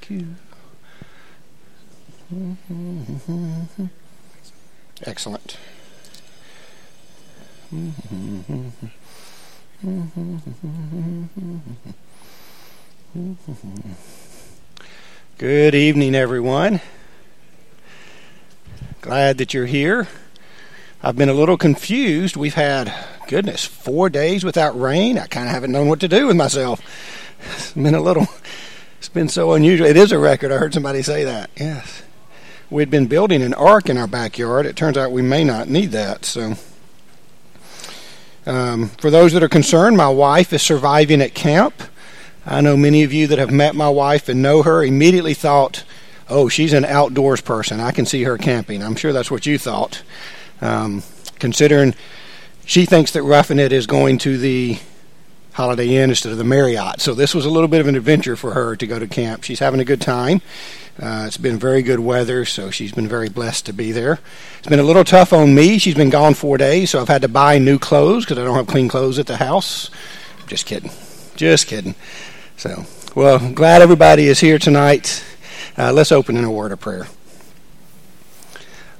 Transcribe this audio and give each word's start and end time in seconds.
thank 0.00 0.10
you. 0.10 0.26
Excellent. 5.02 5.56
Good 15.38 15.74
evening, 15.74 16.14
everyone. 16.14 16.80
Glad 19.00 19.38
that 19.38 19.54
you're 19.54 19.66
here. 19.66 20.08
I've 21.02 21.16
been 21.16 21.28
a 21.28 21.34
little 21.34 21.56
confused. 21.56 22.36
We've 22.36 22.54
had, 22.54 22.92
goodness, 23.28 23.64
four 23.64 24.10
days 24.10 24.44
without 24.44 24.78
rain. 24.78 25.16
I 25.16 25.26
kind 25.26 25.46
of 25.46 25.54
haven't 25.54 25.70
known 25.70 25.88
what 25.88 26.00
to 26.00 26.08
do 26.08 26.26
with 26.26 26.36
myself. 26.36 26.80
It's 27.54 27.72
been 27.72 27.94
a 27.94 28.00
little, 28.00 28.26
it's 29.08 29.14
been 29.14 29.28
so 29.30 29.54
unusual. 29.54 29.86
It 29.86 29.96
is 29.96 30.12
a 30.12 30.18
record. 30.18 30.52
I 30.52 30.58
heard 30.58 30.74
somebody 30.74 31.00
say 31.00 31.24
that. 31.24 31.48
Yes. 31.56 32.02
We'd 32.68 32.90
been 32.90 33.06
building 33.06 33.42
an 33.42 33.54
ark 33.54 33.88
in 33.88 33.96
our 33.96 34.06
backyard. 34.06 34.66
It 34.66 34.76
turns 34.76 34.98
out 34.98 35.12
we 35.12 35.22
may 35.22 35.44
not 35.44 35.66
need 35.66 35.92
that. 35.92 36.26
So, 36.26 36.56
um, 38.44 38.88
for 39.00 39.10
those 39.10 39.32
that 39.32 39.42
are 39.42 39.48
concerned, 39.48 39.96
my 39.96 40.10
wife 40.10 40.52
is 40.52 40.60
surviving 40.60 41.22
at 41.22 41.32
camp. 41.32 41.84
I 42.44 42.60
know 42.60 42.76
many 42.76 43.02
of 43.02 43.14
you 43.14 43.26
that 43.28 43.38
have 43.38 43.50
met 43.50 43.74
my 43.74 43.88
wife 43.88 44.28
and 44.28 44.42
know 44.42 44.62
her 44.62 44.84
immediately 44.84 45.32
thought, 45.32 45.84
oh, 46.28 46.50
she's 46.50 46.74
an 46.74 46.84
outdoors 46.84 47.40
person. 47.40 47.80
I 47.80 47.92
can 47.92 48.04
see 48.04 48.24
her 48.24 48.36
camping. 48.36 48.82
I'm 48.82 48.94
sure 48.94 49.14
that's 49.14 49.30
what 49.30 49.46
you 49.46 49.56
thought. 49.56 50.02
Um, 50.60 51.02
considering 51.38 51.94
she 52.66 52.84
thinks 52.84 53.12
that 53.12 53.22
Roughing 53.22 53.58
It 53.58 53.72
is 53.72 53.86
going 53.86 54.18
to 54.18 54.36
the 54.36 54.78
Holiday 55.58 55.96
Inn 55.96 56.10
instead 56.10 56.30
of 56.30 56.38
the 56.38 56.44
Marriott. 56.44 57.00
So 57.00 57.14
this 57.14 57.34
was 57.34 57.44
a 57.44 57.50
little 57.50 57.66
bit 57.66 57.80
of 57.80 57.88
an 57.88 57.96
adventure 57.96 58.36
for 58.36 58.52
her 58.52 58.76
to 58.76 58.86
go 58.86 58.96
to 59.00 59.08
camp. 59.08 59.42
She's 59.42 59.58
having 59.58 59.80
a 59.80 59.84
good 59.84 60.00
time. 60.00 60.40
Uh, 61.02 61.24
it's 61.26 61.36
been 61.36 61.58
very 61.58 61.82
good 61.82 61.98
weather, 61.98 62.44
so 62.44 62.70
she's 62.70 62.92
been 62.92 63.08
very 63.08 63.28
blessed 63.28 63.66
to 63.66 63.72
be 63.72 63.90
there. 63.90 64.20
It's 64.60 64.68
been 64.68 64.78
a 64.78 64.84
little 64.84 65.02
tough 65.02 65.32
on 65.32 65.56
me. 65.56 65.78
She's 65.78 65.96
been 65.96 66.10
gone 66.10 66.34
four 66.34 66.58
days, 66.58 66.90
so 66.90 67.00
I've 67.00 67.08
had 67.08 67.22
to 67.22 67.28
buy 67.28 67.58
new 67.58 67.76
clothes 67.76 68.24
because 68.24 68.38
I 68.38 68.44
don't 68.44 68.54
have 68.54 68.68
clean 68.68 68.88
clothes 68.88 69.18
at 69.18 69.26
the 69.26 69.36
house. 69.36 69.90
Just 70.46 70.64
kidding. 70.64 70.92
Just 71.34 71.66
kidding. 71.66 71.96
So, 72.56 72.86
well, 73.16 73.40
glad 73.52 73.82
everybody 73.82 74.28
is 74.28 74.38
here 74.38 74.60
tonight. 74.60 75.24
Uh, 75.76 75.92
let's 75.92 76.12
open 76.12 76.36
in 76.36 76.44
a 76.44 76.52
word 76.52 76.70
of 76.70 76.78
prayer. 76.78 77.08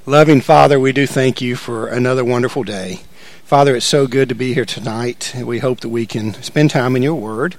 Loving 0.07 0.41
Father, 0.41 0.81
we 0.81 0.91
do 0.91 1.07
thank 1.07 1.41
you 1.41 1.55
for 1.55 1.87
another 1.87 2.25
wonderful 2.25 2.65
day. 2.65 3.03
Father, 3.49 3.75
it's 3.75 3.87
so 3.87 4.07
good 4.07 4.29
to 4.29 4.35
be 4.35 4.53
here 4.53 4.67
tonight. 4.67 5.33
We 5.35 5.61
hope 5.61 5.81
that 5.81 5.89
we 5.89 6.05
can 6.05 6.35
spend 6.43 6.71
time 6.71 6.95
in 6.97 7.03
your 7.03 7.15
word. 7.15 7.57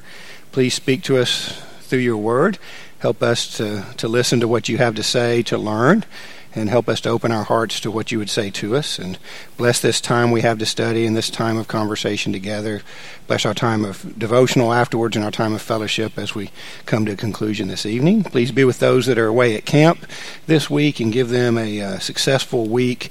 Please 0.52 0.76
speak 0.76 1.02
to 1.06 1.18
us 1.18 1.64
through 1.82 1.98
your 1.98 2.16
word. 2.16 2.60
Help 3.00 3.24
us 3.24 3.58
to, 3.58 3.84
to 3.98 4.08
listen 4.08 4.40
to 4.42 4.48
what 4.48 4.70
you 4.70 4.78
have 4.78 4.94
to 4.94 5.02
say, 5.02 5.42
to 5.42 5.58
learn, 5.58 6.06
and 6.54 6.70
help 6.70 6.90
us 6.90 7.02
to 7.02 7.10
open 7.10 7.32
our 7.32 7.44
hearts 7.44 7.80
to 7.80 7.90
what 7.90 8.12
you 8.12 8.20
would 8.20 8.30
say 8.30 8.52
to 8.52 8.76
us. 8.76 9.00
And 9.00 9.18
bless 9.58 9.80
this 9.80 10.00
time 10.00 10.30
we 10.30 10.42
have 10.42 10.60
to 10.60 10.66
study 10.68 11.08
and 11.08 11.18
this 11.18 11.32
time 11.32 11.58
of 11.58 11.68
conversation 11.68 12.32
together. 12.32 12.84
Bless 13.26 13.44
our 13.44 13.56
time 13.56 13.84
of 13.84 14.20
devotional 14.20 14.72
afterwards 14.72 15.16
and 15.16 15.26
our 15.26 15.32
time 15.32 15.56
of 15.56 15.62
fellowship 15.64 16.20
as 16.20 16.36
we 16.36 16.52
come 16.86 17.08
to 17.08 17.14
a 17.14 17.18
conclusion 17.18 17.68
this 17.68 17.88
evening. 17.88 18.26
Please 18.26 18.52
be 18.52 18.64
with 18.64 18.78
those 18.78 19.08
that 19.08 19.18
are 19.18 19.26
away 19.26 19.56
at 19.56 19.66
camp 19.66 20.06
this 20.46 20.70
week 20.70 21.00
and 21.00 21.12
give 21.12 21.30
them 21.30 21.58
a 21.58 21.82
uh, 21.82 21.98
successful 21.98 22.68
week 22.68 23.10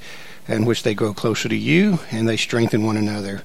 in 0.49 0.65
which 0.65 0.83
they 0.83 0.93
grow 0.93 1.13
closer 1.13 1.47
to 1.47 1.55
you 1.55 1.99
and 2.11 2.27
they 2.27 2.35
strengthen 2.37 2.85
one 2.85 2.97
another. 2.97 3.43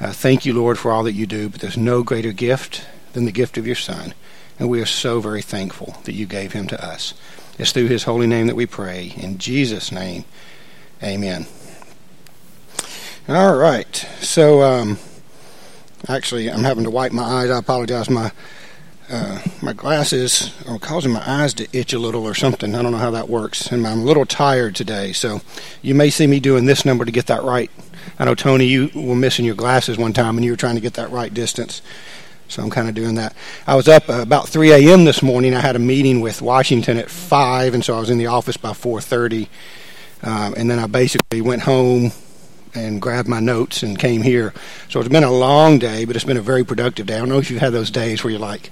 Uh, 0.00 0.12
thank 0.12 0.46
you, 0.46 0.54
Lord, 0.54 0.78
for 0.78 0.90
all 0.90 1.02
that 1.04 1.12
you 1.12 1.26
do, 1.26 1.48
but 1.48 1.60
there's 1.60 1.76
no 1.76 2.02
greater 2.02 2.32
gift 2.32 2.84
than 3.12 3.26
the 3.26 3.32
gift 3.32 3.58
of 3.58 3.66
your 3.66 3.76
Son. 3.76 4.14
And 4.58 4.68
we 4.68 4.80
are 4.80 4.86
so 4.86 5.20
very 5.20 5.42
thankful 5.42 5.98
that 6.04 6.14
you 6.14 6.26
gave 6.26 6.52
him 6.52 6.66
to 6.68 6.84
us. 6.84 7.14
It's 7.58 7.72
through 7.72 7.88
his 7.88 8.04
holy 8.04 8.26
name 8.26 8.46
that 8.46 8.56
we 8.56 8.66
pray. 8.66 9.14
In 9.16 9.38
Jesus' 9.38 9.92
name, 9.92 10.24
amen. 11.02 11.46
All 13.28 13.56
right. 13.56 13.94
So, 14.20 14.62
um, 14.62 14.98
actually, 16.08 16.50
I'm 16.50 16.64
having 16.64 16.84
to 16.84 16.90
wipe 16.90 17.12
my 17.12 17.22
eyes. 17.22 17.50
I 17.50 17.58
apologize. 17.58 18.08
My 18.08 18.30
uh, 19.10 19.40
my 19.62 19.72
glasses 19.72 20.52
are 20.68 20.78
causing 20.78 21.12
my 21.12 21.22
eyes 21.26 21.54
to 21.54 21.68
itch 21.72 21.92
a 21.92 21.98
little 21.98 22.24
or 22.24 22.34
something. 22.34 22.74
I 22.74 22.82
don't 22.82 22.92
know 22.92 22.98
how 22.98 23.12
that 23.12 23.28
works. 23.28 23.70
And 23.70 23.86
I'm 23.86 24.00
a 24.00 24.04
little 24.04 24.26
tired 24.26 24.74
today. 24.74 25.12
So, 25.12 25.40
you 25.82 25.94
may 25.94 26.10
see 26.10 26.26
me 26.26 26.40
doing 26.40 26.66
this 26.66 26.84
number 26.84 27.04
to 27.04 27.12
get 27.12 27.26
that 27.26 27.42
right. 27.42 27.70
I 28.18 28.24
know, 28.24 28.34
Tony, 28.34 28.66
you 28.66 28.90
were 28.94 29.16
missing 29.16 29.44
your 29.44 29.54
glasses 29.54 29.98
one 29.98 30.12
time 30.12 30.36
and 30.36 30.44
you 30.44 30.52
were 30.52 30.56
trying 30.56 30.76
to 30.76 30.80
get 30.80 30.94
that 30.94 31.10
right 31.10 31.32
distance. 31.32 31.82
So 32.48 32.62
I'm 32.62 32.70
kind 32.70 32.88
of 32.88 32.94
doing 32.94 33.16
that. 33.16 33.34
I 33.66 33.74
was 33.74 33.88
up 33.88 34.08
uh, 34.08 34.22
about 34.22 34.48
3 34.48 34.72
a.m. 34.72 35.04
this 35.04 35.22
morning. 35.22 35.54
I 35.54 35.60
had 35.60 35.76
a 35.76 35.80
meeting 35.80 36.20
with 36.20 36.40
Washington 36.40 36.96
at 36.96 37.10
5, 37.10 37.74
and 37.74 37.84
so 37.84 37.96
I 37.96 38.00
was 38.00 38.10
in 38.10 38.18
the 38.18 38.26
office 38.26 38.56
by 38.56 38.70
4:30. 38.70 39.48
Um, 40.22 40.54
and 40.56 40.70
then 40.70 40.78
I 40.78 40.86
basically 40.86 41.40
went 41.40 41.62
home 41.62 42.12
and 42.76 43.00
grabbed 43.00 43.28
my 43.28 43.40
notes 43.40 43.82
and 43.82 43.98
came 43.98 44.22
here. 44.22 44.52
So 44.88 45.00
it's 45.00 45.08
been 45.08 45.24
a 45.24 45.32
long 45.32 45.78
day, 45.78 46.04
but 46.04 46.14
it's 46.14 46.24
been 46.24 46.36
a 46.36 46.42
very 46.42 46.64
productive 46.64 47.06
day. 47.06 47.16
I 47.16 47.18
don't 47.18 47.28
know 47.28 47.38
if 47.38 47.50
you've 47.50 47.60
had 47.60 47.72
those 47.72 47.90
days 47.90 48.22
where 48.22 48.30
you're 48.30 48.40
like, 48.40 48.70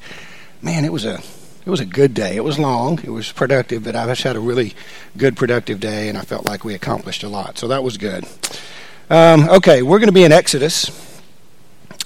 man, 0.62 0.84
it 0.84 0.92
was 0.92 1.04
a 1.04 1.20
it 1.66 1.70
was 1.70 1.80
a 1.80 1.86
good 1.86 2.12
day. 2.12 2.36
It 2.36 2.44
was 2.44 2.58
long, 2.58 2.98
it 2.98 3.08
was 3.08 3.32
productive, 3.32 3.84
but 3.84 3.96
I 3.96 4.06
just 4.06 4.22
had 4.22 4.36
a 4.36 4.40
really 4.40 4.74
good 5.16 5.34
productive 5.34 5.80
day, 5.80 6.10
and 6.10 6.18
I 6.18 6.20
felt 6.20 6.44
like 6.44 6.62
we 6.62 6.74
accomplished 6.74 7.22
a 7.22 7.28
lot. 7.28 7.56
So 7.56 7.68
that 7.68 7.82
was 7.82 7.96
good. 7.96 8.26
Um, 9.08 9.48
okay, 9.48 9.82
we're 9.82 9.98
going 9.98 10.08
to 10.08 10.12
be 10.12 10.24
in 10.24 10.32
Exodus. 10.32 10.90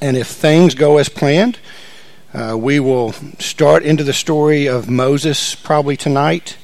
And 0.00 0.16
if 0.16 0.28
things 0.28 0.76
go 0.76 0.98
as 0.98 1.08
planned, 1.08 1.58
uh, 2.32 2.56
we 2.56 2.78
will 2.78 3.12
start 3.40 3.82
into 3.82 4.04
the 4.04 4.12
story 4.12 4.68
of 4.68 4.88
Moses 4.88 5.56
probably 5.56 5.96
tonight. 5.96 6.56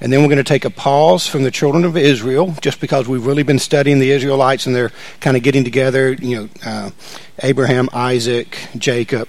And 0.00 0.12
then 0.12 0.22
we're 0.22 0.28
going 0.28 0.38
to 0.38 0.44
take 0.44 0.64
a 0.64 0.70
pause 0.70 1.26
from 1.26 1.42
the 1.42 1.50
children 1.50 1.84
of 1.84 1.96
Israel, 1.96 2.54
just 2.60 2.80
because 2.80 3.06
we've 3.06 3.26
really 3.26 3.42
been 3.42 3.58
studying 3.58 3.98
the 3.98 4.10
Israelites 4.10 4.66
and 4.66 4.74
they're 4.74 4.92
kind 5.20 5.36
of 5.36 5.42
getting 5.42 5.62
together. 5.62 6.12
You 6.12 6.36
know, 6.36 6.48
uh, 6.64 6.90
Abraham, 7.42 7.88
Isaac, 7.92 8.56
Jacob, 8.78 9.28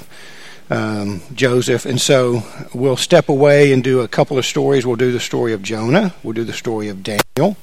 um, 0.69 1.21
Joseph. 1.33 1.85
And 1.85 1.99
so 1.99 2.43
we'll 2.73 2.97
step 2.97 3.29
away 3.29 3.73
and 3.73 3.83
do 3.83 3.99
a 3.99 4.07
couple 4.07 4.37
of 4.37 4.45
stories. 4.45 4.85
We'll 4.85 4.95
do 4.95 5.11
the 5.11 5.19
story 5.19 5.53
of 5.53 5.61
Jonah, 5.61 6.15
we'll 6.23 6.33
do 6.33 6.45
the 6.45 6.53
story 6.53 6.87
of 6.87 7.03
Daniel, 7.03 7.57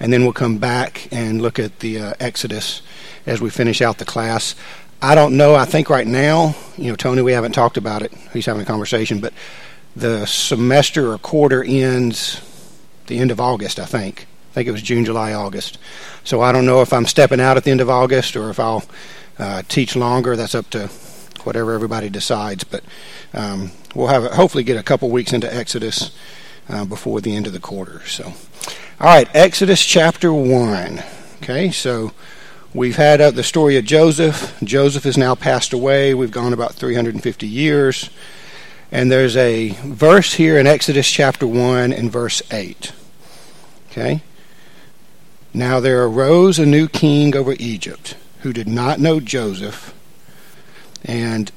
and 0.00 0.12
then 0.12 0.24
we'll 0.24 0.32
come 0.32 0.58
back 0.58 1.08
and 1.12 1.40
look 1.40 1.58
at 1.58 1.78
the 1.78 2.00
uh, 2.00 2.14
Exodus 2.18 2.82
as 3.26 3.40
we 3.40 3.48
finish 3.48 3.80
out 3.80 3.98
the 3.98 4.04
class. 4.04 4.56
I 5.00 5.14
don't 5.14 5.36
know. 5.36 5.54
I 5.54 5.64
think 5.64 5.88
right 5.88 6.06
now, 6.06 6.54
you 6.76 6.90
know, 6.90 6.96
Tony, 6.96 7.22
we 7.22 7.32
haven't 7.32 7.52
talked 7.52 7.78
about 7.78 8.02
it. 8.02 8.12
He's 8.34 8.44
having 8.44 8.62
a 8.62 8.66
conversation, 8.66 9.20
but 9.20 9.32
the 9.96 10.26
semester 10.26 11.12
or 11.12 11.18
quarter 11.18 11.64
ends 11.64 12.40
the 13.06 13.18
end 13.18 13.30
of 13.30 13.40
August, 13.40 13.78
I 13.78 13.86
think. 13.86 14.26
I 14.50 14.54
think 14.54 14.68
it 14.68 14.72
was 14.72 14.82
June, 14.82 15.04
July, 15.04 15.32
August. 15.32 15.78
So 16.24 16.40
I 16.40 16.52
don't 16.52 16.66
know 16.66 16.82
if 16.82 16.92
I'm 16.92 17.06
stepping 17.06 17.40
out 17.40 17.56
at 17.56 17.64
the 17.64 17.70
end 17.70 17.80
of 17.80 17.90
August 17.90 18.36
or 18.36 18.50
if 18.50 18.58
I'll 18.58 18.84
uh, 19.38 19.62
teach 19.68 19.96
longer. 19.96 20.36
That's 20.36 20.54
up 20.54 20.70
to 20.70 20.88
whatever 21.44 21.72
everybody 21.72 22.08
decides. 22.08 22.64
But 22.64 22.84
um, 23.32 23.72
we'll 23.94 24.08
have 24.08 24.24
hopefully 24.32 24.64
get 24.64 24.76
a 24.76 24.82
couple 24.82 25.10
weeks 25.10 25.32
into 25.32 25.52
Exodus 25.52 26.10
uh, 26.68 26.84
before 26.84 27.20
the 27.20 27.34
end 27.34 27.46
of 27.46 27.52
the 27.52 27.60
quarter. 27.60 28.04
So, 28.06 28.24
all 28.24 29.06
right, 29.06 29.28
Exodus 29.34 29.84
chapter 29.84 30.32
one. 30.32 31.02
Okay, 31.42 31.70
so 31.70 32.12
We've 32.72 32.96
had 32.96 33.20
uh, 33.20 33.32
the 33.32 33.42
story 33.42 33.76
of 33.78 33.84
Joseph. 33.84 34.56
Joseph 34.62 35.02
has 35.02 35.18
now 35.18 35.34
passed 35.34 35.72
away. 35.72 36.14
We've 36.14 36.30
gone 36.30 36.52
about 36.52 36.74
350 36.74 37.44
years. 37.44 38.10
And 38.92 39.10
there's 39.10 39.36
a 39.36 39.70
verse 39.84 40.34
here 40.34 40.58
in 40.58 40.66
Exodus 40.66 41.08
chapter 41.08 41.46
1 41.46 41.92
and 41.92 42.10
verse 42.10 42.42
8. 42.50 42.92
Okay? 43.90 44.22
Now 45.54 45.80
there 45.80 46.04
arose 46.04 46.58
a 46.58 46.66
new 46.66 46.88
king 46.88 47.36
over 47.36 47.54
Egypt 47.58 48.16
who 48.40 48.52
did 48.52 48.68
not 48.68 48.98
know 48.98 49.20
Joseph. 49.20 49.94
And 51.04 51.52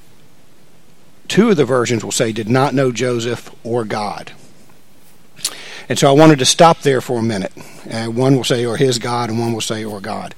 two 1.27 1.49
of 1.49 1.57
the 1.57 1.65
versions 1.65 2.03
will 2.03 2.11
say 2.11 2.31
did 2.31 2.49
not 2.49 2.73
know 2.73 2.91
Joseph 2.91 3.53
or 3.63 3.83
God. 3.83 4.31
And 5.89 5.99
so 5.99 6.07
I 6.07 6.11
wanted 6.11 6.39
to 6.39 6.45
stop 6.45 6.79
there 6.79 7.01
for 7.01 7.19
a 7.19 7.23
minute. 7.23 7.51
Uh, 7.89 8.05
one 8.05 8.35
will 8.35 8.43
say 8.43 8.65
or 8.65 8.77
his 8.77 8.99
God, 8.99 9.29
and 9.29 9.39
one 9.39 9.53
will 9.53 9.61
say 9.61 9.83
or 9.83 9.99
God. 9.99 10.33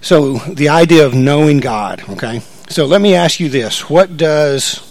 So 0.00 0.34
the 0.38 0.68
idea 0.68 1.04
of 1.04 1.14
knowing 1.14 1.58
God, 1.58 2.02
okay? 2.10 2.42
So 2.68 2.86
let 2.86 3.00
me 3.00 3.14
ask 3.14 3.40
you 3.40 3.48
this. 3.48 3.90
What 3.90 4.16
does 4.16 4.85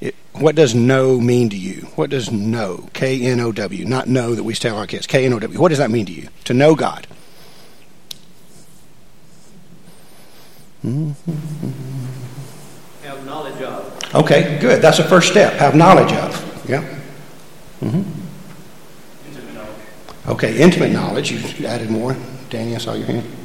it, 0.00 0.14
what 0.32 0.54
does 0.54 0.74
know 0.74 1.20
mean 1.20 1.48
to 1.50 1.56
you? 1.56 1.88
What 1.94 2.10
does 2.10 2.30
know? 2.30 2.88
K 2.92 3.22
N 3.22 3.40
O 3.40 3.52
W. 3.52 3.84
Not 3.84 4.08
know 4.08 4.34
that 4.34 4.44
we 4.44 4.54
tell 4.54 4.76
our 4.76 4.86
kids. 4.86 5.06
K 5.06 5.24
N 5.24 5.32
O 5.32 5.38
W. 5.38 5.58
What 5.58 5.68
does 5.68 5.78
that 5.78 5.90
mean 5.90 6.06
to 6.06 6.12
you? 6.12 6.28
To 6.44 6.54
know 6.54 6.74
God. 6.74 7.06
Have 13.02 13.26
knowledge 13.26 13.60
of. 13.62 14.14
Okay, 14.14 14.58
good. 14.60 14.80
That's 14.80 14.98
the 14.98 15.04
first 15.04 15.30
step. 15.30 15.54
Have 15.54 15.74
knowledge 15.74 16.12
of. 16.12 16.68
Yeah. 16.68 16.82
Mm-hmm. 17.80 18.02
Intimate 19.28 19.54
knowledge. 19.54 19.80
Okay, 20.28 20.58
intimate 20.60 20.92
knowledge. 20.92 21.32
You 21.32 21.66
added 21.66 21.90
more. 21.90 22.16
Danny, 22.50 22.76
I 22.76 22.78
saw 22.78 22.94
your 22.94 23.06
hand. 23.06 23.35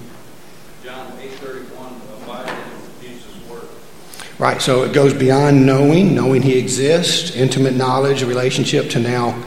Right? 4.41 4.59
So 4.59 4.81
it 4.81 4.91
goes 4.91 5.13
beyond 5.13 5.67
knowing, 5.67 6.15
knowing 6.15 6.41
He 6.41 6.57
exists, 6.57 7.35
intimate 7.35 7.75
knowledge, 7.75 8.23
relationship, 8.23 8.89
to 8.89 8.99
now 8.99 9.39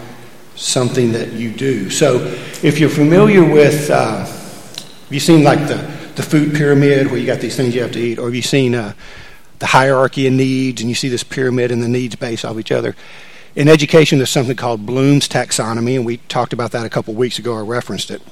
something 0.54 1.10
that 1.10 1.32
you 1.32 1.50
do. 1.50 1.90
So 1.90 2.18
if 2.62 2.78
you're 2.78 2.88
familiar 2.88 3.42
with, 3.42 3.90
uh, 3.90 4.18
have 4.24 5.06
you 5.10 5.18
seen 5.18 5.42
like 5.42 5.66
the, 5.66 5.78
the 6.14 6.22
food 6.22 6.54
pyramid 6.54 7.08
where 7.08 7.16
you 7.16 7.26
got 7.26 7.40
these 7.40 7.56
things 7.56 7.74
you 7.74 7.82
have 7.82 7.90
to 7.90 7.98
eat, 7.98 8.20
or 8.20 8.26
have 8.26 8.36
you 8.36 8.42
seen 8.42 8.76
uh, 8.76 8.92
the 9.58 9.66
hierarchy 9.66 10.28
of 10.28 10.32
needs 10.32 10.80
and 10.80 10.88
you 10.88 10.94
see 10.94 11.08
this 11.08 11.24
pyramid 11.24 11.72
and 11.72 11.82
the 11.82 11.88
needs 11.88 12.14
base 12.14 12.44
off 12.44 12.56
each 12.56 12.70
other? 12.70 12.94
In 13.56 13.66
education, 13.66 14.18
there's 14.18 14.30
something 14.30 14.54
called 14.54 14.86
Bloom's 14.86 15.28
taxonomy, 15.28 15.96
and 15.96 16.06
we 16.06 16.18
talked 16.28 16.52
about 16.52 16.70
that 16.70 16.86
a 16.86 16.88
couple 16.88 17.14
weeks 17.14 17.40
ago. 17.40 17.56
I 17.56 17.62
referenced 17.62 18.12
it, 18.12 18.22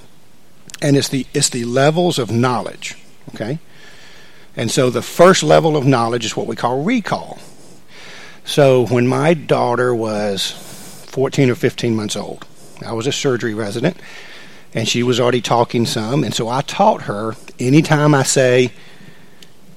and 0.80 0.96
it's 0.96 1.08
the 1.08 1.26
it's 1.34 1.48
the 1.48 1.64
levels 1.64 2.20
of 2.20 2.30
knowledge. 2.30 2.96
Okay, 3.34 3.58
and 4.56 4.70
so 4.70 4.90
the 4.90 5.02
first 5.02 5.42
level 5.42 5.76
of 5.76 5.86
knowledge 5.86 6.24
is 6.24 6.36
what 6.36 6.46
we 6.46 6.56
call 6.56 6.82
recall. 6.82 7.38
So 8.44 8.86
when 8.86 9.06
my 9.06 9.34
daughter 9.34 9.94
was 9.94 10.50
14 11.08 11.50
or 11.50 11.54
15 11.54 11.94
months 11.94 12.16
old, 12.16 12.46
I 12.84 12.92
was 12.92 13.06
a 13.06 13.12
surgery 13.12 13.54
resident, 13.54 13.96
and 14.74 14.88
she 14.88 15.02
was 15.02 15.20
already 15.20 15.40
talking 15.40 15.86
some, 15.86 16.24
and 16.24 16.34
so 16.34 16.48
I 16.48 16.62
taught 16.62 17.02
her 17.02 17.36
anytime 17.58 18.14
I 18.14 18.22
say. 18.22 18.72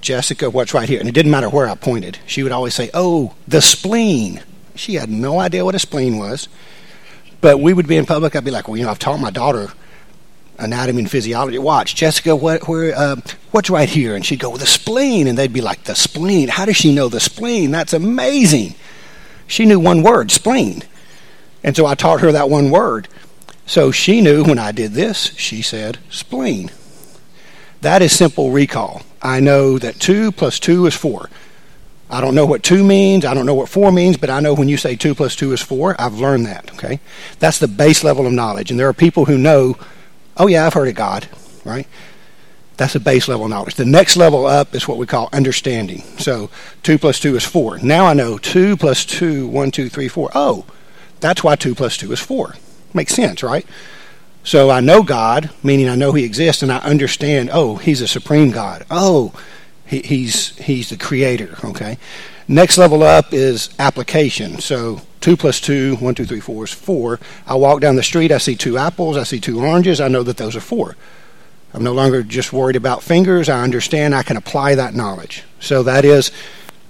Jessica, 0.02 0.52
what's 0.52 0.72
right 0.72 0.88
here? 0.88 1.00
And 1.00 1.10
it 1.10 1.14
didn't 1.14 1.32
matter 1.32 1.50
where 1.50 1.68
I 1.68 1.74
pointed. 1.74 2.20
She 2.28 2.44
would 2.44 2.52
always 2.52 2.76
say, 2.76 2.92
Oh, 2.94 3.34
the 3.48 3.60
spleen. 3.60 4.44
She 4.76 4.94
had 4.94 5.10
no 5.10 5.40
idea 5.40 5.66
what 5.66 5.74
a 5.74 5.80
spleen 5.80 6.20
was. 6.20 6.48
But 7.42 7.60
we 7.60 7.74
would 7.74 7.88
be 7.88 7.98
in 7.98 8.06
public. 8.06 8.36
I'd 8.36 8.46
be 8.46 8.52
like, 8.52 8.68
well, 8.68 8.78
you 8.78 8.84
know, 8.84 8.92
I've 8.92 9.00
taught 9.00 9.20
my 9.20 9.32
daughter 9.32 9.70
anatomy 10.58 11.00
and 11.00 11.12
physiology. 11.12 11.58
Watch, 11.58 11.96
Jessica, 11.96 12.36
what, 12.36 12.68
where, 12.68 12.96
uh, 12.96 13.18
what's 13.52 13.70
right 13.70 13.90
here? 13.90 14.16
And 14.16 14.26
she'd 14.26 14.40
go, 14.40 14.56
the 14.58 14.66
spleen. 14.66 15.28
And 15.28 15.38
they'd 15.38 15.54
be 15.54 15.62
like, 15.62 15.84
the 15.84 15.96
spleen? 15.96 16.48
How 16.50 16.66
does 16.66 16.78
she 16.78 16.94
know 16.94 17.10
the 17.10 17.20
spleen? 17.20 17.72
That's 17.72 17.94
amazing. 17.94 18.76
She 19.48 19.66
knew 19.66 19.80
one 19.80 20.04
word, 20.04 20.32
spleen. 20.32 20.84
And 21.64 21.76
so 21.76 21.86
I 21.86 21.96
taught 21.96 22.22
her 22.22 22.32
that 22.32 22.50
one 22.50 22.70
word. 22.70 23.08
So 23.66 23.92
she 23.92 24.22
knew 24.22 24.44
when 24.44 24.60
I 24.60 24.72
did 24.72 24.92
this, 24.92 25.34
she 25.36 25.62
said 25.62 25.98
spleen. 26.10 26.72
That 27.82 28.02
is 28.02 28.16
simple 28.16 28.52
recall. 28.52 29.04
I 29.22 29.40
know 29.40 29.80
that 29.80 30.00
2 30.00 30.32
plus 30.32 30.60
2 30.60 30.86
is 30.86 30.94
4. 30.94 31.30
I 32.10 32.22
don't 32.22 32.36
know 32.36 32.46
what 32.46 32.62
two 32.62 32.84
means. 32.84 33.26
I 33.26 33.34
don't 33.34 33.46
know 33.46 33.56
what 33.56 33.70
four 33.70 33.92
means, 33.92 34.18
but 34.18 34.30
I 34.30 34.40
know 34.40 34.54
when 34.54 34.70
you 34.70 34.78
say 34.78 34.96
two 34.96 35.16
plus 35.16 35.36
two 35.36 35.54
is 35.54 35.62
four, 35.62 36.00
I've 36.00 36.14
learned 36.14 36.46
that. 36.46 36.72
Okay, 36.74 37.00
that's 37.40 37.60
the 37.60 37.68
base 37.68 38.04
level 38.04 38.28
of 38.28 38.34
knowledge. 38.34 38.70
And 38.70 38.80
there 38.80 38.88
are 38.88 38.94
people 38.94 39.26
who 39.26 39.38
know, 39.38 39.76
oh 40.38 40.48
yeah, 40.48 40.66
I've 40.66 40.74
heard 40.74 40.88
of 40.88 40.96
God, 40.96 41.28
right? 41.64 41.88
That's 42.78 42.96
a 42.96 43.00
base 43.00 43.28
level 43.28 43.48
knowledge. 43.48 43.76
The 43.76 43.86
next 43.86 44.18
level 44.18 44.46
up 44.46 44.76
is 44.76 44.88
what 44.88 44.98
we 44.98 45.06
call 45.06 45.30
understanding. 45.32 46.02
So 46.18 46.50
two 46.84 46.98
plus 46.98 47.20
two 47.20 47.36
is 47.36 47.46
four. 47.46 47.80
Now 47.80 48.06
I 48.06 48.14
know 48.14 48.38
two 48.38 48.76
plus 48.76 49.06
two, 49.06 49.48
one, 49.48 49.72
two, 49.72 49.90
three, 49.90 50.10
four. 50.10 50.30
Oh, 50.36 50.66
that's 51.22 51.44
why 51.44 51.56
two 51.56 51.76
plus 51.76 51.98
two 51.98 52.12
is 52.12 52.20
four. 52.20 52.56
Makes 52.94 53.14
sense, 53.14 53.44
right? 53.44 53.66
So 54.44 54.70
I 54.70 54.80
know 54.80 55.04
God, 55.04 55.50
meaning 55.64 55.90
I 55.90 55.96
know 55.96 56.12
He 56.12 56.24
exists, 56.24 56.62
and 56.62 56.72
I 56.72 56.78
understand. 56.80 57.50
Oh, 57.52 57.78
He's 57.78 58.02
a 58.02 58.08
supreme 58.08 58.52
God. 58.52 58.86
Oh 58.92 59.34
he, 59.86 60.00
he's 60.02 60.58
he's 60.58 60.90
the 60.90 60.98
creator. 60.98 61.58
Okay. 61.64 61.98
Next 62.48 62.78
level 62.78 63.02
up 63.02 63.34
is 63.34 63.70
application. 63.80 64.60
So 64.60 65.02
two 65.20 65.36
plus 65.36 65.60
two, 65.60 65.96
one, 65.96 66.14
two, 66.14 66.26
three, 66.26 66.40
four 66.40 66.64
is 66.66 66.72
four. 66.72 67.20
I 67.48 67.56
walk 67.56 67.82
down 67.82 67.96
the 67.96 68.04
street, 68.04 68.32
I 68.32 68.38
see 68.38 68.56
two 68.56 68.78
apples, 68.78 69.18
I 69.18 69.24
see 69.24 69.40
two 69.40 69.60
oranges, 69.60 70.00
I 70.00 70.08
know 70.08 70.22
that 70.24 70.38
those 70.38 70.56
are 70.56 70.62
four. 70.62 70.96
I'm 71.74 71.84
no 71.84 71.94
longer 71.94 72.24
just 72.24 72.54
worried 72.54 72.78
about 72.78 73.04
fingers. 73.04 73.50
I 73.50 73.62
understand 73.62 74.16
I 74.16 74.24
can 74.24 74.38
apply 74.38 74.76
that 74.76 74.94
knowledge. 74.94 75.44
So 75.60 75.84
that 75.84 76.06
is, 76.06 76.32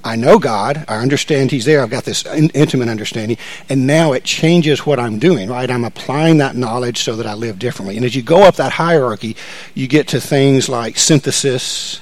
I 0.03 0.15
know 0.15 0.37
God. 0.37 0.85
I 0.87 0.97
understand 0.97 1.49
He's 1.49 1.65
there. 1.65 1.81
I've 1.81 1.89
got 1.89 2.03
this 2.03 2.23
in- 2.25 2.51
intimate 2.51 2.89
understanding. 2.89 3.37
And 3.67 3.87
now 3.87 4.13
it 4.13 4.23
changes 4.23 4.85
what 4.85 4.99
I'm 4.99 5.17
doing, 5.17 5.49
right? 5.49 5.71
I'm 5.71 5.85
applying 5.85 6.37
that 6.37 6.55
knowledge 6.55 6.99
so 6.99 7.15
that 7.15 7.25
I 7.25 7.33
live 7.33 7.57
differently. 7.57 7.95
And 7.95 8.05
as 8.05 8.15
you 8.15 8.21
go 8.21 8.43
up 8.43 8.57
that 8.57 8.73
hierarchy, 8.73 9.35
you 9.73 9.87
get 9.87 10.09
to 10.09 10.21
things 10.21 10.69
like 10.69 10.99
synthesis, 10.99 11.99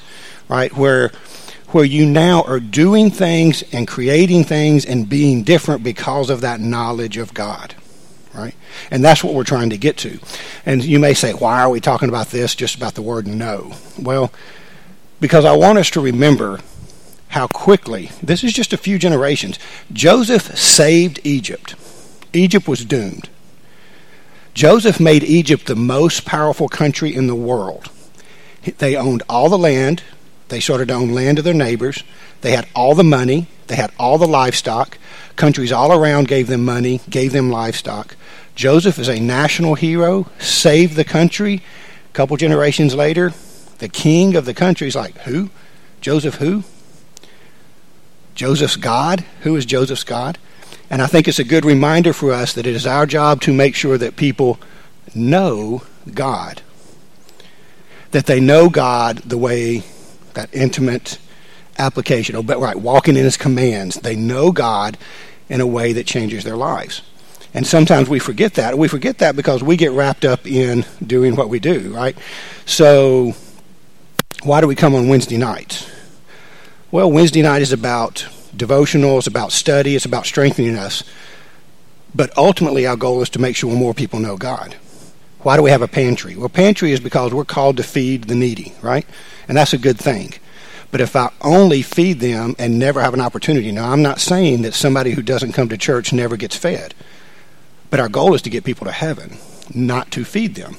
right? 0.50 0.76
Where 0.76 1.14
where 1.74 1.86
you 1.86 2.06
now 2.06 2.44
are 2.44 2.60
doing 2.60 3.10
things 3.10 3.64
and 3.74 3.88
creating 3.88 4.44
things 4.44 4.86
and 4.86 5.10
being 5.10 5.44
different 5.44 5.84
because 5.84 6.30
of 6.30 6.42
that 6.42 6.60
knowledge 6.60 7.18
of 7.18 7.34
God. 7.34 7.76
Right? 8.34 8.56
And 8.90 9.04
that's 9.04 9.24
what 9.24 9.34
we're 9.34 9.44
trying 9.44 9.70
to 9.72 9.78
get 9.78 9.98
to. 9.98 10.20
And 10.66 10.84
you 10.84 11.00
may 11.00 11.14
say, 11.14 11.34
why 11.34 11.62
are 11.62 11.70
we 11.70 11.80
talking 11.80 12.10
about 12.10 12.28
this, 12.28 12.56
just 12.56 12.76
about 12.76 12.96
the 12.96 13.02
word 13.02 13.28
know? 13.28 13.74
Well, 14.00 14.32
because 15.20 15.46
I 15.46 15.56
want 15.56 15.78
us 15.78 15.90
to 15.92 16.02
remember 16.02 16.60
how 17.30 17.48
quickly, 17.48 18.12
this 18.22 18.44
is 18.44 18.54
just 18.54 18.74
a 18.74 18.78
few 18.78 19.00
generations, 19.00 19.58
Joseph 19.92 20.58
saved 20.58 21.20
Egypt. 21.24 21.76
Egypt 22.34 22.68
was 22.68 22.86
doomed. 22.86 23.30
Joseph 24.54 25.00
made 25.00 25.24
Egypt 25.24 25.66
the 25.66 25.76
most 25.76 26.26
powerful 26.26 26.68
country 26.68 27.14
in 27.16 27.28
the 27.28 27.36
world. 27.36 27.90
They 28.78 28.96
owned 28.96 29.24
all 29.28 29.50
the 29.50 29.58
land, 29.58 30.04
they 30.54 30.60
started 30.60 30.90
to 30.90 30.94
own 30.94 31.14
land 31.14 31.40
of 31.40 31.46
their 31.46 31.54
neighbors. 31.54 32.04
They 32.42 32.52
had 32.52 32.68
all 32.76 32.94
the 32.94 33.04
money. 33.04 33.48
They 33.68 33.76
had 33.76 33.92
all 33.98 34.18
the 34.18 34.28
livestock. 34.28 34.98
Countries 35.36 35.72
all 35.72 35.92
around 35.92 36.28
gave 36.28 36.48
them 36.48 36.64
money, 36.64 37.02
gave 37.10 37.32
them 37.32 37.50
livestock. 37.50 38.16
Joseph 38.56 39.00
is 39.00 39.08
a 39.08 39.20
national 39.20 39.76
hero, 39.76 40.30
saved 40.38 40.96
the 40.96 41.04
country. 41.04 41.64
A 42.10 42.14
couple 42.14 42.38
generations 42.38 42.94
later, 42.94 43.34
the 43.80 43.90
king 43.90 44.36
of 44.36 44.46
the 44.46 44.54
country 44.54 44.88
is 44.88 44.96
like, 44.96 45.18
who? 45.20 45.50
Joseph 46.02 46.36
who? 46.36 46.64
Joseph's 48.36 48.76
God? 48.76 49.22
Who 49.42 49.56
is 49.56 49.66
Joseph's 49.66 50.04
God? 50.04 50.38
And 50.90 51.02
I 51.02 51.08
think 51.08 51.28
it's 51.28 51.40
a 51.40 51.44
good 51.44 51.66
reminder 51.66 52.14
for 52.14 52.32
us 52.32 52.54
that 52.54 52.68
it 52.68 52.76
is 52.76 52.86
our 52.86 53.06
job 53.06 53.42
to 53.42 53.54
make 53.54 53.74
sure 53.74 53.98
that 53.98 54.16
people 54.16 54.60
know 55.16 55.82
God. 56.14 56.62
That 58.12 58.28
they 58.28 58.40
know 58.40 58.70
God 58.70 59.18
the 59.20 59.38
way 59.38 59.84
that 60.34 60.50
intimate 60.54 61.18
application. 61.78 62.42
But 62.46 62.60
right, 62.60 62.76
walking 62.76 63.16
in 63.16 63.24
His 63.24 63.38
commands. 63.38 63.96
They 63.96 64.16
know 64.16 64.52
God 64.52 64.98
in 65.50 65.62
a 65.62 65.68
way 65.68 65.94
that 65.94 66.06
changes 66.06 66.44
their 66.44 66.56
lives. 66.56 67.02
And 67.54 67.68
sometimes 67.68 68.10
we 68.10 68.20
forget 68.20 68.56
that. 68.56 68.78
We 68.78 68.88
forget 68.88 69.20
that 69.20 69.36
because 69.36 69.62
we 69.62 69.78
get 69.78 69.92
wrapped 69.92 70.26
up 70.26 70.48
in 70.48 70.86
doing 71.06 71.36
what 71.36 71.50
we 71.50 71.60
do, 71.60 71.94
right? 71.94 72.18
So, 72.66 73.34
why 74.42 74.60
do 74.60 74.68
we 74.68 74.76
come 74.76 74.96
on 74.96 75.08
Wednesday 75.08 75.38
nights? 75.38 75.90
Well, 76.90 77.12
Wednesday 77.12 77.42
night 77.42 77.62
is 77.62 77.72
about 77.72 78.28
devotional, 78.56 79.18
it's 79.18 79.28
about 79.28 79.52
study, 79.52 79.96
it's 79.96 80.06
about 80.06 80.26
strengthening 80.26 80.76
us. 80.76 81.04
But 82.16 82.36
ultimately, 82.38 82.86
our 82.86 82.96
goal 82.96 83.22
is 83.22 83.30
to 83.32 83.40
make 83.40 83.56
sure 83.56 83.74
more 83.76 83.94
people 83.94 84.20
know 84.20 84.38
God. 84.38 84.76
Why 85.40 85.58
do 85.58 85.64
we 85.64 85.72
have 85.72 85.82
a 85.82 85.88
pantry? 85.88 86.36
Well, 86.36 86.50
pantry 86.50 86.92
is 86.92 87.00
because 87.00 87.34
we're 87.34 87.46
called 87.46 87.78
to 87.78 87.84
feed 87.84 88.26
the 88.26 88.36
needy, 88.36 88.74
right? 88.82 89.06
And 89.48 89.58
that's 89.58 89.74
a 89.74 89.78
good 89.78 89.98
thing. 89.98 90.34
But 90.92 91.02
if 91.02 91.16
I 91.16 91.32
only 91.42 91.82
feed 91.82 92.20
them 92.20 92.56
and 92.60 92.78
never 92.78 93.02
have 93.02 93.16
an 93.16 93.22
opportunity, 93.22 93.72
now 93.72 93.92
I'm 93.92 94.04
not 94.04 94.20
saying 94.20 94.62
that 94.62 94.76
somebody 94.76 95.12
who 95.12 95.24
doesn't 95.24 95.54
come 95.54 95.70
to 95.70 95.78
church 95.78 96.14
never 96.14 96.38
gets 96.38 96.56
fed. 96.56 96.94
But 97.90 98.00
our 98.00 98.10
goal 98.10 98.34
is 98.36 98.44
to 98.44 98.50
get 98.50 98.64
people 98.64 98.86
to 98.86 98.92
heaven, 98.92 99.38
not 99.74 100.12
to 100.12 100.24
feed 100.24 100.56
them. 100.56 100.76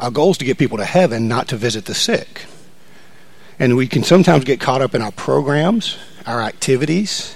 Our 0.00 0.10
goal 0.10 0.32
is 0.32 0.38
to 0.38 0.44
get 0.44 0.58
people 0.58 0.76
to 0.78 0.84
heaven, 0.84 1.28
not 1.28 1.48
to 1.48 1.56
visit 1.56 1.86
the 1.86 1.94
sick. 1.94 2.44
And 3.58 3.76
we 3.76 3.88
can 3.88 4.02
sometimes 4.02 4.44
get 4.44 4.60
caught 4.60 4.82
up 4.82 4.94
in 4.94 5.00
our 5.00 5.12
programs, 5.12 5.96
our 6.26 6.42
activities, 6.42 7.34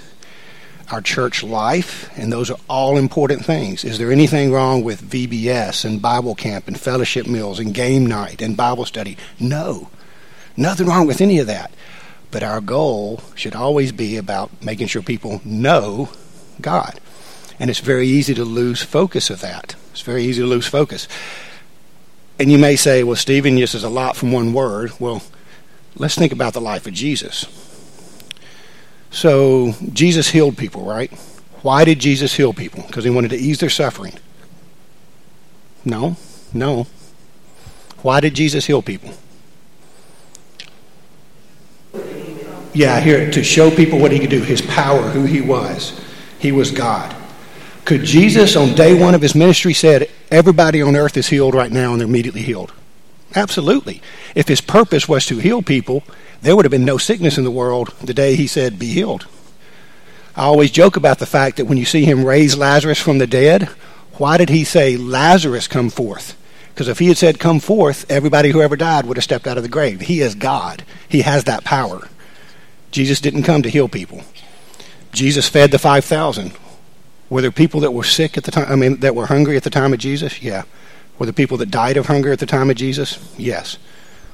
our 0.91 1.01
church 1.01 1.41
life, 1.41 2.11
and 2.17 2.31
those 2.31 2.51
are 2.51 2.59
all 2.69 2.97
important 2.97 3.45
things. 3.45 3.83
Is 3.83 3.97
there 3.97 4.11
anything 4.11 4.51
wrong 4.51 4.83
with 4.83 5.01
VBS 5.01 5.85
and 5.85 6.01
Bible 6.01 6.35
camp 6.35 6.67
and 6.67 6.79
fellowship 6.79 7.25
meals 7.25 7.59
and 7.59 7.73
game 7.73 8.05
night 8.05 8.41
and 8.41 8.55
Bible 8.55 8.85
study? 8.85 9.17
No. 9.39 9.89
Nothing 10.57 10.87
wrong 10.87 11.07
with 11.07 11.21
any 11.21 11.39
of 11.39 11.47
that. 11.47 11.71
But 12.31 12.43
our 12.43 12.61
goal 12.61 13.21
should 13.35 13.55
always 13.55 13.91
be 13.91 14.17
about 14.17 14.63
making 14.63 14.87
sure 14.87 15.01
people 15.01 15.41
know 15.43 16.09
God. 16.61 16.99
And 17.59 17.69
it's 17.69 17.79
very 17.79 18.07
easy 18.07 18.33
to 18.33 18.45
lose 18.45 18.81
focus 18.81 19.29
of 19.29 19.41
that. 19.41 19.75
It's 19.91 20.01
very 20.01 20.23
easy 20.23 20.41
to 20.41 20.47
lose 20.47 20.65
focus. 20.65 21.07
And 22.39 22.51
you 22.51 22.57
may 22.57 22.75
say, 22.75 23.03
well, 23.03 23.17
Stephen, 23.17 23.55
this 23.55 23.75
is 23.75 23.83
a 23.83 23.89
lot 23.89 24.15
from 24.15 24.31
one 24.31 24.53
word. 24.53 24.93
Well, 24.99 25.21
let's 25.95 26.15
think 26.15 26.31
about 26.31 26.53
the 26.53 26.61
life 26.61 26.87
of 26.87 26.93
Jesus. 26.93 27.45
So 29.11 29.73
Jesus 29.91 30.29
healed 30.29 30.57
people, 30.57 30.83
right? 30.83 31.11
Why 31.61 31.85
did 31.85 31.99
Jesus 31.99 32.33
heal 32.33 32.53
people? 32.53 32.83
Because 32.87 33.03
he 33.03 33.09
wanted 33.09 33.29
to 33.31 33.37
ease 33.37 33.59
their 33.59 33.69
suffering. 33.69 34.17
No, 35.83 36.15
no. 36.53 36.87
Why 38.01 38.19
did 38.21 38.33
Jesus 38.33 38.65
heal 38.65 38.81
people? 38.81 39.13
Yeah, 42.73 42.99
here 42.99 43.29
to 43.31 43.43
show 43.43 43.69
people 43.69 43.99
what 43.99 44.11
he 44.11 44.19
could 44.19 44.29
do, 44.29 44.41
his 44.41 44.61
power, 44.61 45.01
who 45.01 45.25
he 45.25 45.41
was. 45.41 45.99
He 46.39 46.51
was 46.51 46.71
God. 46.71 47.15
Could 47.85 48.03
Jesus, 48.03 48.55
on 48.55 48.75
day 48.75 48.93
one 48.93 49.15
of 49.15 49.21
his 49.21 49.35
ministry, 49.35 49.73
said, 49.73 50.09
Everybody 50.29 50.81
on 50.81 50.95
earth 50.95 51.17
is 51.17 51.27
healed 51.27 51.53
right 51.53 51.71
now 51.71 51.91
and 51.91 51.99
they're 51.99 52.07
immediately 52.07 52.41
healed? 52.41 52.73
Absolutely. 53.35 54.01
If 54.35 54.47
his 54.47 54.61
purpose 54.61 55.07
was 55.07 55.25
to 55.25 55.37
heal 55.39 55.61
people, 55.61 56.03
there 56.41 56.55
would 56.55 56.65
have 56.65 56.71
been 56.71 56.85
no 56.85 56.97
sickness 56.97 57.37
in 57.37 57.43
the 57.43 57.51
world 57.51 57.93
the 58.01 58.13
day 58.13 58.35
he 58.35 58.47
said, 58.47 58.79
Be 58.79 58.87
healed. 58.87 59.27
I 60.35 60.43
always 60.43 60.71
joke 60.71 60.95
about 60.95 61.19
the 61.19 61.25
fact 61.25 61.57
that 61.57 61.65
when 61.65 61.77
you 61.77 61.85
see 61.85 62.05
him 62.05 62.23
raise 62.23 62.57
Lazarus 62.57 62.99
from 62.99 63.17
the 63.17 63.27
dead, 63.27 63.63
why 64.13 64.37
did 64.37 64.49
he 64.49 64.63
say, 64.63 64.95
Lazarus, 64.95 65.67
come 65.67 65.89
forth? 65.89 66.37
Because 66.69 66.87
if 66.87 66.99
he 66.99 67.07
had 67.07 67.17
said, 67.17 67.39
Come 67.39 67.59
forth, 67.59 68.09
everybody 68.09 68.51
who 68.51 68.61
ever 68.61 68.77
died 68.77 69.05
would 69.05 69.17
have 69.17 69.23
stepped 69.23 69.47
out 69.47 69.57
of 69.57 69.63
the 69.63 69.69
grave. 69.69 70.01
He 70.01 70.21
is 70.21 70.35
God, 70.35 70.83
he 71.09 71.21
has 71.21 71.43
that 71.45 71.63
power. 71.63 72.07
Jesus 72.91 73.21
didn't 73.21 73.43
come 73.43 73.61
to 73.63 73.69
heal 73.69 73.87
people. 73.87 74.21
Jesus 75.11 75.49
fed 75.49 75.71
the 75.71 75.79
5,000. 75.79 76.53
Were 77.29 77.41
there 77.41 77.51
people 77.51 77.79
that 77.81 77.91
were 77.91 78.03
sick 78.03 78.37
at 78.37 78.43
the 78.43 78.51
time? 78.51 78.69
I 78.69 78.75
mean, 78.75 78.99
that 78.99 79.15
were 79.15 79.25
hungry 79.25 79.57
at 79.57 79.63
the 79.63 79.69
time 79.69 79.93
of 79.93 79.99
Jesus? 79.99 80.41
Yeah. 80.41 80.63
Were 81.17 81.25
there 81.25 81.33
people 81.33 81.57
that 81.57 81.71
died 81.71 81.97
of 81.97 82.07
hunger 82.07 82.31
at 82.31 82.39
the 82.39 82.45
time 82.45 82.69
of 82.69 82.75
Jesus? 82.75 83.17
Yes. 83.37 83.77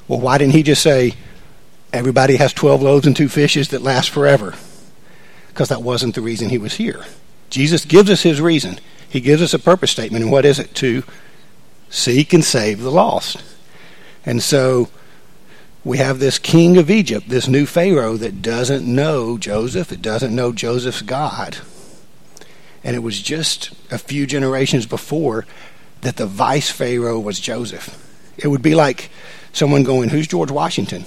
Well, 0.08 0.20
why 0.20 0.38
didn't 0.38 0.54
he 0.54 0.62
just 0.62 0.82
say, 0.82 1.14
everybody 1.92 2.36
has 2.36 2.52
12 2.52 2.82
loaves 2.82 3.06
and 3.06 3.16
two 3.16 3.28
fishes 3.28 3.68
that 3.68 3.82
last 3.82 4.10
forever? 4.10 4.54
Because 5.48 5.68
that 5.68 5.82
wasn't 5.82 6.14
the 6.14 6.20
reason 6.20 6.48
he 6.48 6.58
was 6.58 6.74
here. 6.74 7.04
Jesus 7.50 7.84
gives 7.84 8.10
us 8.10 8.22
his 8.22 8.40
reason. 8.40 8.78
He 9.08 9.20
gives 9.20 9.42
us 9.42 9.54
a 9.54 9.58
purpose 9.58 9.90
statement. 9.90 10.24
And 10.24 10.32
what 10.32 10.44
is 10.44 10.58
it? 10.58 10.74
To 10.76 11.02
seek 11.90 12.32
and 12.32 12.44
save 12.44 12.80
the 12.80 12.90
lost. 12.90 13.42
And 14.26 14.42
so 14.42 14.88
we 15.84 15.98
have 15.98 16.18
this 16.18 16.38
king 16.38 16.76
of 16.76 16.90
Egypt, 16.90 17.28
this 17.28 17.48
new 17.48 17.66
Pharaoh 17.66 18.16
that 18.16 18.42
doesn't 18.42 18.84
know 18.84 19.38
Joseph, 19.38 19.92
it 19.92 20.02
doesn't 20.02 20.34
know 20.34 20.52
Joseph's 20.52 21.02
God. 21.02 21.58
And 22.84 22.96
it 22.96 23.00
was 23.00 23.20
just 23.20 23.70
a 23.90 23.98
few 23.98 24.26
generations 24.26 24.86
before 24.86 25.46
that 26.00 26.16
the 26.16 26.26
vice 26.26 26.70
Pharaoh 26.70 27.18
was 27.18 27.40
Joseph. 27.40 28.04
It 28.36 28.48
would 28.48 28.62
be 28.62 28.74
like 28.74 29.10
someone 29.52 29.82
going, 29.82 30.10
Who's 30.10 30.26
George 30.26 30.50
Washington? 30.50 31.06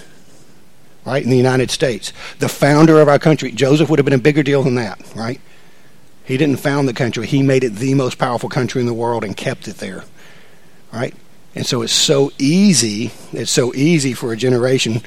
Right? 1.05 1.23
In 1.23 1.29
the 1.29 1.37
United 1.37 1.71
States. 1.71 2.13
The 2.39 2.49
founder 2.49 2.99
of 2.99 3.07
our 3.07 3.19
country. 3.19 3.51
Joseph 3.51 3.89
would 3.89 3.99
have 3.99 4.05
been 4.05 4.13
a 4.13 4.19
bigger 4.19 4.43
deal 4.43 4.63
than 4.63 4.75
that, 4.75 5.01
right? 5.15 5.41
He 6.23 6.37
didn't 6.37 6.57
found 6.57 6.87
the 6.87 6.93
country, 6.93 7.25
he 7.25 7.41
made 7.41 7.63
it 7.63 7.75
the 7.75 7.93
most 7.93 8.17
powerful 8.17 8.49
country 8.49 8.81
in 8.81 8.87
the 8.87 8.93
world 8.93 9.23
and 9.23 9.35
kept 9.35 9.67
it 9.67 9.77
there. 9.77 10.03
Right? 10.93 11.15
And 11.55 11.65
so 11.65 11.81
it's 11.81 11.93
so 11.93 12.31
easy, 12.37 13.11
it's 13.33 13.51
so 13.51 13.73
easy 13.73 14.13
for 14.13 14.31
a 14.31 14.37
generation 14.37 15.01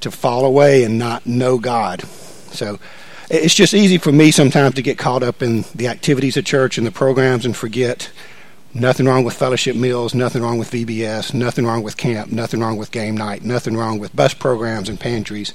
to 0.00 0.10
fall 0.10 0.44
away 0.44 0.84
and 0.84 0.98
not 0.98 1.26
know 1.26 1.58
God. 1.58 2.02
So 2.02 2.78
it's 3.30 3.54
just 3.54 3.74
easy 3.74 3.98
for 3.98 4.12
me 4.12 4.30
sometimes 4.30 4.74
to 4.74 4.82
get 4.82 4.98
caught 4.98 5.22
up 5.22 5.42
in 5.42 5.64
the 5.74 5.88
activities 5.88 6.36
of 6.36 6.44
church 6.44 6.78
and 6.78 6.86
the 6.86 6.90
programs 6.90 7.46
and 7.46 7.56
forget 7.56 8.10
nothing 8.74 9.06
wrong 9.06 9.24
with 9.24 9.34
fellowship 9.34 9.74
meals, 9.74 10.14
nothing 10.14 10.42
wrong 10.42 10.58
with 10.58 10.70
VBS, 10.70 11.32
nothing 11.32 11.64
wrong 11.64 11.82
with 11.82 11.96
camp, 11.96 12.30
nothing 12.30 12.60
wrong 12.60 12.76
with 12.76 12.92
game 12.92 13.16
night, 13.16 13.42
nothing 13.42 13.76
wrong 13.76 13.98
with 13.98 14.14
bus 14.14 14.34
programs 14.34 14.88
and 14.88 15.00
pantries. 15.00 15.54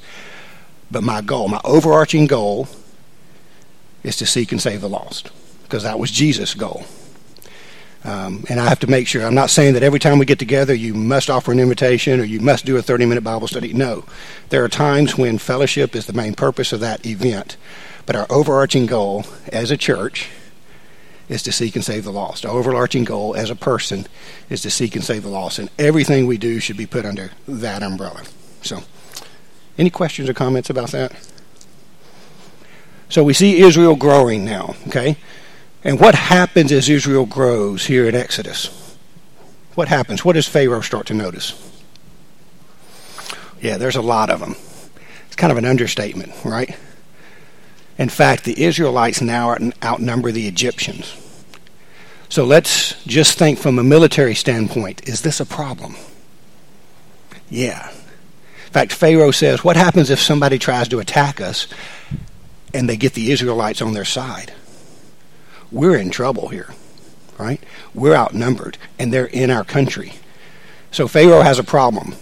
But 0.90 1.04
my 1.04 1.22
goal, 1.22 1.48
my 1.48 1.62
overarching 1.64 2.28
goal, 2.28 2.68
is 4.04 4.18
to 4.18 4.26
seek 4.26 4.52
and 4.52 4.62
save 4.62 4.82
the 4.82 4.90
lost 4.90 5.30
because 5.64 5.84
that 5.84 6.00
was 6.00 6.12
Jesus' 6.12 6.56
goal. 6.56 6.84
Um, 8.04 8.46
and 8.50 8.60
I 8.60 8.68
have 8.68 8.80
to 8.80 8.88
make 8.88 9.08
sure. 9.08 9.26
I'm 9.26 9.36
not 9.36 9.52
saying 9.52 9.76
that 9.76 9.84
every 9.84 10.00
time 10.00 10.18
we 10.18 10.26
get 10.26 10.40
together 10.40 10.74
you 10.74 10.94
must 10.94 11.30
offer 11.30 11.52
an 11.52 11.60
invitation 11.60 12.20
or 12.20 12.24
you 12.24 12.40
must 12.40 12.66
do 12.66 12.78
a 12.78 12.82
30 12.82 13.06
minute 13.06 13.24
Bible 13.24 13.48
study. 13.48 13.74
No. 13.74 14.06
There 14.50 14.64
are 14.64 14.70
times 14.70 15.18
when 15.18 15.38
fellowship 15.38 15.96
is 15.96 16.08
the 16.08 16.14
main 16.14 16.34
purpose 16.34 16.74
of 16.74 16.80
that 16.80 17.06
event. 17.06 17.58
But 18.06 18.16
our 18.16 18.26
overarching 18.30 18.88
goal 18.88 19.26
as 19.52 19.70
a 19.70 19.78
church 19.78 20.30
is 21.30 21.44
to 21.44 21.52
seek 21.52 21.76
and 21.76 21.86
save 21.86 22.04
the 22.04 22.12
lost. 22.12 22.46
Our 22.46 22.52
overarching 22.52 23.04
goal 23.04 23.36
as 23.36 23.50
a 23.50 23.56
person 23.56 24.08
is 24.50 24.62
to 24.64 24.72
seek 24.72 24.96
and 24.96 25.04
save 25.04 25.24
the 25.24 25.30
lost. 25.30 25.60
And 25.60 25.70
everything 25.78 26.26
we 26.26 26.38
do 26.38 26.60
should 26.60 26.78
be 26.78 26.88
put 26.88 27.06
under 27.06 27.32
that 27.48 27.84
umbrella. 27.84 28.24
So, 28.64 28.84
any 29.78 29.90
questions 29.90 30.28
or 30.28 30.34
comments 30.34 30.70
about 30.70 30.90
that? 30.92 31.14
So 33.12 33.26
we 33.26 33.34
see 33.34 33.60
Israel 33.60 33.98
growing 33.98 34.46
now, 34.46 34.76
okay? 34.88 35.18
And 35.84 36.00
what 36.00 36.16
happens 36.16 36.72
as 36.72 36.90
Israel 36.90 37.26
grows 37.26 37.86
here 37.86 38.08
in 38.08 38.16
Exodus? 38.16 38.98
What 39.76 39.88
happens? 39.88 40.24
What 40.24 40.34
does 40.34 40.48
Pharaoh 40.48 40.82
start 40.82 41.08
to 41.08 41.14
notice? 41.14 41.54
Yeah, 43.62 43.78
there's 43.78 43.96
a 43.96 44.02
lot 44.02 44.30
of 44.30 44.40
them. 44.40 44.56
It's 45.28 45.36
kind 45.36 45.52
of 45.52 45.58
an 45.58 45.66
understatement, 45.66 46.34
right? 46.44 46.78
In 47.98 48.10
fact, 48.10 48.44
the 48.44 48.64
Israelites 48.64 49.22
now 49.22 49.56
outnumber 49.84 50.32
the 50.32 50.48
Egyptians. 50.48 51.16
So 52.30 52.46
let's 52.46 53.02
just 53.06 53.38
think 53.38 53.60
from 53.60 53.78
a 53.78 53.84
military 53.84 54.36
standpoint 54.36 55.08
is 55.08 55.22
this 55.22 55.40
a 55.40 55.46
problem? 55.46 55.96
Yeah. 57.50 57.90
In 57.92 58.72
fact, 58.72 58.94
Pharaoh 58.94 59.32
says, 59.32 59.64
What 59.64 59.76
happens 59.76 60.10
if 60.10 60.20
somebody 60.20 60.58
tries 60.58 60.88
to 60.90 61.00
attack 61.00 61.42
us 61.42 61.68
and 62.74 62.88
they 62.88 62.96
get 62.98 63.14
the 63.14 63.32
Israelites 63.32 63.82
on 63.82 63.94
their 63.94 64.06
side? 64.06 64.54
We're 65.72 65.96
in 65.96 66.10
trouble 66.10 66.50
here, 66.50 66.74
right? 67.38 67.62
We're 67.94 68.16
outnumbered, 68.16 68.78
and 69.00 69.14
they're 69.14 69.26
in 69.26 69.50
our 69.50 69.64
country. 69.64 70.14
So 70.92 71.08
Pharaoh 71.08 71.42
has 71.42 71.60
a 71.60 71.64
problem. 71.64 72.16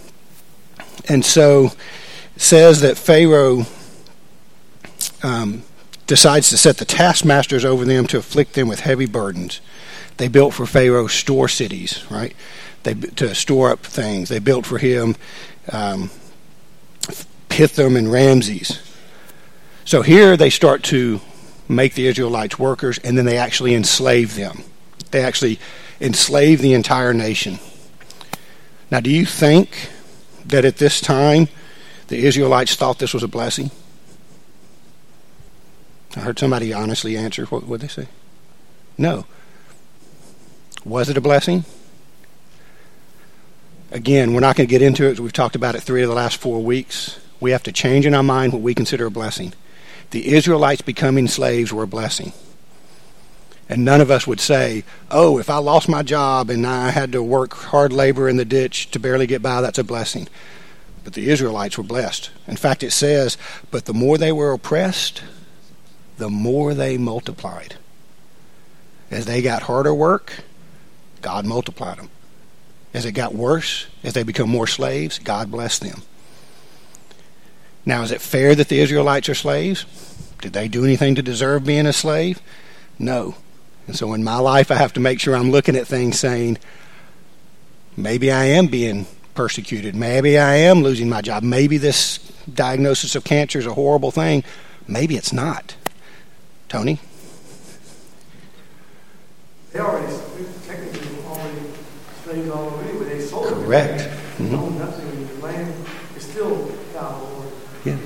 And 1.08 1.24
so 1.24 1.72
says 2.36 2.80
that 2.80 2.96
Pharaoh 2.96 3.66
um, 5.22 5.62
decides 6.06 6.48
to 6.50 6.56
set 6.56 6.78
the 6.78 6.84
taskmasters 6.84 7.64
over 7.64 7.84
them 7.84 8.06
to 8.08 8.18
afflict 8.18 8.54
them 8.54 8.68
with 8.68 8.80
heavy 8.80 9.06
burdens. 9.06 9.60
They 10.16 10.28
built 10.28 10.54
for 10.54 10.66
Pharaoh 10.66 11.06
store 11.06 11.48
cities, 11.48 12.04
right? 12.10 12.34
They 12.82 12.94
to 12.94 13.34
store 13.34 13.70
up 13.70 13.80
things. 13.80 14.28
They 14.28 14.38
built 14.38 14.66
for 14.66 14.78
him 14.78 15.16
um, 15.70 16.10
Pithom 17.48 17.96
and 17.96 18.10
Ramses. 18.10 18.78
So 19.84 20.02
here 20.02 20.36
they 20.36 20.50
start 20.50 20.82
to 20.84 21.20
make 21.70 21.94
the 21.94 22.06
Israelites 22.06 22.58
workers, 22.58 22.98
and 22.98 23.16
then 23.16 23.24
they 23.24 23.38
actually 23.38 23.74
enslave 23.74 24.34
them. 24.34 24.64
They 25.10 25.22
actually 25.22 25.58
enslave 26.00 26.60
the 26.60 26.74
entire 26.74 27.14
nation. 27.14 27.58
Now, 28.90 29.00
do 29.00 29.10
you 29.10 29.24
think 29.24 29.90
that 30.46 30.64
at 30.64 30.78
this 30.78 31.00
time 31.00 31.48
the 32.08 32.26
Israelites 32.26 32.74
thought 32.74 32.98
this 32.98 33.14
was 33.14 33.22
a 33.22 33.28
blessing? 33.28 33.70
I 36.16 36.20
heard 36.20 36.38
somebody 36.38 36.72
honestly 36.72 37.16
answer. 37.16 37.46
What 37.46 37.66
would 37.66 37.80
they 37.80 37.88
say? 37.88 38.08
No. 38.98 39.26
Was 40.84 41.08
it 41.08 41.16
a 41.16 41.20
blessing? 41.20 41.64
Again, 43.92 44.34
we're 44.34 44.40
not 44.40 44.56
going 44.56 44.68
to 44.68 44.70
get 44.70 44.82
into 44.82 45.08
it. 45.08 45.20
We've 45.20 45.32
talked 45.32 45.56
about 45.56 45.74
it 45.74 45.82
three 45.82 46.02
of 46.02 46.08
the 46.08 46.14
last 46.14 46.38
four 46.38 46.62
weeks. 46.62 47.20
We 47.38 47.52
have 47.52 47.62
to 47.64 47.72
change 47.72 48.06
in 48.06 48.14
our 48.14 48.22
mind 48.22 48.52
what 48.52 48.62
we 48.62 48.74
consider 48.74 49.06
a 49.06 49.10
blessing 49.10 49.52
the 50.10 50.34
Israelites 50.34 50.82
becoming 50.82 51.28
slaves 51.28 51.72
were 51.72 51.84
a 51.84 51.88
blessing. 51.88 52.32
And 53.68 53.84
none 53.84 54.00
of 54.00 54.10
us 54.10 54.26
would 54.26 54.40
say, 54.40 54.82
oh, 55.12 55.38
if 55.38 55.48
I 55.48 55.58
lost 55.58 55.88
my 55.88 56.02
job 56.02 56.50
and 56.50 56.66
I 56.66 56.90
had 56.90 57.12
to 57.12 57.22
work 57.22 57.54
hard 57.54 57.92
labor 57.92 58.28
in 58.28 58.36
the 58.36 58.44
ditch 58.44 58.90
to 58.90 58.98
barely 58.98 59.28
get 59.28 59.42
by, 59.42 59.60
that's 59.60 59.78
a 59.78 59.84
blessing. 59.84 60.28
But 61.04 61.12
the 61.12 61.30
Israelites 61.30 61.78
were 61.78 61.84
blessed. 61.84 62.30
In 62.48 62.56
fact, 62.56 62.82
it 62.82 62.90
says, 62.90 63.38
but 63.70 63.84
the 63.84 63.94
more 63.94 64.18
they 64.18 64.32
were 64.32 64.52
oppressed, 64.52 65.22
the 66.18 66.28
more 66.28 66.74
they 66.74 66.98
multiplied. 66.98 67.76
As 69.10 69.26
they 69.26 69.40
got 69.40 69.62
harder 69.62 69.94
work, 69.94 70.42
God 71.22 71.46
multiplied 71.46 71.98
them. 71.98 72.10
As 72.92 73.04
it 73.04 73.12
got 73.12 73.34
worse, 73.34 73.86
as 74.02 74.14
they 74.14 74.24
become 74.24 74.50
more 74.50 74.66
slaves, 74.66 75.20
God 75.20 75.50
blessed 75.50 75.82
them. 75.82 76.02
Now, 77.84 78.02
is 78.02 78.12
it 78.12 78.20
fair 78.20 78.54
that 78.54 78.68
the 78.68 78.80
Israelites 78.80 79.28
are 79.28 79.34
slaves? 79.34 79.86
Did 80.40 80.52
they 80.52 80.68
do 80.68 80.84
anything 80.84 81.14
to 81.14 81.22
deserve 81.22 81.64
being 81.64 81.86
a 81.86 81.92
slave? 81.92 82.40
No. 82.98 83.34
And 83.86 83.96
so 83.96 84.12
in 84.14 84.22
my 84.22 84.38
life, 84.38 84.70
I 84.70 84.76
have 84.76 84.92
to 84.94 85.00
make 85.00 85.20
sure 85.20 85.34
I'm 85.34 85.50
looking 85.50 85.76
at 85.76 85.86
things 85.86 86.18
saying, 86.18 86.58
maybe 87.96 88.30
I 88.30 88.44
am 88.44 88.66
being 88.66 89.06
persecuted. 89.34 89.94
Maybe 89.94 90.38
I 90.38 90.56
am 90.56 90.82
losing 90.82 91.08
my 91.08 91.22
job. 91.22 91.42
Maybe 91.42 91.78
this 91.78 92.18
diagnosis 92.52 93.16
of 93.16 93.24
cancer 93.24 93.58
is 93.58 93.66
a 93.66 93.74
horrible 93.74 94.10
thing. 94.10 94.44
Maybe 94.86 95.16
it's 95.16 95.32
not. 95.32 95.74
Tony? 96.68 97.00
They 99.72 99.78
already, 99.78 100.14
technically, 100.66 101.24
already 101.26 101.60
slaves 102.24 102.50
all 102.50 102.70
the 102.70 102.76
way, 102.76 102.92
but 102.98 103.08
they 103.08 103.20
sold 103.20 103.48
Correct. 103.48 104.02
Mm-hmm. 104.38 104.78
nothing. 104.78 105.26
The 105.26 105.46
land 105.46 105.74
is 106.16 106.24
still 106.24 106.70
yeah. 107.84 107.96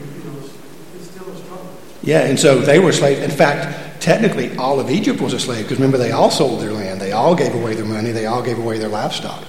Yeah, 2.05 2.21
and 2.21 2.39
so 2.39 2.61
they 2.61 2.79
were 2.79 2.93
slaves. 2.93 3.21
In 3.23 3.31
fact, 3.31 4.03
technically, 4.03 4.55
all 4.57 4.79
of 4.79 4.91
Egypt 4.91 5.21
was 5.21 5.33
a 5.33 5.41
slave 5.41 5.65
because 5.65 5.79
remember, 5.79 5.97
they 5.97 6.13
all 6.13 6.31
sold 6.31 6.61
their 6.61 6.73
land. 6.73 7.01
They 7.01 7.13
all 7.13 7.35
gave 7.35 7.55
away 7.55 7.75
their 7.75 7.87
money. 7.87 8.13
They 8.13 8.27
all 8.27 8.43
gave 8.43 8.59
away 8.59 8.79
their 8.79 8.91
livestock. 8.91 9.45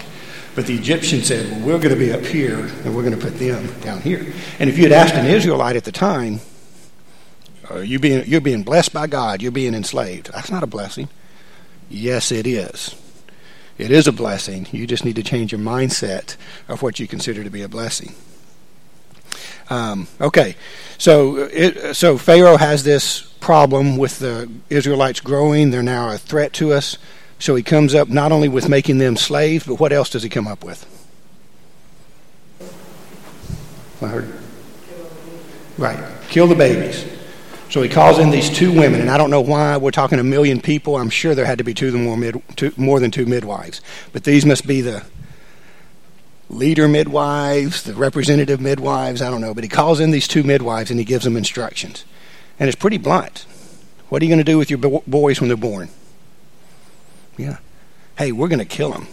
But 0.56 0.66
the 0.66 0.74
Egyptians 0.74 1.28
said, 1.28 1.52
well, 1.52 1.60
we're 1.68 1.80
going 1.80 1.94
to 1.94 2.00
be 2.00 2.14
up 2.14 2.24
here 2.24 2.60
and 2.60 2.96
we're 2.96 3.04
going 3.04 3.18
to 3.18 3.22
put 3.22 3.38
them 3.38 3.78
down 3.82 4.02
here. 4.02 4.26
And 4.58 4.70
if 4.70 4.78
you 4.78 4.84
had 4.84 4.94
asked 4.94 5.16
an 5.16 5.26
Israelite 5.26 5.76
at 5.76 5.84
the 5.84 5.92
time, 5.92 6.40
you 7.84 8.00
being, 8.00 8.26
you're 8.26 8.40
being 8.40 8.64
blessed 8.64 8.94
by 8.94 9.08
God, 9.08 9.42
you're 9.42 9.52
being 9.52 9.74
enslaved. 9.74 10.32
That's 10.32 10.50
not 10.50 10.64
a 10.64 10.68
blessing. 10.68 11.10
Yes, 11.90 12.32
it 12.32 12.48
is. 12.48 12.96
It 13.78 13.92
is 13.92 14.08
a 14.08 14.14
blessing. 14.14 14.68
You 14.72 14.88
just 14.88 15.04
need 15.04 15.18
to 15.18 15.24
change 15.24 15.52
your 15.52 15.60
mindset 15.60 16.38
of 16.70 16.82
what 16.82 17.00
you 17.00 17.08
consider 17.08 17.44
to 17.44 17.50
be 17.50 17.62
a 17.62 17.68
blessing. 17.68 18.16
Um, 19.70 20.08
okay, 20.22 20.56
so 20.98 21.38
it, 21.38 21.96
so 21.96 22.18
Pharaoh 22.18 22.58
has 22.58 22.84
this 22.84 23.22
problem 23.40 23.98
with 23.98 24.20
the 24.20 24.50
Israelites 24.70 25.20
growing. 25.20 25.72
They're 25.72 25.84
now 25.84 26.12
a 26.12 26.18
threat 26.18 26.54
to 26.54 26.74
us. 26.74 26.98
So 27.40 27.56
he 27.56 27.64
comes 27.64 27.94
up 27.94 28.08
not 28.08 28.32
only 28.32 28.48
with 28.48 28.70
making 28.70 28.98
them 28.98 29.18
slaves, 29.18 29.66
but 29.66 29.80
what 29.80 29.92
else 29.92 30.10
does 30.10 30.24
he 30.24 30.30
come 30.30 30.48
up 30.48 30.64
with? 30.64 30.86
I 34.02 34.08
heard. 34.08 34.34
Right, 35.78 36.00
kill 36.30 36.48
the 36.48 36.56
babies. 36.56 37.06
So 37.70 37.82
he 37.82 37.90
calls 37.90 38.20
in 38.20 38.30
these 38.30 38.50
two 38.50 38.72
women, 38.72 39.02
and 39.02 39.10
I 39.10 39.18
don't 39.18 39.30
know 39.30 39.42
why 39.42 39.76
we're 39.78 39.92
talking 39.92 40.20
a 40.20 40.24
million 40.24 40.62
people. 40.62 40.96
I'm 40.96 41.10
sure 41.10 41.36
there 41.36 41.46
had 41.46 41.58
to 41.58 41.64
be 41.64 41.74
two, 41.74 41.98
more, 41.98 42.16
mid, 42.16 42.42
two, 42.56 42.72
more 42.78 43.00
than 43.00 43.12
two 43.12 43.26
midwives, 43.26 43.82
but 44.14 44.24
these 44.24 44.46
must 44.46 44.66
be 44.66 44.82
the 44.82 45.04
leader 46.50 46.88
midwives, 46.88 47.84
the 47.84 47.94
representative 47.94 48.62
midwives. 48.62 49.22
I 49.22 49.30
don't 49.30 49.42
know, 49.42 49.54
but 49.54 49.64
he 49.64 49.70
calls 49.70 50.00
in 50.00 50.12
these 50.12 50.28
two 50.28 50.44
midwives 50.44 50.92
and 50.92 51.00
he 51.00 51.06
gives 51.06 51.24
them 51.24 51.38
instructions, 51.38 52.06
and 52.60 52.68
it's 52.68 52.76
pretty 52.76 52.98
blunt. 52.98 53.46
What 54.10 54.22
are 54.22 54.26
you 54.26 54.30
going 54.30 54.46
to 54.46 54.52
do 54.52 54.58
with 54.58 54.70
your 54.70 55.02
boys 55.08 55.42
when 55.42 55.48
they're 55.48 55.58
born? 55.58 55.90
Yeah, 57.38 57.58
hey, 58.18 58.32
we're 58.32 58.48
going 58.48 58.60
to 58.60 58.66
kill 58.66 58.92
them 58.92 59.08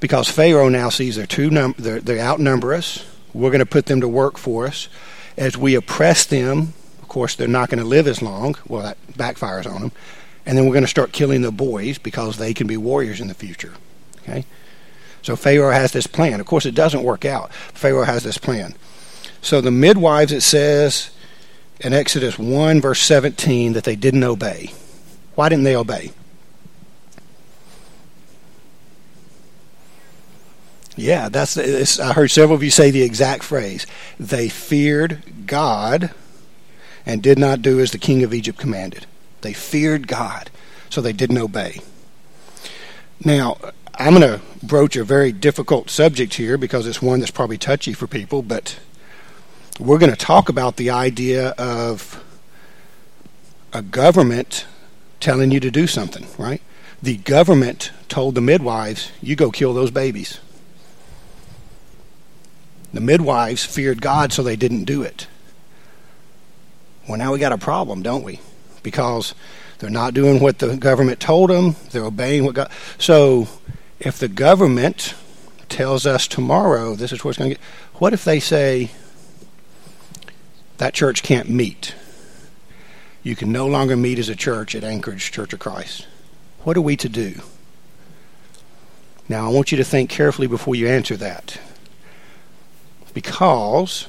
because 0.00 0.28
Pharaoh 0.28 0.68
now 0.68 0.90
sees 0.90 1.16
they're 1.16 1.26
too 1.26 1.50
num- 1.50 1.74
they're, 1.78 2.00
they 2.00 2.20
outnumber 2.20 2.74
us. 2.74 3.04
We're 3.32 3.50
going 3.50 3.60
to 3.60 3.66
put 3.66 3.86
them 3.86 4.00
to 4.00 4.08
work 4.08 4.38
for 4.38 4.66
us 4.66 4.88
as 5.36 5.56
we 5.56 5.74
oppress 5.74 6.24
them 6.24 6.74
of 7.06 7.10
course, 7.10 7.36
they're 7.36 7.46
not 7.46 7.70
going 7.70 7.78
to 7.78 7.84
live 7.84 8.08
as 8.08 8.20
long. 8.20 8.56
Well, 8.66 8.82
that 8.82 8.98
backfires 9.12 9.72
on 9.72 9.80
them. 9.80 9.92
And 10.44 10.58
then 10.58 10.66
we're 10.66 10.72
going 10.72 10.82
to 10.82 10.88
start 10.88 11.12
killing 11.12 11.42
the 11.42 11.52
boys 11.52 11.98
because 11.98 12.36
they 12.36 12.52
can 12.52 12.66
be 12.66 12.76
warriors 12.76 13.20
in 13.20 13.28
the 13.28 13.34
future. 13.34 13.74
Okay? 14.22 14.44
So 15.26 15.34
Pharaoh 15.34 15.72
has 15.72 15.90
this 15.90 16.06
plan. 16.06 16.38
Of 16.38 16.46
course, 16.46 16.66
it 16.66 16.76
doesn't 16.76 17.02
work 17.02 17.24
out. 17.24 17.52
Pharaoh 17.52 18.04
has 18.04 18.22
this 18.22 18.38
plan. 18.38 18.76
So 19.42 19.60
the 19.60 19.72
midwives, 19.72 20.30
it 20.30 20.42
says 20.42 21.10
in 21.80 21.92
Exodus 21.92 22.38
1, 22.38 22.80
verse 22.80 23.00
17, 23.00 23.72
that 23.72 23.82
they 23.82 23.96
didn't 23.96 24.22
obey. 24.22 24.72
Why 25.34 25.48
didn't 25.48 25.64
they 25.64 25.74
obey? 25.74 26.12
Yeah, 30.94 31.28
that's. 31.28 31.98
I 31.98 32.12
heard 32.12 32.30
several 32.30 32.54
of 32.54 32.62
you 32.62 32.70
say 32.70 32.92
the 32.92 33.02
exact 33.02 33.42
phrase. 33.42 33.84
They 34.20 34.48
feared 34.48 35.24
God 35.44 36.14
and 37.04 37.20
did 37.20 37.36
not 37.36 37.62
do 37.62 37.80
as 37.80 37.90
the 37.90 37.98
king 37.98 38.22
of 38.22 38.32
Egypt 38.32 38.60
commanded. 38.60 39.06
They 39.40 39.54
feared 39.54 40.06
God, 40.06 40.50
so 40.88 41.00
they 41.00 41.12
didn't 41.12 41.38
obey. 41.38 41.80
Now, 43.24 43.56
I'm 43.98 44.14
going 44.14 44.38
to 44.38 44.40
broach 44.62 44.94
a 44.96 45.04
very 45.04 45.32
difficult 45.32 45.88
subject 45.88 46.34
here 46.34 46.58
because 46.58 46.86
it's 46.86 47.00
one 47.00 47.20
that's 47.20 47.30
probably 47.30 47.56
touchy 47.56 47.94
for 47.94 48.06
people, 48.06 48.42
but 48.42 48.78
we're 49.80 49.98
going 49.98 50.10
to 50.10 50.16
talk 50.16 50.50
about 50.50 50.76
the 50.76 50.90
idea 50.90 51.50
of 51.52 52.22
a 53.72 53.80
government 53.80 54.66
telling 55.18 55.50
you 55.50 55.60
to 55.60 55.70
do 55.70 55.86
something, 55.86 56.26
right? 56.36 56.60
The 57.02 57.16
government 57.16 57.90
told 58.08 58.34
the 58.34 58.42
midwives, 58.42 59.12
you 59.22 59.34
go 59.34 59.50
kill 59.50 59.72
those 59.72 59.90
babies. 59.90 60.40
The 62.92 63.00
midwives 63.00 63.64
feared 63.64 64.02
God, 64.02 64.30
so 64.30 64.42
they 64.42 64.56
didn't 64.56 64.84
do 64.84 65.02
it. 65.02 65.26
Well, 67.08 67.18
now 67.18 67.32
we 67.32 67.38
got 67.38 67.52
a 67.52 67.58
problem, 67.58 68.02
don't 68.02 68.24
we? 68.24 68.40
Because 68.82 69.34
they're 69.78 69.88
not 69.88 70.12
doing 70.12 70.40
what 70.40 70.58
the 70.58 70.76
government 70.76 71.18
told 71.18 71.48
them, 71.48 71.76
they're 71.92 72.04
obeying 72.04 72.44
what 72.44 72.54
God. 72.54 72.70
So 72.98 73.48
if 73.98 74.18
the 74.18 74.28
government 74.28 75.14
tells 75.68 76.06
us 76.06 76.28
tomorrow 76.28 76.94
this 76.94 77.12
is 77.12 77.24
what's 77.24 77.38
going 77.38 77.50
to 77.50 77.56
get, 77.56 77.64
what 77.94 78.12
if 78.12 78.24
they 78.24 78.40
say 78.40 78.90
that 80.78 80.94
church 80.94 81.22
can't 81.22 81.48
meet? 81.48 81.94
You 83.22 83.34
can 83.34 83.50
no 83.50 83.66
longer 83.66 83.96
meet 83.96 84.18
as 84.18 84.28
a 84.28 84.36
church 84.36 84.74
at 84.74 84.84
Anchorage 84.84 85.32
Church 85.32 85.52
of 85.52 85.58
Christ. 85.58 86.06
What 86.62 86.76
are 86.76 86.82
we 86.82 86.96
to 86.98 87.08
do? 87.08 87.40
Now, 89.28 89.46
I 89.46 89.52
want 89.52 89.72
you 89.72 89.78
to 89.78 89.84
think 89.84 90.10
carefully 90.10 90.46
before 90.46 90.76
you 90.76 90.86
answer 90.86 91.16
that. 91.16 91.58
Because 93.12 94.06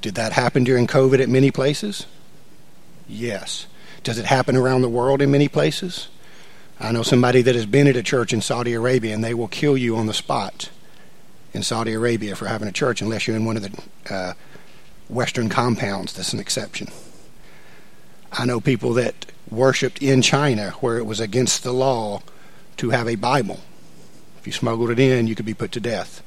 did 0.00 0.14
that 0.14 0.32
happen 0.32 0.64
during 0.64 0.86
COVID 0.86 1.20
at 1.20 1.28
many 1.28 1.50
places? 1.50 2.06
Yes. 3.08 3.66
Does 4.02 4.18
it 4.18 4.24
happen 4.24 4.56
around 4.56 4.82
the 4.82 4.88
world 4.88 5.20
in 5.20 5.30
many 5.30 5.48
places? 5.48 6.08
I 6.78 6.92
know 6.92 7.02
somebody 7.02 7.42
that 7.42 7.54
has 7.54 7.66
been 7.66 7.86
at 7.86 7.96
a 7.96 8.02
church 8.02 8.32
in 8.32 8.40
Saudi 8.42 8.74
Arabia 8.74 9.14
and 9.14 9.24
they 9.24 9.34
will 9.34 9.48
kill 9.48 9.76
you 9.76 9.96
on 9.96 10.06
the 10.06 10.14
spot 10.14 10.70
in 11.52 11.62
Saudi 11.62 11.92
Arabia 11.94 12.36
for 12.36 12.46
having 12.46 12.68
a 12.68 12.72
church 12.72 13.00
unless 13.00 13.26
you're 13.26 13.36
in 13.36 13.46
one 13.46 13.56
of 13.56 13.62
the 13.62 14.14
uh, 14.14 14.32
Western 15.08 15.48
compounds. 15.48 16.12
That's 16.12 16.32
an 16.32 16.40
exception. 16.40 16.88
I 18.30 18.44
know 18.44 18.60
people 18.60 18.92
that 18.94 19.26
worshiped 19.50 20.02
in 20.02 20.20
China 20.20 20.72
where 20.80 20.98
it 20.98 21.06
was 21.06 21.20
against 21.20 21.62
the 21.62 21.72
law 21.72 22.20
to 22.76 22.90
have 22.90 23.08
a 23.08 23.14
Bible. 23.14 23.60
If 24.38 24.46
you 24.46 24.52
smuggled 24.52 24.90
it 24.90 24.98
in, 24.98 25.26
you 25.26 25.34
could 25.34 25.46
be 25.46 25.54
put 25.54 25.72
to 25.72 25.80
death. 25.80 26.22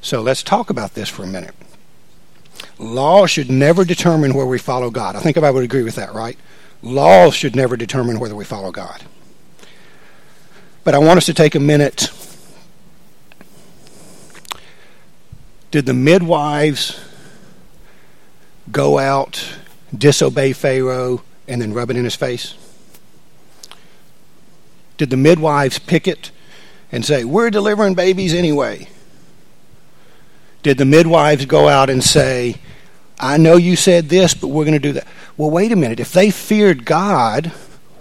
So 0.00 0.22
let's 0.22 0.42
talk 0.42 0.70
about 0.70 0.94
this 0.94 1.08
for 1.08 1.22
a 1.22 1.26
minute. 1.26 1.54
Law 2.78 3.26
should 3.26 3.50
never 3.50 3.84
determine 3.84 4.34
where 4.34 4.46
we 4.46 4.58
follow 4.58 4.90
God. 4.90 5.16
I 5.16 5.20
think 5.20 5.36
I 5.36 5.50
would 5.50 5.64
agree 5.64 5.82
with 5.82 5.96
that, 5.96 6.14
right? 6.14 6.38
Law 6.82 7.30
should 7.30 7.54
never 7.54 7.76
determine 7.76 8.18
whether 8.18 8.34
we 8.34 8.44
follow 8.44 8.70
God. 8.70 9.04
But 10.84 10.94
I 10.94 10.98
want 10.98 11.16
us 11.16 11.26
to 11.26 11.34
take 11.34 11.54
a 11.54 11.60
minute. 11.60 12.10
Did 15.70 15.86
the 15.86 15.94
midwives 15.94 17.00
go 18.70 18.98
out, 18.98 19.56
disobey 19.96 20.52
Pharaoh, 20.52 21.22
and 21.48 21.60
then 21.60 21.72
rub 21.72 21.90
it 21.90 21.96
in 21.96 22.04
his 22.04 22.14
face? 22.14 22.54
Did 24.98 25.10
the 25.10 25.16
midwives 25.16 25.78
picket 25.78 26.30
and 26.92 27.04
say, 27.04 27.24
We're 27.24 27.50
delivering 27.50 27.94
babies 27.94 28.34
anyway? 28.34 28.88
Did 30.62 30.78
the 30.78 30.84
midwives 30.84 31.46
go 31.46 31.68
out 31.68 31.90
and 31.90 32.04
say, 32.04 32.56
I 33.18 33.36
know 33.36 33.56
you 33.56 33.76
said 33.76 34.08
this, 34.08 34.34
but 34.34 34.48
we're 34.48 34.64
going 34.64 34.72
to 34.72 34.78
do 34.78 34.92
that? 34.92 35.06
Well, 35.36 35.50
wait 35.50 35.72
a 35.72 35.76
minute. 35.76 35.98
If 35.98 36.12
they 36.12 36.30
feared 36.30 36.84
God, 36.84 37.52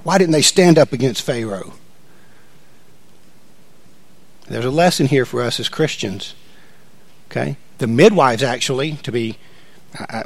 why 0.04 0.18
didn't 0.18 0.34
they 0.34 0.42
stand 0.42 0.78
up 0.78 0.94
against 0.94 1.22
Pharaoh? 1.22 1.74
There's 4.48 4.66
a 4.66 4.72
lesson 4.72 5.08
here 5.08 5.26
for 5.26 5.42
us 5.42 5.60
as 5.60 5.70
Christians. 5.70 6.36
Okay? 7.32 7.58
The 7.78 7.88
midwives 7.88 8.44
actually, 8.44 8.94
to 9.04 9.12
be 9.12 9.38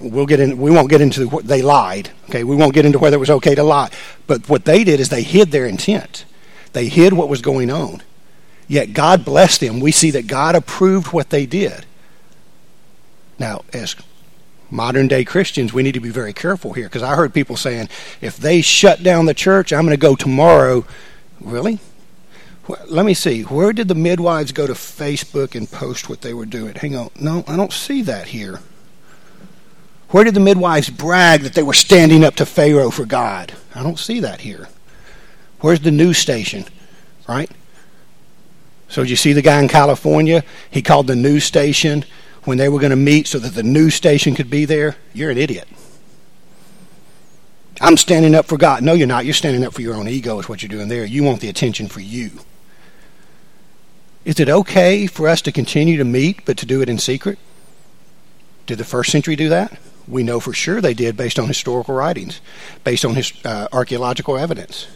we'll 0.02 0.26
get 0.26 0.40
in 0.40 0.58
we 0.58 0.72
won't 0.72 0.90
get 0.90 1.02
into 1.02 1.28
what 1.28 1.46
they 1.46 1.62
lied. 1.62 2.10
Okay? 2.30 2.44
We 2.44 2.56
won't 2.56 2.74
get 2.74 2.86
into 2.86 3.00
whether 3.00 3.18
it 3.18 3.20
was 3.20 3.30
okay 3.30 3.56
to 3.56 3.64
lie. 3.64 3.92
But 4.26 4.50
what 4.50 4.66
they 4.66 4.84
did 4.84 5.00
is 5.00 5.10
they 5.10 5.24
hid 5.24 5.52
their 5.52 5.66
intent. 5.66 6.26
They 6.74 6.88
hid 6.88 7.14
what 7.14 7.30
was 7.30 7.42
going 7.42 7.72
on. 7.72 8.02
Yet 8.68 8.94
God 8.94 9.24
blessed 9.24 9.62
them. 9.62 9.80
We 9.80 9.92
see 9.92 10.12
that 10.12 10.28
God 10.28 10.56
approved 10.56 11.14
what 11.14 11.30
they 11.30 11.46
did. 11.46 11.86
Now, 13.40 13.64
as 13.72 13.96
modern 14.70 15.08
day 15.08 15.24
Christians, 15.24 15.74
we 15.74 15.84
need 15.84 15.94
to 15.94 16.00
be 16.00 16.10
very 16.10 16.34
careful 16.34 16.74
here 16.74 16.86
because 16.86 17.04
I 17.04 17.16
heard 17.16 17.34
people 17.34 17.56
saying, 17.56 17.90
if 18.20 18.38
they 18.38 18.62
shut 18.62 19.04
down 19.04 19.26
the 19.26 19.34
church, 19.34 19.72
I'm 19.72 19.86
going 19.86 19.92
to 19.92 19.98
go 19.98 20.16
tomorrow. 20.16 20.86
Really? 21.40 21.80
Let 22.68 23.06
me 23.06 23.14
see. 23.14 23.44
Where 23.44 23.72
did 23.72 23.88
the 23.88 23.96
midwives 23.96 24.52
go 24.52 24.68
to 24.68 24.74
Facebook 24.74 25.56
and 25.56 25.72
post 25.72 26.10
what 26.10 26.22
they 26.22 26.34
were 26.34 26.46
doing? 26.46 26.76
Hang 26.76 26.96
on. 26.96 27.10
No, 27.20 27.44
I 27.48 27.56
don't 27.56 27.72
see 27.72 28.02
that 28.04 28.28
here. 28.28 28.60
Where 30.10 30.24
did 30.24 30.34
the 30.34 30.42
midwives 30.42 30.90
brag 30.90 31.42
that 31.42 31.54
they 31.54 31.64
were 31.64 31.74
standing 31.74 32.24
up 32.24 32.36
to 32.36 32.46
Pharaoh 32.46 32.92
for 32.92 33.06
God? 33.06 33.54
I 33.76 33.84
don't 33.84 34.00
see 34.00 34.20
that 34.22 34.42
here. 34.42 34.68
Where's 35.60 35.80
the 35.80 35.92
news 35.92 36.18
station? 36.18 36.66
Right? 37.28 37.52
So, 38.90 39.02
did 39.02 39.10
you 39.10 39.16
see 39.18 39.34
the 39.34 39.42
guy 39.42 39.62
in 39.62 39.68
California? 39.68 40.44
He 40.72 40.82
called 40.82 41.08
the 41.08 41.16
news 41.16 41.44
station 41.44 42.06
when 42.46 42.58
they 42.58 42.70
were 42.70 42.80
going 42.80 42.92
to 42.92 42.96
meet 42.96 43.28
so 43.28 43.40
that 43.40 43.56
the 43.56 43.64
news 43.64 43.96
station 43.96 44.34
could 44.34 44.50
be 44.50 44.64
there, 44.64 44.96
you're 45.14 45.30
an 45.30 45.38
idiot. 45.38 45.68
I'm 47.82 47.98
standing 47.98 48.34
up 48.34 48.46
for 48.46 48.58
God. 48.58 48.82
No, 48.84 48.94
you're 48.94 49.06
not. 49.06 49.26
You're 49.26 49.34
standing 49.34 49.66
up 49.66 49.74
for 49.74 49.82
your 49.82 49.96
own 49.96 50.08
ego, 50.08 50.40
is 50.40 50.48
what 50.48 50.64
you're 50.64 50.70
doing 50.70 50.88
there. 50.88 51.04
You 51.04 51.24
want 51.24 51.42
the 51.42 51.50
attention 51.50 51.88
for 51.88 52.00
you. 52.00 52.32
Is 54.28 54.42
it 54.42 54.50
okay 54.50 55.08
for 55.08 55.30
us 55.30 55.42
to 55.44 55.54
continue 55.54 55.96
to 55.96 56.04
meet, 56.04 56.44
but 56.44 56.58
to 56.58 56.66
do 56.66 56.82
it 56.82 56.90
in 56.90 56.98
secret? 56.98 57.40
Did 58.66 58.78
the 58.78 58.84
first 58.84 59.10
century 59.10 59.38
do 59.38 59.48
that? 59.48 59.80
We 60.06 60.22
know 60.22 60.42
for 60.42 60.52
sure 60.52 60.82
they 60.82 60.94
did 60.94 61.16
based 61.16 61.40
on 61.40 61.48
historical 61.48 61.96
writings, 61.96 62.42
based 62.84 63.06
on 63.06 63.16
his, 63.16 63.32
uh, 63.46 63.70
archaeological 63.72 64.38
evidence. 64.38 64.88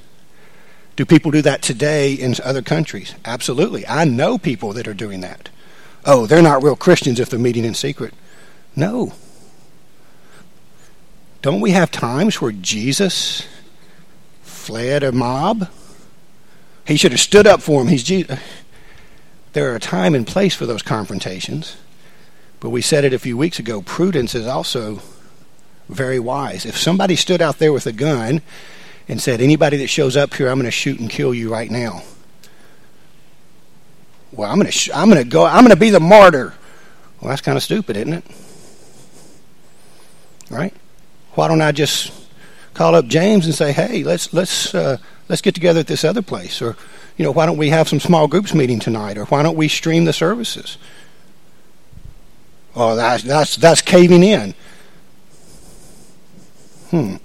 Do 0.98 1.06
people 1.06 1.32
do 1.32 1.41
that 1.44 1.62
today 1.62 2.13
in 2.13 2.36
other 2.44 2.62
countries? 2.62 3.15
Absolutely. 3.24 3.88
I 3.88 4.04
know 4.04 4.38
people 4.38 4.74
that 4.74 4.86
are 4.86 4.94
doing 4.94 5.22
that 5.22 5.48
oh, 6.04 6.26
they're 6.26 6.41
not 6.41 6.63
real 6.63 6.76
Christians 6.76 7.20
if 7.20 7.30
they're 7.30 7.39
meeting 7.39 7.63
in 7.63 7.76
secret. 7.76 8.13
No. 8.76 9.13
Don't 11.44 11.62
we 11.62 11.72
have 11.72 11.91
times 11.91 12.41
where 12.41 12.52
Jesus 12.52 13.48
fled 14.41 15.04
a 15.04 15.12
mob, 15.12 15.70
He 16.86 16.98
should 16.98 17.12
have 17.12 17.22
stood 17.22 17.48
up 17.48 17.62
for 17.62 17.82
him. 17.82 17.88
He's 17.88 18.04
Jesus. 18.04 18.39
There 19.53 19.71
are 19.71 19.75
a 19.75 19.79
time 19.79 20.15
and 20.15 20.25
place 20.25 20.55
for 20.55 20.65
those 20.65 20.81
confrontations. 20.81 21.77
But 22.59 22.69
we 22.69 22.81
said 22.81 23.03
it 23.03 23.13
a 23.13 23.19
few 23.19 23.37
weeks 23.37 23.59
ago 23.59 23.81
prudence 23.81 24.35
is 24.35 24.47
also 24.47 25.01
very 25.89 26.19
wise. 26.19 26.65
If 26.65 26.77
somebody 26.77 27.15
stood 27.15 27.41
out 27.41 27.57
there 27.59 27.73
with 27.73 27.87
a 27.87 27.91
gun 27.91 28.41
and 29.07 29.21
said, 29.21 29.41
Anybody 29.41 29.77
that 29.77 29.87
shows 29.87 30.15
up 30.15 30.33
here, 30.33 30.47
I'm 30.47 30.57
going 30.57 30.65
to 30.65 30.71
shoot 30.71 30.99
and 30.99 31.09
kill 31.09 31.33
you 31.33 31.51
right 31.51 31.69
now. 31.69 32.03
Well, 34.31 34.49
I'm 34.49 34.57
going 34.57 34.67
to, 34.67 34.71
sh- 34.71 34.91
I'm 34.93 35.09
going 35.09 35.21
to 35.21 35.29
go, 35.29 35.45
I'm 35.45 35.65
going 35.65 35.75
to 35.75 35.79
be 35.79 35.89
the 35.89 35.99
martyr. 35.99 36.53
Well, 37.19 37.29
that's 37.29 37.41
kind 37.41 37.57
of 37.57 37.63
stupid, 37.63 37.97
isn't 37.97 38.13
it? 38.13 38.23
Right? 40.49 40.73
Why 41.33 41.47
don't 41.47 41.61
I 41.61 41.71
just 41.71 42.11
call 42.73 42.95
up 42.95 43.07
James 43.07 43.45
and 43.45 43.55
say, 43.55 43.71
"Hey, 43.71 44.03
let's 44.03 44.33
let's 44.33 44.73
uh, 44.75 44.97
let's 45.29 45.41
get 45.41 45.55
together 45.55 45.79
at 45.79 45.87
this 45.87 46.03
other 46.03 46.21
place," 46.21 46.61
or 46.61 46.75
you 47.17 47.26
know, 47.26 47.32
why 47.32 47.45
don't 47.45 47.58
we 47.58 47.69
have 47.69 47.89
some 47.89 48.00
small 48.00 48.28
groups 48.28 48.54
meeting 48.54 48.80
tonight, 48.80 49.17
or 49.17 49.26
why 49.26 49.43
don't 49.43 49.58
we 49.58 49.67
stream 49.67 50.06
the 50.06 50.13
services? 50.13 50.78
Oh, 52.76 52.95
that's 52.95 53.24
that's 53.24 53.56
that's 53.58 53.82
caving 53.82 54.24
in. 54.24 54.54
Hmm. 56.89 57.15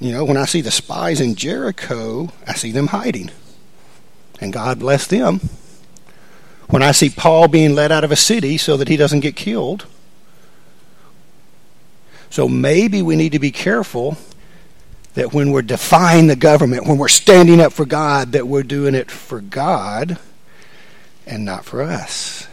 You 0.00 0.12
know, 0.12 0.24
when 0.24 0.36
I 0.36 0.46
see 0.46 0.62
the 0.62 0.70
spies 0.70 1.20
in 1.20 1.36
Jericho, 1.36 2.32
I 2.46 2.54
see 2.54 2.72
them 2.72 2.88
hiding. 2.88 3.30
And 4.40 4.52
God 4.52 4.80
bless 4.80 5.06
them. 5.06 5.40
When 6.68 6.82
I 6.82 6.90
see 6.90 7.08
Paul 7.08 7.48
being 7.48 7.74
led 7.74 7.92
out 7.92 8.02
of 8.02 8.10
a 8.10 8.16
city 8.16 8.58
so 8.58 8.76
that 8.78 8.88
he 8.88 8.96
doesn't 8.96 9.20
get 9.20 9.36
killed. 9.36 9.86
So 12.30 12.48
maybe 12.48 13.02
we 13.02 13.14
need 13.14 13.32
to 13.32 13.38
be 13.38 13.52
careful 13.52 14.16
that 15.14 15.32
when 15.32 15.50
we're 15.52 15.62
defying 15.62 16.26
the 16.26 16.36
government, 16.36 16.86
when 16.86 16.98
we're 16.98 17.08
standing 17.08 17.60
up 17.60 17.72
for 17.72 17.84
God, 17.84 18.32
that 18.32 18.48
we're 18.48 18.62
doing 18.62 18.94
it 18.94 19.10
for 19.10 19.40
God 19.40 20.18
and 21.26 21.44
not 21.44 21.64
for 21.64 21.82
us. 21.82 22.46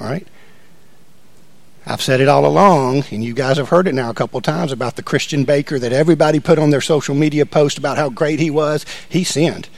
All 0.00 0.06
right? 0.06 0.26
I've 1.88 2.02
said 2.02 2.20
it 2.20 2.28
all 2.28 2.44
along, 2.44 3.04
and 3.12 3.22
you 3.22 3.32
guys 3.32 3.58
have 3.58 3.68
heard 3.68 3.86
it 3.86 3.94
now 3.94 4.10
a 4.10 4.14
couple 4.14 4.40
times 4.40 4.72
about 4.72 4.96
the 4.96 5.04
Christian 5.04 5.44
baker 5.44 5.78
that 5.78 5.92
everybody 5.92 6.40
put 6.40 6.58
on 6.58 6.70
their 6.70 6.80
social 6.80 7.14
media 7.14 7.46
post 7.46 7.78
about 7.78 7.96
how 7.96 8.08
great 8.08 8.40
he 8.40 8.50
was. 8.50 8.84
He 9.08 9.22
sinned. 9.22 9.68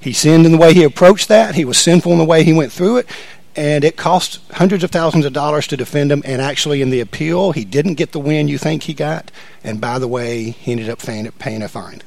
He 0.00 0.14
sinned 0.14 0.46
in 0.46 0.52
the 0.52 0.58
way 0.58 0.72
he 0.72 0.84
approached 0.84 1.28
that. 1.28 1.54
He 1.54 1.66
was 1.66 1.78
sinful 1.78 2.12
in 2.12 2.18
the 2.18 2.24
way 2.24 2.44
he 2.44 2.52
went 2.52 2.72
through 2.72 2.98
it. 2.98 3.06
And 3.54 3.84
it 3.84 3.98
cost 3.98 4.40
hundreds 4.52 4.82
of 4.82 4.90
thousands 4.90 5.26
of 5.26 5.34
dollars 5.34 5.66
to 5.66 5.76
defend 5.76 6.10
him. 6.10 6.22
And 6.24 6.40
actually, 6.40 6.80
in 6.80 6.88
the 6.88 7.00
appeal, 7.00 7.52
he 7.52 7.66
didn't 7.66 7.94
get 7.94 8.12
the 8.12 8.18
win 8.18 8.48
you 8.48 8.56
think 8.56 8.84
he 8.84 8.94
got. 8.94 9.30
And 9.64 9.80
by 9.80 9.98
the 9.98 10.08
way, 10.08 10.50
he 10.50 10.72
ended 10.72 10.88
up 10.88 10.98
paying 10.98 11.62
a 11.62 11.68
fine. 11.68 12.02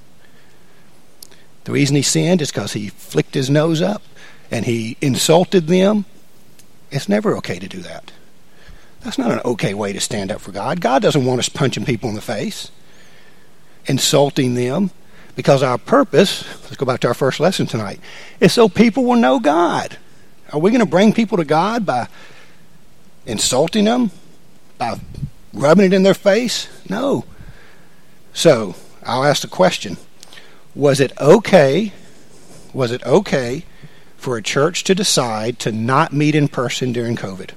The 1.64 1.72
reason 1.72 1.96
he 1.96 2.02
sinned 2.02 2.42
is 2.42 2.52
because 2.52 2.74
he 2.74 2.90
flicked 2.90 3.34
his 3.34 3.50
nose 3.50 3.82
up 3.82 4.04
and 4.52 4.66
he 4.66 4.98
insulted 5.02 5.68
them. 5.68 6.06
It's 6.92 7.10
never 7.10 7.36
okay 7.38 7.58
to 7.60 7.68
do 7.68 7.80
that. 7.80 8.12
That's 9.02 9.18
not 9.18 9.32
an 9.32 9.42
okay 9.46 9.74
way 9.74 9.94
to 9.94 10.00
stand 10.00 10.32
up 10.32 10.42
for 10.42 10.52
God. 10.52 10.82
God 10.82 11.02
doesn't 11.02 11.26
want 11.26 11.40
us 11.40 11.50
punching 11.50 11.86
people 11.86 12.10
in 12.10 12.16
the 12.16 12.22
face, 12.22 12.72
insulting 13.86 14.56
them, 14.56 14.92
because 15.36 15.62
our 15.62 15.78
purpose, 15.78 16.44
let's 16.64 16.76
go 16.76 16.86
back 16.86 17.02
to 17.02 17.08
our 17.08 17.14
first 17.14 17.40
lesson 17.40 17.68
tonight, 17.68 18.00
is 18.40 18.54
so 18.54 18.70
people 18.70 19.04
will 19.04 19.16
know 19.16 19.40
God. 19.40 19.98
Are 20.54 20.60
we 20.60 20.72
going 20.72 20.80
to 20.80 20.86
bring 20.86 21.14
people 21.14 21.38
to 21.38 21.46
God 21.46 21.86
by 21.86 22.08
insulting 23.26 23.86
them, 23.86 24.12
by 24.78 25.00
rubbing 25.54 25.86
it 25.86 25.94
in 25.94 26.04
their 26.04 26.14
face? 26.14 26.68
No. 26.90 27.26
So, 28.36 28.76
I'll 29.02 29.24
ask 29.24 29.42
the 29.42 29.48
question 29.48 29.98
Was 30.76 31.00
it 31.00 31.18
okay? 31.20 31.94
Was 32.74 32.92
it 32.92 33.04
okay 33.06 33.64
for 34.18 34.36
a 34.36 34.44
church 34.44 34.84
to 34.84 34.94
decide 34.94 35.58
to 35.60 35.72
not 35.72 36.12
meet 36.12 36.36
in 36.36 36.50
person 36.50 36.92
during 36.92 37.16
COVID? 37.16 37.52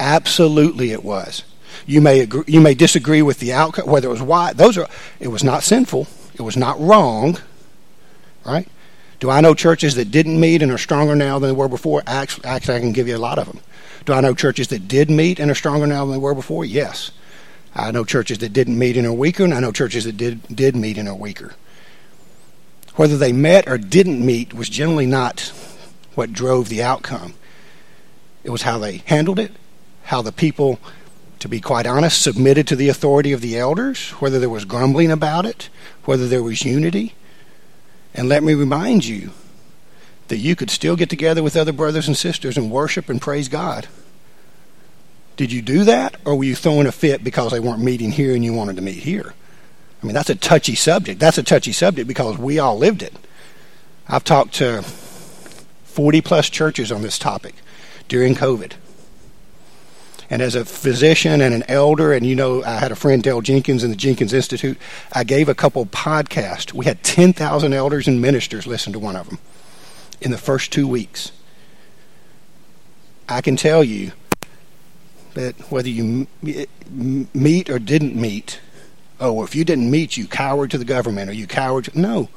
Absolutely, 0.00 0.90
it 0.90 1.04
was. 1.04 1.44
You 1.86 2.00
may 2.00 2.20
agree, 2.20 2.42
you 2.48 2.60
may 2.60 2.74
disagree 2.74 3.22
with 3.22 3.38
the 3.38 3.52
outcome, 3.52 3.88
whether 3.88 4.08
it 4.08 4.10
was 4.10 4.20
why. 4.20 4.52
Those 4.52 4.76
are. 4.76 4.88
It 5.20 5.28
was 5.28 5.44
not 5.44 5.62
sinful. 5.62 6.08
It 6.34 6.42
was 6.42 6.56
not 6.56 6.80
wrong. 6.80 7.38
Right? 8.44 8.68
Do 9.20 9.30
I 9.30 9.40
know 9.40 9.54
churches 9.54 9.94
that 9.94 10.10
didn't 10.10 10.40
meet 10.40 10.60
and 10.60 10.72
are 10.72 10.78
stronger 10.78 11.14
now 11.14 11.38
than 11.38 11.50
they 11.50 11.56
were 11.56 11.68
before? 11.68 12.02
Actually, 12.04 12.46
actually, 12.46 12.74
I 12.74 12.80
can 12.80 12.90
give 12.90 13.06
you 13.06 13.16
a 13.16 13.18
lot 13.18 13.38
of 13.38 13.46
them. 13.46 13.60
Do 14.06 14.12
I 14.12 14.20
know 14.20 14.34
churches 14.34 14.66
that 14.68 14.88
did 14.88 15.08
meet 15.08 15.38
and 15.38 15.52
are 15.52 15.54
stronger 15.54 15.86
now 15.86 16.04
than 16.04 16.14
they 16.14 16.18
were 16.18 16.34
before? 16.34 16.64
Yes. 16.64 17.12
I 17.74 17.90
know 17.90 18.04
churches 18.04 18.38
that 18.38 18.52
didn't 18.52 18.78
meet 18.78 18.96
in 18.96 19.06
a 19.06 19.14
weaker, 19.14 19.44
and 19.44 19.54
I 19.54 19.60
know 19.60 19.72
churches 19.72 20.04
that 20.04 20.16
did 20.16 20.42
did 20.54 20.76
meet 20.76 20.98
in 20.98 21.06
a 21.06 21.14
weaker. 21.14 21.54
Whether 22.96 23.16
they 23.16 23.32
met 23.32 23.66
or 23.66 23.78
didn't 23.78 24.24
meet 24.24 24.52
was 24.52 24.68
generally 24.68 25.06
not 25.06 25.52
what 26.14 26.32
drove 26.32 26.68
the 26.68 26.82
outcome. 26.82 27.34
It 28.44 28.50
was 28.50 28.62
how 28.62 28.78
they 28.78 28.98
handled 29.06 29.38
it, 29.38 29.52
how 30.04 30.20
the 30.20 30.32
people, 30.32 30.78
to 31.38 31.48
be 31.48 31.60
quite 31.60 31.86
honest, 31.86 32.20
submitted 32.20 32.66
to 32.68 32.76
the 32.76 32.90
authority 32.90 33.32
of 33.32 33.40
the 33.40 33.58
elders, 33.58 34.10
whether 34.12 34.38
there 34.38 34.50
was 34.50 34.66
grumbling 34.66 35.10
about 35.10 35.46
it, 35.46 35.70
whether 36.04 36.28
there 36.28 36.42
was 36.42 36.64
unity. 36.64 37.14
And 38.14 38.28
let 38.28 38.42
me 38.42 38.52
remind 38.52 39.06
you 39.06 39.30
that 40.28 40.36
you 40.36 40.54
could 40.54 40.70
still 40.70 40.96
get 40.96 41.08
together 41.08 41.42
with 41.42 41.56
other 41.56 41.72
brothers 41.72 42.08
and 42.08 42.16
sisters 42.16 42.58
and 42.58 42.70
worship 42.70 43.08
and 43.08 43.22
praise 43.22 43.48
God. 43.48 43.88
Did 45.36 45.50
you 45.50 45.62
do 45.62 45.84
that, 45.84 46.16
or 46.24 46.36
were 46.36 46.44
you 46.44 46.54
throwing 46.54 46.86
a 46.86 46.92
fit 46.92 47.24
because 47.24 47.52
they 47.52 47.60
weren't 47.60 47.82
meeting 47.82 48.10
here 48.10 48.34
and 48.34 48.44
you 48.44 48.52
wanted 48.52 48.76
to 48.76 48.82
meet 48.82 48.98
here? 48.98 49.34
I 50.02 50.06
mean, 50.06 50.14
that's 50.14 50.30
a 50.30 50.34
touchy 50.34 50.74
subject. 50.74 51.20
That's 51.20 51.38
a 51.38 51.42
touchy 51.42 51.72
subject 51.72 52.08
because 52.08 52.36
we 52.36 52.58
all 52.58 52.76
lived 52.76 53.02
it. 53.02 53.14
I've 54.08 54.24
talked 54.24 54.54
to 54.54 54.82
40 54.82 56.20
plus 56.20 56.50
churches 56.50 56.90
on 56.90 57.02
this 57.02 57.18
topic 57.18 57.54
during 58.08 58.34
COVID. 58.34 58.72
And 60.28 60.40
as 60.40 60.54
a 60.54 60.64
physician 60.64 61.40
and 61.40 61.54
an 61.54 61.62
elder, 61.68 62.12
and 62.12 62.26
you 62.26 62.34
know, 62.34 62.64
I 62.64 62.78
had 62.78 62.90
a 62.90 62.96
friend, 62.96 63.22
Dale 63.22 63.42
Jenkins, 63.42 63.84
in 63.84 63.90
the 63.90 63.96
Jenkins 63.96 64.32
Institute, 64.32 64.78
I 65.12 65.24
gave 65.24 65.48
a 65.48 65.54
couple 65.54 65.84
podcasts. 65.86 66.72
We 66.72 66.86
had 66.86 67.02
10,000 67.02 67.72
elders 67.72 68.08
and 68.08 68.20
ministers 68.20 68.66
listen 68.66 68.92
to 68.94 68.98
one 68.98 69.14
of 69.14 69.28
them 69.28 69.38
in 70.20 70.30
the 70.30 70.38
first 70.38 70.72
two 70.72 70.88
weeks. 70.88 71.32
I 73.28 73.40
can 73.40 73.56
tell 73.56 73.84
you 73.84 74.12
that 75.34 75.54
whether 75.70 75.88
you 75.88 76.26
meet 76.90 77.70
or 77.70 77.78
didn't 77.78 78.16
meet, 78.16 78.60
oh, 79.20 79.42
if 79.42 79.54
you 79.54 79.64
didn't 79.64 79.90
meet, 79.90 80.16
you 80.16 80.26
cowered 80.26 80.70
to 80.70 80.78
the 80.78 80.84
government 80.84 81.30
or 81.30 81.32
you 81.32 81.46
cowered. 81.46 81.94
No, 81.94 82.28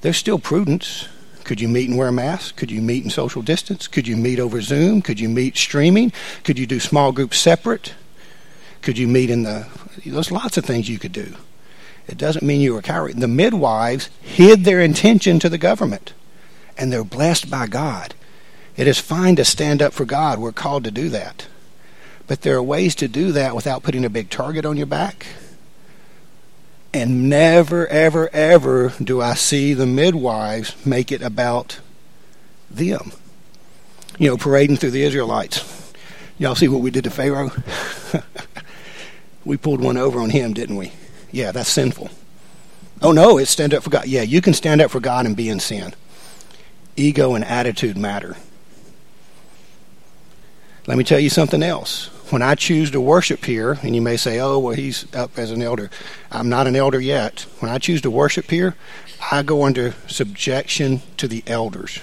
there's 0.00 0.16
still 0.16 0.38
prudence. 0.38 1.08
Could 1.44 1.60
you 1.60 1.68
meet 1.68 1.88
and 1.88 1.96
wear 1.96 2.08
a 2.08 2.12
mask? 2.12 2.56
Could 2.56 2.72
you 2.72 2.82
meet 2.82 3.04
in 3.04 3.10
social 3.10 3.40
distance? 3.40 3.86
Could 3.86 4.08
you 4.08 4.16
meet 4.16 4.40
over 4.40 4.60
Zoom? 4.60 5.00
Could 5.00 5.20
you 5.20 5.28
meet 5.28 5.56
streaming? 5.56 6.12
Could 6.42 6.58
you 6.58 6.66
do 6.66 6.80
small 6.80 7.12
groups 7.12 7.38
separate? 7.38 7.94
Could 8.82 8.98
you 8.98 9.06
meet 9.06 9.30
in 9.30 9.44
the. 9.44 9.66
There's 10.04 10.32
lots 10.32 10.56
of 10.56 10.64
things 10.64 10.88
you 10.88 10.98
could 10.98 11.12
do. 11.12 11.34
It 12.08 12.18
doesn't 12.18 12.44
mean 12.44 12.60
you 12.60 12.74
were 12.74 12.82
coward. 12.82 13.20
The 13.20 13.28
midwives 13.28 14.10
hid 14.20 14.64
their 14.64 14.80
intention 14.80 15.38
to 15.40 15.48
the 15.48 15.58
government, 15.58 16.14
and 16.76 16.92
they're 16.92 17.04
blessed 17.04 17.50
by 17.50 17.66
God. 17.66 18.14
It 18.76 18.86
is 18.86 18.98
fine 18.98 19.36
to 19.36 19.44
stand 19.44 19.82
up 19.82 19.92
for 19.92 20.04
God. 20.04 20.38
We're 20.38 20.52
called 20.52 20.84
to 20.84 20.90
do 20.90 21.08
that. 21.08 21.46
But 22.26 22.42
there 22.42 22.56
are 22.56 22.62
ways 22.62 22.94
to 22.96 23.08
do 23.08 23.32
that 23.32 23.54
without 23.54 23.82
putting 23.82 24.04
a 24.04 24.10
big 24.10 24.30
target 24.30 24.64
on 24.64 24.76
your 24.76 24.86
back 24.86 25.26
and 26.96 27.28
never, 27.28 27.86
ever, 27.88 28.30
ever 28.32 28.94
do 29.02 29.20
I 29.20 29.34
see 29.34 29.74
the 29.74 29.84
midwives 29.84 30.74
make 30.86 31.12
it 31.12 31.20
about 31.20 31.78
them. 32.70 33.12
You 34.18 34.30
know, 34.30 34.38
parading 34.38 34.78
through 34.78 34.92
the 34.92 35.02
Israelites. 35.02 35.92
Y'all 36.38 36.54
see 36.54 36.68
what 36.68 36.80
we 36.80 36.90
did 36.90 37.04
to 37.04 37.10
Pharaoh? 37.10 37.50
we 39.44 39.58
pulled 39.58 39.82
one 39.82 39.98
over 39.98 40.20
on 40.20 40.30
him, 40.30 40.54
didn't 40.54 40.76
we? 40.76 40.92
Yeah, 41.30 41.52
that's 41.52 41.68
sinful. 41.68 42.08
Oh 43.02 43.12
no, 43.12 43.36
it's 43.36 43.50
stand 43.50 43.74
up 43.74 43.82
for 43.82 43.90
God. 43.90 44.06
Yeah, 44.06 44.22
you 44.22 44.40
can 44.40 44.54
stand 44.54 44.80
up 44.80 44.90
for 44.90 45.00
God 45.00 45.26
and 45.26 45.36
be 45.36 45.50
in 45.50 45.60
sin. 45.60 45.92
Ego 46.96 47.34
and 47.34 47.44
attitude 47.44 47.98
matter. 47.98 48.36
Let 50.86 50.96
me 50.96 51.04
tell 51.04 51.20
you 51.20 51.28
something 51.28 51.62
else 51.62 52.08
when 52.30 52.42
I 52.42 52.54
choose 52.54 52.90
to 52.90 53.00
worship 53.00 53.44
here, 53.44 53.78
and 53.82 53.94
you 53.94 54.02
may 54.02 54.16
say, 54.16 54.40
oh, 54.40 54.58
well, 54.58 54.74
he's 54.74 55.12
up 55.14 55.38
as 55.38 55.50
an 55.50 55.62
elder. 55.62 55.90
I'm 56.30 56.48
not 56.48 56.66
an 56.66 56.74
elder 56.74 57.00
yet. 57.00 57.46
When 57.60 57.70
I 57.70 57.78
choose 57.78 58.00
to 58.02 58.10
worship 58.10 58.50
here, 58.50 58.74
I 59.30 59.42
go 59.42 59.64
under 59.64 59.94
subjection 60.08 61.02
to 61.18 61.28
the 61.28 61.44
elders. 61.46 62.00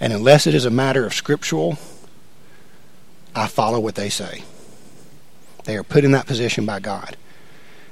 And 0.00 0.12
unless 0.12 0.46
it 0.46 0.54
is 0.54 0.64
a 0.64 0.70
matter 0.70 1.04
of 1.04 1.12
scriptural, 1.12 1.78
I 3.34 3.46
follow 3.46 3.80
what 3.80 3.96
they 3.96 4.08
say. 4.08 4.44
They 5.64 5.76
are 5.76 5.82
put 5.82 6.04
in 6.04 6.12
that 6.12 6.26
position 6.26 6.64
by 6.64 6.80
God. 6.80 7.16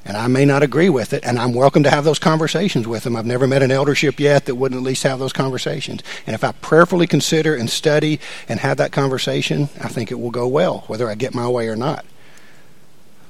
And 0.07 0.16
I 0.16 0.29
may 0.29 0.45
not 0.45 0.62
agree 0.62 0.88
with 0.88 1.12
it, 1.12 1.25
and 1.25 1.37
I'm 1.37 1.53
welcome 1.53 1.83
to 1.83 1.90
have 1.90 2.05
those 2.05 2.21
conversations 2.21 2.87
with 2.87 3.03
them. 3.03 3.16
I've 3.16 3.27
never 3.27 3.49
met 3.49 3.64
an 3.64 3.73
eldership 3.73 4.21
yet 4.21 4.45
that 4.45 4.55
wouldn't 4.55 4.81
at 4.81 4.85
least 4.85 5.03
have 5.03 5.19
those 5.19 5.33
conversations. 5.33 6.01
And 6.29 6.35
if 6.35 6.45
I 6.45 6.53
prayerfully 6.53 7.09
consider 7.09 7.57
and 7.57 7.69
study 7.69 8.21
and 8.49 8.61
have 8.61 8.77
that 8.77 8.92
conversation, 8.92 9.69
I 9.83 9.88
think 9.88 10.12
it 10.12 10.21
will 10.21 10.31
go 10.31 10.47
well, 10.47 10.85
whether 10.87 11.11
I 11.11 11.16
get 11.16 11.35
my 11.35 11.49
way 11.49 11.66
or 11.66 11.75
not. 11.75 12.05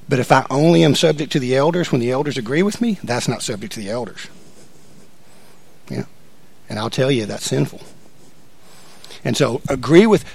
But 0.06 0.18
if 0.18 0.30
I 0.30 0.46
only 0.50 0.84
am 0.84 0.94
subject 0.94 1.32
to 1.32 1.40
the 1.40 1.56
elders 1.56 1.90
when 1.90 2.00
the 2.02 2.10
elders 2.10 2.36
agree 2.36 2.62
with 2.62 2.82
me, 2.82 2.98
that's 3.02 3.26
not 3.26 3.40
subject 3.40 3.72
to 3.72 3.80
the 3.80 3.88
elders. 3.88 4.28
Yeah. 5.88 6.04
And 6.68 6.78
I'll 6.78 6.90
tell 6.90 7.10
you 7.10 7.24
that's 7.24 7.46
sinful. 7.46 7.80
And 9.24 9.34
so 9.34 9.62
agree 9.68 10.06
with 10.06 10.26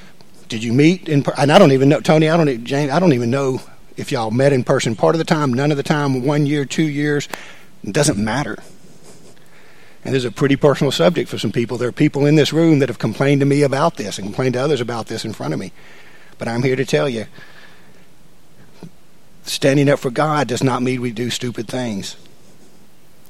did 0.50 0.64
you 0.64 0.74
meet 0.74 1.08
in 1.08 1.24
and 1.38 1.52
I 1.52 1.60
don't 1.60 1.72
even 1.72 1.88
know 1.88 2.02
Tony, 2.02 2.30
I 2.30 2.36
don't 2.36 2.50
e- 2.50 2.58
Jane, 2.58 2.90
I 2.90 3.00
don't 3.00 3.14
even 3.14 3.30
know 3.30 3.62
if 3.98 4.12
y'all 4.12 4.32
met 4.32 4.54
in 4.54 4.64
person 4.64 4.96
part 4.96 5.16
of 5.16 5.20
the 5.20 5.26
time, 5.26 5.54
none 5.54 5.72
of 5.72 5.78
the 5.78 5.84
time, 5.84 6.26
one 6.26 6.46
year, 6.46 6.66
two 6.66 6.84
years. 6.84 7.28
It 7.84 7.94
doesn't 7.94 8.18
matter. 8.18 8.58
And 10.04 10.16
this 10.16 10.22
is 10.22 10.26
a 10.26 10.32
pretty 10.32 10.56
personal 10.56 10.92
subject 10.92 11.30
for 11.30 11.38
some 11.38 11.52
people. 11.52 11.78
There 11.78 11.90
are 11.90 11.94
people 11.94 12.26
in 12.26 12.36
this 12.36 12.52
room 12.52 12.80
that 12.80 12.90
have 12.90 13.00
complained 13.00 13.42
to 13.42 13.46
me 13.46 13.62
about 13.62 13.98
this 13.98 14.18
and 14.18 14.28
complained 14.28 14.54
to 14.54 14.62
others 14.62 14.82
about 14.82 15.08
this 15.08 15.26
in 15.26 15.34
front 15.34 15.54
of 15.54 15.60
me. 15.60 15.72
But 16.38 16.48
I'm 16.48 16.64
here 16.64 16.76
to 16.76 16.86
tell 16.86 17.08
you 17.08 17.28
standing 19.44 19.90
up 19.90 20.00
for 20.00 20.10
God 20.10 20.48
does 20.48 20.64
not 20.64 20.82
mean 20.82 21.02
we 21.02 21.12
do 21.12 21.30
stupid 21.30 21.68
things. 21.68 22.16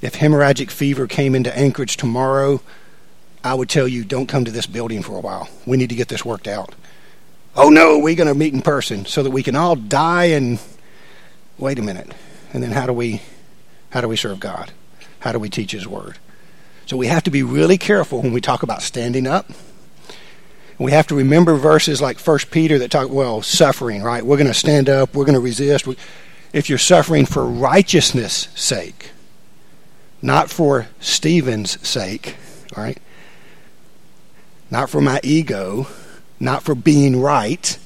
If 0.02 0.16
hemorrhagic 0.16 0.72
fever 0.72 1.08
came 1.08 1.36
into 1.36 1.56
Anchorage 1.58 1.98
tomorrow, 1.98 2.62
I 3.44 3.54
would 3.54 3.70
tell 3.70 3.88
you 3.88 4.04
don't 4.04 4.28
come 4.28 4.46
to 4.46 4.52
this 4.52 4.66
building 4.66 5.04
for 5.04 5.18
a 5.18 5.22
while. 5.22 5.50
We 5.66 5.78
need 5.78 5.90
to 5.90 5.96
get 5.96 6.08
this 6.08 6.24
worked 6.24 6.48
out. 6.48 6.74
Oh 7.56 7.70
no, 7.70 8.00
we're 8.00 8.16
going 8.16 8.28
to 8.28 8.36
meet 8.36 8.54
in 8.54 8.62
person 8.62 9.06
so 9.06 9.24
that 9.24 9.32
we 9.32 9.44
can 9.44 9.56
all 9.56 9.76
die 9.76 10.26
and 10.26 10.60
wait 11.58 11.80
a 11.80 11.82
minute. 11.82 12.12
And 12.54 12.64
then 12.64 12.72
how 12.72 12.86
do 12.86 12.94
we 12.94 13.22
how 13.92 14.02
do 14.02 14.08
we 14.08 14.16
serve 14.16 14.40
God? 14.40 14.72
How 15.20 15.32
do 15.32 15.40
we 15.40 15.50
teach 15.50 15.72
his 15.72 15.88
word? 15.88 16.18
So 16.86 16.98
we 16.98 17.08
have 17.08 17.24
to 17.24 17.32
be 17.32 17.44
really 17.44 17.78
careful 17.78 18.22
when 18.22 18.34
we 18.34 18.42
talk 18.42 18.64
about 18.64 18.82
standing 18.82 19.28
up. 19.28 19.50
We 20.78 20.92
have 20.94 21.08
to 21.08 21.16
remember 21.16 21.56
verses 21.56 22.02
like 22.02 22.18
First 22.18 22.50
Peter 22.52 22.80
that 22.80 22.90
talk 22.90 23.10
well 23.10 23.42
suffering, 23.42 24.02
right? 24.02 24.26
We're 24.26 24.38
going 24.38 24.48
to 24.48 24.54
stand 24.54 24.90
up, 24.90 25.14
we're 25.14 25.26
going 25.26 25.36
to 25.36 25.40
resist. 25.40 25.88
If 26.54 26.70
you're 26.70 26.80
suffering 26.80 27.26
for 27.26 27.46
righteousness' 27.46 28.48
sake, 28.56 29.12
not 30.22 30.50
for 30.50 30.88
Stephen's 31.00 31.88
sake, 31.88 32.36
all 32.76 32.84
right? 32.84 32.98
Not 34.72 34.90
for 34.90 35.02
my 35.02 35.20
ego, 35.24 35.88
not 36.42 36.64
for 36.64 36.76
being 36.76 37.22
right. 37.22 37.78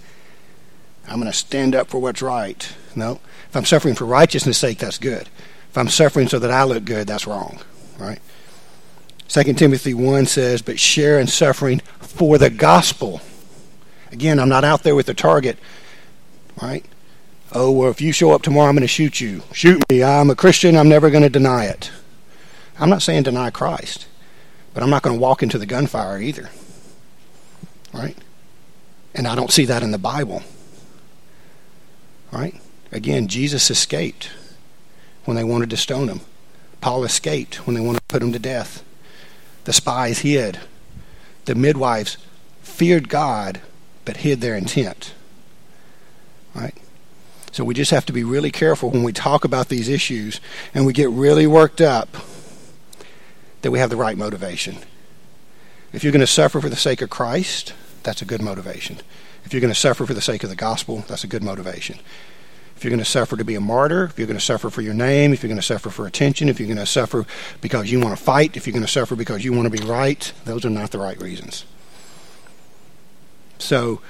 I'm 1.08 1.20
going 1.20 1.32
to 1.32 1.38
stand 1.38 1.76
up 1.76 1.88
for 1.88 2.00
what's 2.00 2.22
right. 2.22 2.74
No. 2.96 3.20
If 3.50 3.56
I'm 3.56 3.66
suffering 3.66 3.96
for 3.96 4.06
righteousness' 4.06 4.58
sake, 4.58 4.80
that's 4.80 4.98
good. 4.98 5.30
If 5.70 5.78
I'm 5.78 5.90
suffering 5.90 6.28
so 6.28 6.40
that 6.40 6.52
I 6.52 6.64
look 6.64 6.86
good, 6.86 7.06
that's 7.06 7.28
wrong. 7.28 7.60
Right? 8.00 8.20
2 9.28 9.54
Timothy 9.54 9.94
1 9.94 10.26
says, 10.26 10.62
But 10.62 10.80
share 10.80 11.20
in 11.20 11.28
suffering 11.28 11.82
for 12.00 12.38
the 12.38 12.50
gospel. 12.50 13.22
Again, 14.12 14.40
I'm 14.40 14.50
not 14.50 14.64
out 14.64 14.84
there 14.84 14.96
with 14.96 15.08
the 15.08 15.14
target. 15.14 15.58
Right? 16.62 16.86
Oh, 17.52 17.72
well, 17.72 17.92
if 17.92 18.02
you 18.02 18.12
show 18.12 18.32
up 18.32 18.42
tomorrow, 18.42 18.70
I'm 18.70 18.76
going 18.76 18.82
to 18.82 18.88
shoot 18.88 19.20
you. 19.20 19.44
Shoot 19.52 19.84
me. 19.90 20.04
I'm 20.04 20.30
a 20.30 20.36
Christian. 20.36 20.78
I'm 20.78 20.90
never 20.90 21.10
going 21.10 21.24
to 21.24 21.30
deny 21.30 21.66
it. 21.66 21.92
I'm 22.80 22.90
not 22.90 23.02
saying 23.02 23.24
deny 23.24 23.50
Christ, 23.50 24.08
but 24.74 24.84
I'm 24.84 24.90
not 24.90 25.02
going 25.02 25.16
to 25.16 25.22
walk 25.22 25.44
into 25.44 25.58
the 25.58 25.66
gunfire 25.66 26.20
either. 26.20 26.50
Right? 27.94 28.18
And 29.16 29.28
I 29.28 29.34
don't 29.34 29.52
see 29.52 29.66
that 29.66 29.82
in 29.82 29.92
the 29.92 29.98
Bible. 29.98 30.44
Right? 32.32 32.60
Again, 32.92 33.28
Jesus 33.28 33.72
escaped 33.72 34.30
when 35.24 35.36
they 35.36 35.44
wanted 35.44 35.70
to 35.72 35.78
stone 35.78 36.10
him. 36.10 36.22
Paul 36.82 37.04
escaped 37.04 37.66
when 37.66 37.76
they 37.76 37.82
wanted 37.82 38.00
to 38.00 38.06
put 38.08 38.22
him 38.22 38.34
to 38.34 38.40
death. 38.40 38.84
The 39.64 39.74
spies 39.74 40.20
hid. 40.20 40.60
The 41.46 41.56
midwives 41.56 42.18
feared 42.62 43.10
God 43.10 43.62
but 44.04 44.18
hid 44.18 44.42
their 44.42 44.56
intent. 44.56 45.14
Right? 46.54 46.76
So 47.52 47.64
we 47.64 47.74
just 47.74 47.92
have 47.92 48.06
to 48.08 48.14
be 48.14 48.24
really 48.24 48.52
careful 48.52 48.92
when 48.92 49.04
we 49.04 49.14
talk 49.14 49.46
about 49.46 49.70
these 49.70 49.88
issues 49.88 50.42
and 50.74 50.86
we 50.86 50.94
get 50.94 51.10
really 51.10 51.48
worked 51.48 51.80
up 51.80 52.10
that 53.62 53.72
we 53.72 53.80
have 53.80 53.90
the 53.90 53.96
right 53.96 54.18
motivation. 54.18 54.78
If 55.94 56.04
you're 56.04 56.12
going 56.12 56.20
to 56.20 56.28
suffer 56.28 56.60
for 56.60 56.70
the 56.70 56.76
sake 56.76 57.02
of 57.02 57.10
Christ, 57.10 57.74
that's 58.06 58.22
a 58.22 58.26
good 58.26 58.42
motivation. 58.42 58.98
If 59.44 59.54
you're 59.54 59.62
going 59.62 59.74
to 59.74 59.80
suffer 59.80 60.06
for 60.06 60.14
the 60.14 60.22
sake 60.22 60.44
of 60.44 60.50
the 60.50 60.56
gospel, 60.56 61.04
that's 61.08 61.24
a 61.24 61.28
good 61.28 61.44
motivation. 61.44 62.00
If 62.76 62.84
you're 62.84 62.90
going 62.90 63.00
to 63.00 63.06
suffer 63.06 63.38
to 63.38 63.46
be 63.46 63.56
a 63.56 63.62
martyr, 63.62 64.06
if 64.06 64.18
you're 64.18 64.28
going 64.28 64.40
to 64.40 64.44
suffer 64.44 64.70
for 64.70 64.82
your 64.82 64.94
name, 64.94 65.34
if 65.34 65.44
you're 65.44 65.50
going 65.50 65.60
to 65.60 65.66
suffer 65.66 65.90
for 65.90 66.08
attention, 66.08 66.50
if 66.50 66.60
you're 66.60 66.68
going 66.68 66.78
to 66.78 66.86
suffer 66.86 67.26
because 67.62 67.92
you 67.92 68.00
want 68.00 68.18
to 68.18 68.22
fight, 68.22 68.58
if 68.58 68.68
you're 68.68 68.74
going 68.74 68.86
to 68.86 68.92
suffer 68.92 69.16
because 69.16 69.46
you 69.46 69.54
want 69.54 69.72
to 69.72 69.78
be 69.82 69.86
right, 69.86 70.34
those 70.44 70.66
are 70.66 70.70
not 70.70 70.92
the 70.92 71.00
right 71.00 71.20
reasons. 71.22 71.66
So, 73.60 74.02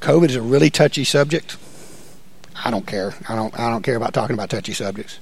COVID 0.00 0.30
is 0.30 0.36
a 0.36 0.42
really 0.42 0.70
touchy 0.70 1.04
subject. 1.04 1.56
I 2.64 2.70
don't 2.70 2.86
care. 2.86 3.14
I 3.28 3.36
don't. 3.36 3.58
I 3.58 3.70
don't 3.70 3.82
care 3.82 3.96
about 3.96 4.12
talking 4.12 4.34
about 4.34 4.50
touchy 4.50 4.72
subjects. 4.72 5.18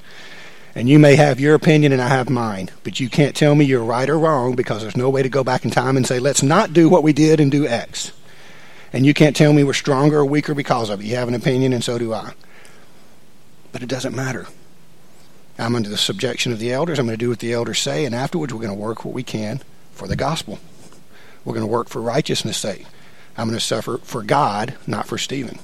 And 0.75 0.89
you 0.89 0.99
may 0.99 1.17
have 1.17 1.41
your 1.41 1.55
opinion 1.55 1.93
and 1.93 2.01
I 2.01 2.09
have 2.09 2.31
mine, 2.31 2.71
but 2.85 3.01
you 3.01 3.09
can't 3.09 3.35
tell 3.35 3.55
me 3.55 3.65
you're 3.65 3.83
right 3.83 4.09
or 4.09 4.19
wrong 4.19 4.55
because 4.55 4.83
there's 4.83 4.97
no 4.97 5.11
way 5.11 5.23
to 5.23 5.29
go 5.29 5.43
back 5.43 5.65
in 5.65 5.71
time 5.71 5.97
and 5.97 6.07
say, 6.07 6.21
let's 6.21 6.43
not 6.43 6.73
do 6.73 6.89
what 6.89 7.03
we 7.03 7.13
did 7.13 7.41
and 7.41 7.51
do 7.51 7.67
X. 7.67 8.13
And 8.93 9.05
you 9.05 9.15
can't 9.15 9.35
tell 9.37 9.53
me 9.53 9.65
we're 9.65 9.73
stronger 9.73 10.19
or 10.19 10.25
weaker 10.25 10.55
because 10.55 10.91
of 10.91 11.01
it. 11.01 11.07
You 11.07 11.17
have 11.17 11.29
an 11.29 11.35
opinion 11.35 11.73
and 11.73 11.83
so 11.83 11.99
do 11.99 12.13
I. 12.13 12.33
But 13.73 13.83
it 13.83 13.89
doesn't 13.89 14.15
matter. 14.15 14.47
I'm 15.59 15.75
under 15.75 15.89
the 15.89 15.99
subjection 15.99 16.53
of 16.53 16.59
the 16.59 16.73
elders. 16.73 16.99
I'm 16.99 17.07
going 17.07 17.19
to 17.19 17.25
do 17.25 17.29
what 17.29 17.41
the 17.41 17.53
elders 17.53 17.79
say, 17.79 18.07
and 18.07 18.15
afterwards 18.15 18.53
we're 18.53 18.61
going 18.61 18.75
to 18.75 18.83
work 18.83 19.05
what 19.05 19.13
we 19.13 19.23
can 19.23 19.61
for 19.93 20.09
the 20.09 20.17
gospel. 20.17 20.59
We're 21.45 21.55
going 21.55 21.67
to 21.67 21.73
work 21.73 21.89
for 21.89 22.01
righteousness' 22.01 22.57
sake. 22.57 22.87
I'm 23.37 23.47
going 23.47 23.59
to 23.59 23.65
suffer 23.65 23.99
for 23.99 24.23
God, 24.23 24.75
not 24.87 25.07
for 25.07 25.19
Stephen. 25.19 25.59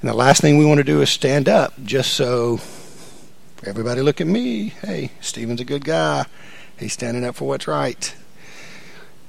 And 0.00 0.08
the 0.08 0.14
last 0.14 0.40
thing 0.40 0.58
we 0.58 0.64
want 0.64 0.78
to 0.78 0.84
do 0.84 1.02
is 1.02 1.10
stand 1.10 1.48
up 1.48 1.74
just 1.82 2.14
so 2.14 2.60
Everybody 3.66 4.00
look 4.00 4.22
at 4.22 4.26
me. 4.26 4.68
Hey, 4.68 5.10
Stephen's 5.20 5.60
a 5.60 5.66
good 5.66 5.84
guy. 5.84 6.24
He's 6.78 6.94
standing 6.94 7.24
up 7.24 7.34
for 7.34 7.46
what's 7.46 7.68
right. 7.68 8.14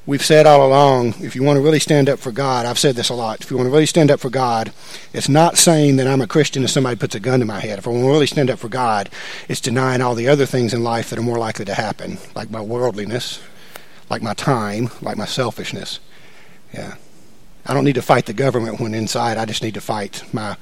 We've 0.05 0.23
said 0.23 0.47
all 0.47 0.65
along, 0.65 1.15
if 1.21 1.35
you 1.35 1.43
want 1.43 1.57
to 1.57 1.61
really 1.61 1.79
stand 1.79 2.07
up 2.07 2.17
for 2.17 2.31
God, 2.31 2.65
I've 2.65 2.79
said 2.79 2.95
this 2.95 3.09
a 3.09 3.13
lot. 3.13 3.41
If 3.41 3.51
you 3.51 3.57
want 3.57 3.67
to 3.67 3.71
really 3.71 3.85
stand 3.85 4.09
up 4.09 4.21
for 4.21 4.29
God, 4.29 4.71
it's 5.13 5.27
not 5.27 5.57
saying 5.57 5.97
that 5.97 6.07
I'm 6.07 6.21
a 6.21 6.27
Christian 6.27 6.63
and 6.63 6.69
somebody 6.69 6.95
puts 6.95 7.13
a 7.13 7.19
gun 7.19 7.41
to 7.41 7.45
my 7.45 7.59
head. 7.59 7.77
If 7.77 7.87
I 7.87 7.91
want 7.91 8.03
to 8.03 8.07
really 8.09 8.25
stand 8.25 8.49
up 8.49 8.57
for 8.57 8.69
God, 8.69 9.09
it's 9.49 9.61
denying 9.61 10.01
all 10.01 10.15
the 10.15 10.29
other 10.29 10.45
things 10.45 10.73
in 10.73 10.81
life 10.83 11.09
that 11.09 11.19
are 11.19 11.23
more 11.23 11.37
likely 11.37 11.65
to 11.65 11.73
happen, 11.73 12.17
like 12.33 12.49
my 12.49 12.61
worldliness, 12.61 13.41
like 14.09 14.21
my 14.21 14.33
time, 14.33 14.89
like 15.01 15.17
my 15.17 15.25
selfishness. 15.25 15.99
Yeah. 16.73 16.95
I 17.65 17.73
don't 17.73 17.83
need 17.83 17.95
to 17.95 18.01
fight 18.01 18.25
the 18.25 18.33
government 18.33 18.79
when 18.79 18.95
inside 18.95 19.37
I 19.37 19.45
just 19.45 19.61
need 19.61 19.75
to 19.75 19.81
fight 19.81 20.23
my 20.33 20.55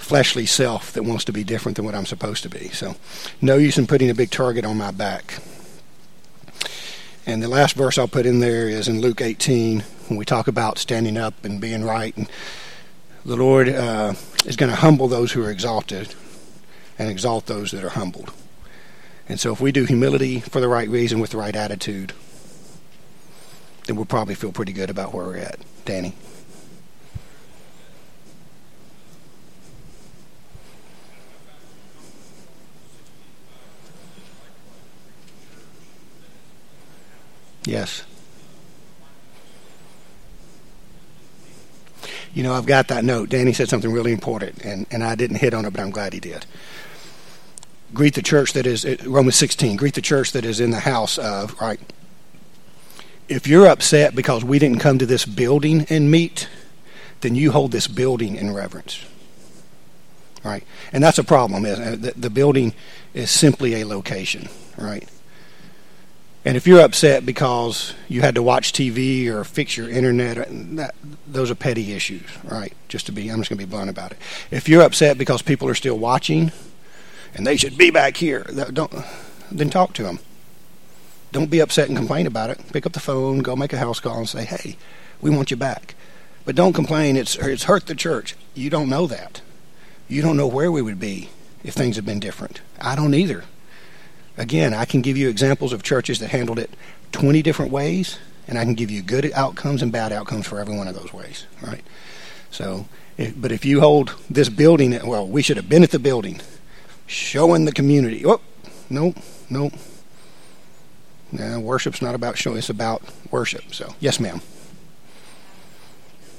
fleshly 0.00 0.46
self 0.46 0.92
that 0.92 1.04
wants 1.04 1.24
to 1.26 1.32
be 1.32 1.44
different 1.44 1.76
than 1.76 1.84
what 1.84 1.94
I'm 1.94 2.06
supposed 2.06 2.42
to 2.42 2.48
be. 2.48 2.68
So, 2.70 2.96
no 3.40 3.56
use 3.56 3.78
in 3.78 3.86
putting 3.86 4.10
a 4.10 4.14
big 4.14 4.30
target 4.30 4.64
on 4.64 4.78
my 4.78 4.90
back. 4.90 5.40
And 7.26 7.42
the 7.42 7.48
last 7.48 7.76
verse 7.76 7.98
I'll 7.98 8.08
put 8.08 8.26
in 8.26 8.40
there 8.40 8.68
is 8.68 8.88
in 8.88 9.00
Luke 9.00 9.20
18 9.20 9.80
when 10.08 10.18
we 10.18 10.24
talk 10.24 10.48
about 10.48 10.78
standing 10.78 11.16
up 11.16 11.44
and 11.44 11.60
being 11.60 11.84
right. 11.84 12.16
And 12.16 12.28
the 13.24 13.36
Lord 13.36 13.68
uh, 13.68 14.14
is 14.46 14.56
going 14.56 14.70
to 14.70 14.76
humble 14.76 15.06
those 15.06 15.32
who 15.32 15.44
are 15.44 15.50
exalted 15.50 16.14
and 16.98 17.10
exalt 17.10 17.46
those 17.46 17.70
that 17.70 17.84
are 17.84 17.90
humbled. 17.90 18.32
And 19.28 19.38
so, 19.38 19.52
if 19.52 19.60
we 19.60 19.70
do 19.70 19.84
humility 19.84 20.40
for 20.40 20.60
the 20.60 20.68
right 20.68 20.88
reason 20.88 21.20
with 21.20 21.30
the 21.30 21.36
right 21.36 21.54
attitude, 21.54 22.14
then 23.86 23.96
we'll 23.96 24.06
probably 24.06 24.34
feel 24.34 24.50
pretty 24.50 24.72
good 24.72 24.88
about 24.90 25.12
where 25.12 25.26
we're 25.26 25.36
at. 25.36 25.60
Danny. 25.84 26.14
Yes. 37.64 38.04
You 42.32 42.42
know, 42.42 42.54
I've 42.54 42.66
got 42.66 42.88
that 42.88 43.04
note. 43.04 43.28
Danny 43.28 43.52
said 43.52 43.68
something 43.68 43.90
really 43.90 44.12
important, 44.12 44.64
and, 44.64 44.86
and 44.90 45.02
I 45.02 45.14
didn't 45.14 45.36
hit 45.36 45.52
on 45.52 45.64
it, 45.64 45.72
but 45.72 45.80
I'm 45.80 45.90
glad 45.90 46.12
he 46.12 46.20
did. 46.20 46.46
Greet 47.92 48.14
the 48.14 48.22
church 48.22 48.52
that 48.52 48.66
is, 48.66 48.84
uh, 48.84 48.96
Romans 49.04 49.34
16, 49.36 49.76
greet 49.76 49.94
the 49.94 50.00
church 50.00 50.32
that 50.32 50.44
is 50.44 50.60
in 50.60 50.70
the 50.70 50.80
house 50.80 51.18
of, 51.18 51.60
right? 51.60 51.80
If 53.28 53.48
you're 53.48 53.66
upset 53.66 54.14
because 54.14 54.44
we 54.44 54.58
didn't 54.60 54.78
come 54.78 54.98
to 54.98 55.06
this 55.06 55.24
building 55.24 55.86
and 55.90 56.10
meet, 56.10 56.48
then 57.20 57.34
you 57.34 57.50
hold 57.50 57.72
this 57.72 57.88
building 57.88 58.36
in 58.36 58.54
reverence. 58.54 59.04
Right? 60.44 60.64
And 60.92 61.02
that's 61.02 61.18
a 61.18 61.24
problem. 61.24 61.66
Is. 61.66 61.78
Uh, 61.78 62.12
the 62.16 62.30
building 62.30 62.72
is 63.12 63.30
simply 63.30 63.82
a 63.82 63.86
location, 63.86 64.48
right? 64.78 65.06
And 66.44 66.56
if 66.56 66.66
you're 66.66 66.80
upset 66.80 67.26
because 67.26 67.94
you 68.08 68.22
had 68.22 68.34
to 68.34 68.42
watch 68.42 68.72
TV 68.72 69.26
or 69.26 69.44
fix 69.44 69.76
your 69.76 69.90
internet, 69.90 70.38
uh, 70.38 70.44
that, 70.48 70.94
those 71.26 71.50
are 71.50 71.54
petty 71.54 71.92
issues, 71.92 72.22
right? 72.44 72.72
Just 72.88 73.06
to 73.06 73.12
be, 73.12 73.28
I'm 73.28 73.40
just 73.40 73.50
going 73.50 73.58
to 73.58 73.66
be 73.66 73.70
blunt 73.70 73.90
about 73.90 74.12
it. 74.12 74.18
If 74.50 74.68
you're 74.68 74.82
upset 74.82 75.18
because 75.18 75.42
people 75.42 75.68
are 75.68 75.74
still 75.74 75.98
watching 75.98 76.50
and 77.34 77.46
they 77.46 77.56
should 77.56 77.76
be 77.76 77.90
back 77.90 78.16
here, 78.16 78.44
don't, 78.72 78.92
then 79.52 79.68
talk 79.68 79.92
to 79.94 80.02
them. 80.02 80.18
Don't 81.32 81.50
be 81.50 81.60
upset 81.60 81.88
and 81.88 81.96
complain 81.96 82.26
about 82.26 82.50
it. 82.50 82.60
Pick 82.72 82.86
up 82.86 82.92
the 82.92 83.00
phone, 83.00 83.40
go 83.40 83.54
make 83.54 83.72
a 83.72 83.78
house 83.78 84.00
call, 84.00 84.18
and 84.18 84.28
say, 84.28 84.44
"Hey, 84.44 84.76
we 85.20 85.30
want 85.30 85.52
you 85.52 85.56
back." 85.56 85.94
But 86.44 86.56
don't 86.56 86.72
complain. 86.72 87.16
It's 87.16 87.36
it's 87.36 87.64
hurt 87.64 87.86
the 87.86 87.94
church. 87.94 88.34
You 88.54 88.68
don't 88.68 88.88
know 88.88 89.06
that. 89.06 89.40
You 90.08 90.22
don't 90.22 90.36
know 90.36 90.48
where 90.48 90.72
we 90.72 90.82
would 90.82 90.98
be 90.98 91.28
if 91.62 91.74
things 91.74 91.94
had 91.94 92.04
been 92.04 92.18
different. 92.18 92.62
I 92.80 92.96
don't 92.96 93.14
either. 93.14 93.44
Again, 94.40 94.72
I 94.72 94.86
can 94.86 95.02
give 95.02 95.18
you 95.18 95.28
examples 95.28 95.74
of 95.74 95.82
churches 95.82 96.18
that 96.20 96.30
handled 96.30 96.58
it 96.58 96.70
20 97.12 97.42
different 97.42 97.70
ways, 97.70 98.18
and 98.48 98.58
I 98.58 98.64
can 98.64 98.72
give 98.72 98.90
you 98.90 99.02
good 99.02 99.30
outcomes 99.34 99.82
and 99.82 99.92
bad 99.92 100.12
outcomes 100.12 100.46
for 100.46 100.58
every 100.58 100.74
one 100.74 100.88
of 100.88 100.94
those 100.94 101.12
ways, 101.12 101.44
right? 101.60 101.82
So, 102.50 102.86
if, 103.18 103.38
but 103.38 103.52
if 103.52 103.66
you 103.66 103.80
hold 103.80 104.14
this 104.30 104.48
building, 104.48 104.98
well, 105.06 105.28
we 105.28 105.42
should 105.42 105.58
have 105.58 105.68
been 105.68 105.82
at 105.82 105.90
the 105.90 105.98
building, 105.98 106.40
showing 107.06 107.66
the 107.66 107.72
community. 107.72 108.24
Oh, 108.24 108.40
no, 108.88 109.14
no. 109.50 109.70
No, 111.32 111.60
worship's 111.60 112.00
not 112.00 112.14
about 112.14 112.38
showing; 112.38 112.56
it's 112.56 112.70
about 112.70 113.02
worship. 113.30 113.72
So, 113.72 113.94
yes, 114.00 114.18
ma'am. 114.18 114.40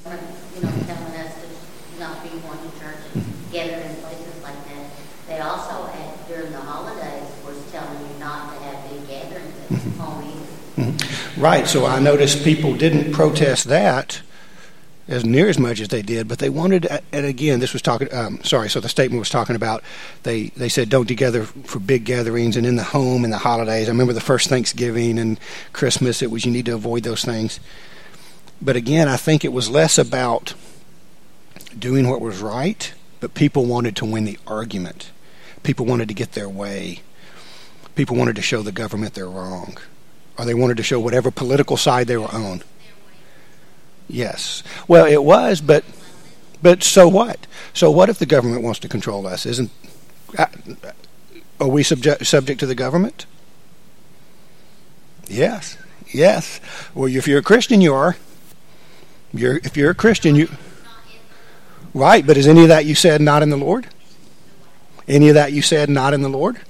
you 0.06 0.12
know, 0.12 0.72
telling 0.86 1.16
us 1.16 1.36
to 1.36 2.00
not 2.00 2.24
be 2.24 2.30
going 2.30 2.60
to 2.60 2.80
church 2.80 2.98
and 3.14 3.24
gather 3.54 3.74
in 3.74 3.96
places 3.98 4.44
like 4.44 4.56
that. 4.66 4.86
They 5.28 5.40
also, 5.40 5.88
at, 5.94 6.28
during 6.28 6.52
the 6.52 6.60
holidays, 6.60 7.30
was 7.46 7.72
telling 7.72 8.00
you 8.02 8.20
not 8.20 8.54
to 8.54 8.60
have 8.64 8.90
big 8.90 9.08
gatherings 9.08 9.56
at 9.72 10.00
home 10.00 10.24
either. 10.28 10.52
Right. 11.42 11.66
So 11.66 11.88
I 11.88 11.98
noticed 11.98 12.44
people 12.44 12.76
didn't 12.76 13.14
protest 13.14 13.66
that 13.66 14.22
as 15.08 15.26
near 15.26 15.50
as 15.50 15.58
much 15.58 15.80
as 15.80 15.88
they 15.88 16.04
did, 16.04 16.28
but 16.28 16.38
they 16.38 16.50
wanted. 16.50 16.86
And 17.12 17.26
again, 17.26 17.60
this 17.60 17.74
was 17.74 17.82
talking. 17.82 18.14
Um, 18.14 18.44
sorry. 18.44 18.70
So 18.70 18.80
the 18.80 18.88
statement 18.88 19.18
was 19.18 19.32
talking 19.32 19.56
about 19.56 19.84
they 20.22 20.50
they 20.50 20.70
said 20.70 20.90
don't 20.90 21.08
together 21.08 21.46
for 21.46 21.80
big 21.80 22.04
gatherings 22.06 22.58
and 22.58 22.68
in 22.68 22.76
the 22.76 22.84
home 22.84 23.24
and 23.24 23.34
the 23.34 23.40
holidays. 23.40 23.88
I 23.88 23.92
remember 23.92 24.14
the 24.14 24.22
first 24.22 24.50
Thanksgiving 24.50 25.18
and 25.18 25.40
Christmas. 25.74 26.22
It 26.22 26.30
was 26.30 26.46
you 26.46 26.52
need 26.52 26.68
to 26.68 26.76
avoid 26.76 27.02
those 27.02 27.26
things. 27.26 27.60
But 28.62 28.76
again, 28.76 29.08
I 29.08 29.18
think 29.18 29.44
it 29.44 29.52
was 29.52 29.68
less 29.68 29.98
about 29.98 30.54
doing 31.78 32.08
what 32.08 32.22
was 32.22 32.40
right, 32.40 32.94
but 33.20 33.34
people 33.34 33.66
wanted 33.66 33.96
to 33.96 34.06
win 34.06 34.26
the 34.26 34.38
argument. 34.46 35.10
People 35.64 35.88
wanted 35.88 36.08
to 36.10 36.14
get 36.14 36.34
their 36.34 36.48
way. 36.48 37.02
People 37.96 38.16
wanted 38.16 38.36
to 38.36 38.44
show 38.44 38.62
the 38.62 38.72
government 38.72 39.16
they're 39.16 39.28
wrong, 39.28 39.80
or 40.42 40.46
they 40.46 40.56
wanted 40.56 40.78
to 40.78 40.84
show 40.84 41.00
whatever 41.00 41.30
political 41.30 41.78
side 41.78 42.08
they 42.08 42.18
were 42.18 42.34
on. 42.34 42.64
Yes. 44.08 44.64
Well, 44.88 45.06
it 45.06 45.24
was, 45.24 45.62
but 45.62 45.86
but 46.64 46.82
so 46.82 47.08
what? 47.08 47.46
So 47.76 47.92
what 47.92 48.10
if 48.10 48.18
the 48.18 48.26
government 48.26 48.64
wants 48.64 48.80
to 48.80 48.90
control 48.90 49.28
us? 49.28 49.46
Isn't 49.46 49.70
uh, 50.40 50.48
are 51.60 51.68
we 51.68 51.84
subject 51.84 52.26
subject 52.26 52.60
to 52.62 52.66
the 52.66 52.74
government? 52.74 53.28
Yes. 55.28 55.78
Yes. 56.12 56.60
Well, 56.96 57.06
if 57.16 57.28
you're 57.28 57.40
a 57.40 57.44
Christian, 57.44 57.80
you 57.80 57.94
are. 57.94 58.18
You're 59.32 59.58
if 59.58 59.78
you're 59.78 59.92
a 59.92 59.96
Christian, 59.96 60.34
you 60.34 60.50
right. 61.94 62.26
But 62.26 62.36
is 62.36 62.48
any 62.48 62.64
of 62.64 62.70
that 62.70 62.86
you 62.86 62.96
said 62.96 63.22
not 63.22 63.44
in 63.44 63.52
the 63.52 63.58
Lord? 63.58 63.88
Any 65.08 65.30
of 65.30 65.36
that 65.36 65.54
you 65.54 65.62
said 65.62 65.88
not 65.88 66.16
in 66.16 66.24
the 66.24 66.30
Lord? 66.30 66.62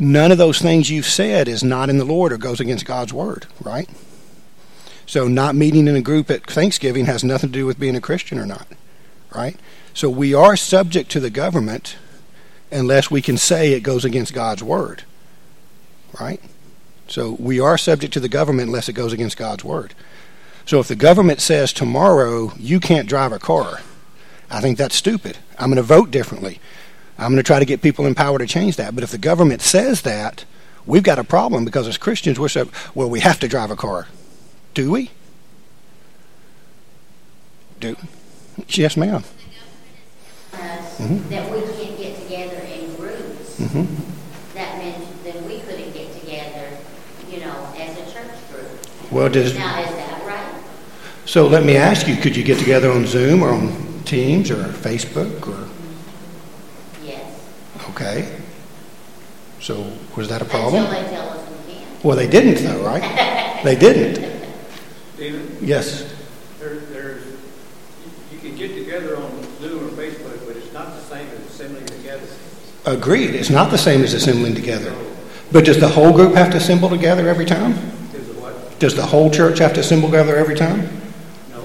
None 0.00 0.32
of 0.32 0.38
those 0.38 0.58
things 0.58 0.88
you've 0.88 1.04
said 1.04 1.46
is 1.46 1.62
not 1.62 1.90
in 1.90 1.98
the 1.98 2.06
Lord 2.06 2.32
or 2.32 2.38
goes 2.38 2.58
against 2.58 2.86
God's 2.86 3.12
word, 3.12 3.46
right? 3.60 3.88
So 5.04 5.28
not 5.28 5.54
meeting 5.54 5.86
in 5.88 5.94
a 5.94 6.00
group 6.00 6.30
at 6.30 6.46
Thanksgiving 6.46 7.04
has 7.04 7.22
nothing 7.22 7.50
to 7.50 7.58
do 7.58 7.66
with 7.66 7.78
being 7.78 7.94
a 7.94 8.00
Christian 8.00 8.38
or 8.38 8.46
not, 8.46 8.66
right? 9.34 9.58
So 9.92 10.08
we 10.08 10.32
are 10.32 10.56
subject 10.56 11.10
to 11.10 11.20
the 11.20 11.28
government 11.28 11.96
unless 12.72 13.10
we 13.10 13.20
can 13.20 13.36
say 13.36 13.72
it 13.72 13.82
goes 13.82 14.06
against 14.06 14.32
God's 14.32 14.62
word, 14.62 15.02
right? 16.18 16.40
So 17.06 17.36
we 17.38 17.60
are 17.60 17.76
subject 17.76 18.14
to 18.14 18.20
the 18.20 18.28
government 18.28 18.68
unless 18.68 18.88
it 18.88 18.94
goes 18.94 19.12
against 19.12 19.36
God's 19.36 19.64
word. 19.64 19.92
So 20.64 20.80
if 20.80 20.88
the 20.88 20.96
government 20.96 21.42
says 21.42 21.74
tomorrow 21.74 22.52
you 22.56 22.80
can't 22.80 23.08
drive 23.08 23.32
a 23.32 23.38
car, 23.38 23.80
I 24.50 24.62
think 24.62 24.78
that's 24.78 24.96
stupid. 24.96 25.36
I'm 25.58 25.66
going 25.66 25.76
to 25.76 25.82
vote 25.82 26.10
differently. 26.10 26.58
I'm 27.20 27.28
going 27.32 27.36
to 27.36 27.42
try 27.42 27.58
to 27.58 27.64
get 27.66 27.82
people 27.82 28.06
in 28.06 28.14
power 28.14 28.38
to 28.38 28.46
change 28.46 28.76
that. 28.76 28.94
But 28.94 29.04
if 29.04 29.10
the 29.10 29.18
government 29.18 29.60
says 29.60 30.02
that, 30.02 30.44
we've 30.86 31.02
got 31.02 31.18
a 31.18 31.24
problem 31.24 31.64
because 31.66 31.86
as 31.86 31.98
Christians 31.98 32.38
we're 32.40 32.48
so 32.48 32.68
well 32.94 33.10
we 33.10 33.20
have 33.20 33.38
to 33.40 33.48
drive 33.48 33.70
a 33.70 33.76
car. 33.76 34.06
Do 34.74 34.90
we? 34.90 35.10
Do 37.78 37.96
yes, 38.68 38.96
ma'am. 38.96 39.22
Us, 40.52 40.98
Mhm. 40.98 41.28
that 41.30 41.50
we 41.50 41.60
can't 41.60 41.96
get 41.98 42.22
together 42.22 42.56
in 42.74 42.94
groups. 42.96 43.56
hmm 43.58 43.84
That 44.54 44.78
meant 44.78 44.96
then 45.24 45.46
we 45.46 45.60
couldn't 45.60 45.92
get 45.94 46.18
together, 46.20 46.66
you 47.30 47.40
know, 47.40 47.54
as 47.78 47.96
a 47.96 48.02
church 48.12 48.32
group. 48.50 49.12
Well, 49.12 49.28
does 49.28 49.54
Now, 49.56 49.80
is 49.82 49.90
that 49.90 50.22
right? 50.26 50.54
so? 51.26 51.46
Let 51.46 51.64
me 51.64 51.76
ask 51.76 52.06
you: 52.08 52.16
Could 52.16 52.36
you 52.36 52.42
get 52.42 52.58
together 52.58 52.90
on 52.90 53.06
Zoom 53.06 53.42
or 53.42 53.50
on 53.52 54.02
Teams 54.04 54.50
or 54.50 54.64
Facebook 54.64 55.46
or 55.46 55.56
Yes. 55.58 55.68
Okay? 57.90 58.30
So 59.60 59.90
was 60.16 60.28
that 60.28 60.42
a 60.42 60.44
problem? 60.44 60.84
Until 60.84 61.02
they 61.02 61.10
tell 61.10 61.28
us 61.30 61.48
we 61.66 61.74
can't. 61.74 62.04
Well, 62.04 62.16
they 62.16 62.28
didn't, 62.28 62.62
though, 62.64 62.82
right? 62.84 63.58
They 63.64 63.76
didn't. 63.76 64.24
Stephen, 65.16 65.58
Yes. 65.60 66.14
there, 66.58 66.76
there's, 66.76 67.22
you- 67.26 68.10
you 68.32 68.38
can 68.38 68.56
get 68.56 68.74
together 68.74 69.18
on 69.18 69.30
Zoom 69.60 69.84
or 69.86 69.90
Facebook, 69.90 70.46
but 70.46 70.56
it's 70.56 70.72
not 70.72 70.94
the 70.94 71.00
same 71.02 71.26
as 71.28 71.40
assembling 71.50 71.84
together. 71.84 72.26
Agreed. 72.86 73.34
It's 73.34 73.50
not 73.50 73.70
the 73.70 73.76
same 73.76 74.02
as 74.02 74.14
assembling 74.14 74.54
together. 74.54 74.94
But 75.52 75.66
does 75.66 75.78
the 75.78 75.88
whole 75.88 76.10
group 76.14 76.34
have 76.36 76.50
to 76.52 76.56
assemble 76.56 76.88
together 76.88 77.28
every 77.28 77.44
time? 77.44 77.72
Is 78.14 78.26
it 78.30 78.36
what? 78.40 78.78
Does 78.78 78.94
the 78.94 79.04
whole 79.04 79.28
church 79.30 79.58
have 79.58 79.74
to 79.74 79.80
assemble 79.80 80.08
together 80.08 80.36
every 80.36 80.54
time? 80.56 80.88
No. 81.50 81.62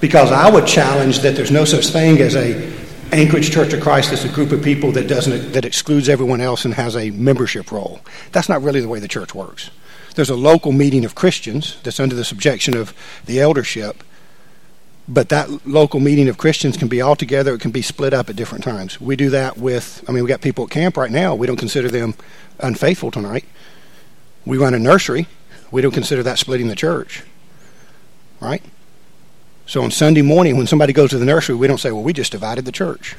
Because 0.00 0.32
I 0.32 0.50
would 0.50 0.66
challenge 0.66 1.20
that 1.20 1.36
there's 1.36 1.52
no 1.52 1.64
such 1.64 1.86
thing 1.86 2.18
as 2.20 2.34
a 2.34 2.68
Anchorage 3.12 3.52
Church 3.52 3.72
of 3.72 3.80
Christ 3.80 4.12
is 4.12 4.24
a 4.24 4.28
group 4.28 4.52
of 4.52 4.62
people 4.62 4.90
that 4.92 5.06
doesn't 5.06 5.52
that 5.52 5.64
excludes 5.64 6.08
everyone 6.08 6.40
else 6.40 6.64
and 6.64 6.74
has 6.74 6.96
a 6.96 7.10
membership 7.10 7.70
roll. 7.70 8.00
That's 8.32 8.48
not 8.48 8.62
really 8.62 8.80
the 8.80 8.88
way 8.88 8.98
the 8.98 9.08
church 9.08 9.34
works. 9.34 9.70
There's 10.16 10.30
a 10.30 10.36
local 10.36 10.72
meeting 10.72 11.04
of 11.04 11.14
Christians 11.14 11.78
that's 11.82 12.00
under 12.00 12.14
the 12.14 12.24
subjection 12.24 12.76
of 12.76 12.94
the 13.26 13.40
eldership, 13.40 14.02
but 15.06 15.28
that 15.28 15.66
local 15.66 16.00
meeting 16.00 16.28
of 16.28 16.36
Christians 16.36 16.76
can 16.76 16.88
be 16.88 17.00
all 17.00 17.14
together. 17.14 17.54
It 17.54 17.60
can 17.60 17.70
be 17.70 17.82
split 17.82 18.12
up 18.12 18.28
at 18.28 18.36
different 18.36 18.64
times. 18.64 19.00
We 19.00 19.14
do 19.14 19.30
that 19.30 19.56
with. 19.56 20.04
I 20.08 20.12
mean, 20.12 20.24
we 20.24 20.28
got 20.28 20.40
people 20.40 20.64
at 20.64 20.70
camp 20.70 20.96
right 20.96 21.10
now. 21.10 21.34
We 21.34 21.46
don't 21.46 21.56
consider 21.56 21.88
them 21.88 22.14
unfaithful 22.58 23.10
tonight. 23.10 23.44
We 24.44 24.58
run 24.58 24.74
a 24.74 24.78
nursery. 24.78 25.26
We 25.70 25.80
don't 25.82 25.92
consider 25.92 26.22
that 26.24 26.38
splitting 26.38 26.68
the 26.68 26.76
church, 26.76 27.22
right? 28.40 28.62
So 29.66 29.82
on 29.82 29.90
Sunday 29.90 30.22
morning, 30.22 30.56
when 30.56 30.68
somebody 30.68 30.92
goes 30.92 31.10
to 31.10 31.18
the 31.18 31.24
nursery, 31.24 31.56
we 31.56 31.66
don't 31.66 31.78
say, 31.78 31.90
well, 31.90 32.02
we 32.02 32.12
just 32.12 32.30
divided 32.30 32.64
the 32.64 32.72
church. 32.72 33.16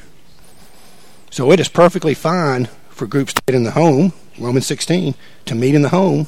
So 1.30 1.52
it 1.52 1.60
is 1.60 1.68
perfectly 1.68 2.14
fine 2.14 2.70
for 2.90 3.06
groups 3.06 3.34
to 3.34 3.42
get 3.46 3.54
in 3.54 3.66
the 3.66 3.72
home, 3.72 4.14
Romans 4.40 4.66
16, 4.66 5.14
to 5.46 5.56
meet 5.56 5.76
in 5.76 5.82
the 5.82 5.90
home. 5.90 6.28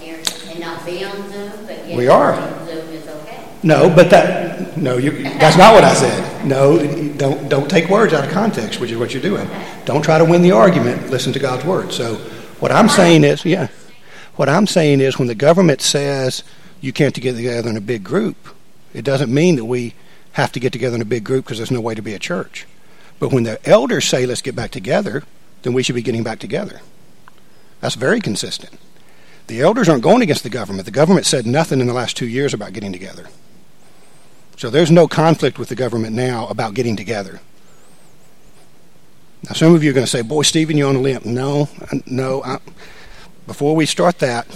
Here, 0.00 0.20
and 0.48 0.60
not 0.60 0.84
be 0.84 1.04
on 1.04 1.30
Zoom, 1.30 1.52
but 1.66 1.86
yet. 1.86 1.96
We 1.96 2.08
are. 2.08 2.34
Zoom 2.66 2.88
is 2.88 3.06
okay. 3.06 3.48
No, 3.62 3.88
but 3.88 4.10
that, 4.10 4.76
no, 4.76 4.98
you, 4.98 5.22
that's 5.22 5.56
not 5.56 5.72
what 5.72 5.84
I 5.84 5.94
said. 5.94 6.44
No, 6.44 6.84
don't, 7.16 7.48
don't 7.48 7.70
take 7.70 7.88
words 7.88 8.12
out 8.12 8.24
of 8.24 8.32
context, 8.32 8.80
which 8.80 8.90
is 8.90 8.98
what 8.98 9.14
you're 9.14 9.22
doing. 9.22 9.48
Don't 9.84 10.02
try 10.02 10.18
to 10.18 10.24
win 10.24 10.42
the 10.42 10.50
argument. 10.50 11.10
Listen 11.10 11.32
to 11.32 11.38
God's 11.38 11.64
word. 11.64 11.92
So 11.92 12.16
what 12.58 12.72
I'm 12.72 12.88
saying 12.88 13.22
is, 13.22 13.44
yeah, 13.44 13.68
what 14.38 14.48
I'm 14.48 14.68
saying 14.68 15.00
is 15.00 15.18
when 15.18 15.26
the 15.26 15.34
government 15.34 15.80
says 15.80 16.44
you 16.80 16.92
can't 16.92 17.12
get 17.12 17.34
together 17.34 17.68
in 17.68 17.76
a 17.76 17.80
big 17.80 18.04
group, 18.04 18.36
it 18.94 19.04
doesn't 19.04 19.34
mean 19.34 19.56
that 19.56 19.64
we 19.64 19.94
have 20.32 20.52
to 20.52 20.60
get 20.60 20.72
together 20.72 20.94
in 20.94 21.02
a 21.02 21.06
big 21.06 21.24
group 21.24 21.44
because 21.44 21.58
there's 21.58 21.72
no 21.72 21.80
way 21.80 21.96
to 21.96 22.02
be 22.02 22.14
a 22.14 22.20
church. 22.20 22.64
But 23.18 23.32
when 23.32 23.42
the 23.42 23.58
elders 23.68 24.04
say 24.04 24.26
let's 24.26 24.40
get 24.40 24.54
back 24.54 24.70
together, 24.70 25.24
then 25.62 25.72
we 25.72 25.82
should 25.82 25.96
be 25.96 26.02
getting 26.02 26.22
back 26.22 26.38
together. 26.38 26.80
That's 27.80 27.96
very 27.96 28.20
consistent. 28.20 28.78
The 29.48 29.60
elders 29.60 29.88
aren't 29.88 30.04
going 30.04 30.22
against 30.22 30.44
the 30.44 30.50
government. 30.50 30.84
The 30.84 30.92
government 30.92 31.26
said 31.26 31.44
nothing 31.44 31.80
in 31.80 31.88
the 31.88 31.92
last 31.92 32.16
two 32.16 32.28
years 32.28 32.54
about 32.54 32.72
getting 32.72 32.92
together. 32.92 33.26
So 34.56 34.70
there's 34.70 34.90
no 34.90 35.08
conflict 35.08 35.58
with 35.58 35.68
the 35.68 35.74
government 35.74 36.14
now 36.14 36.46
about 36.46 36.74
getting 36.74 36.94
together. 36.94 37.40
Now, 39.42 39.54
some 39.54 39.74
of 39.74 39.82
you 39.82 39.90
are 39.90 39.94
going 39.94 40.06
to 40.06 40.10
say, 40.10 40.22
Boy, 40.22 40.42
Stephen, 40.42 40.76
you're 40.76 40.88
on 40.88 40.96
a 40.96 41.00
limb. 41.00 41.22
No, 41.24 41.68
uh, 41.90 41.98
no. 42.06 42.44
I, 42.44 42.58
before 43.48 43.74
we 43.74 43.86
start 43.86 44.20
that, 44.20 44.46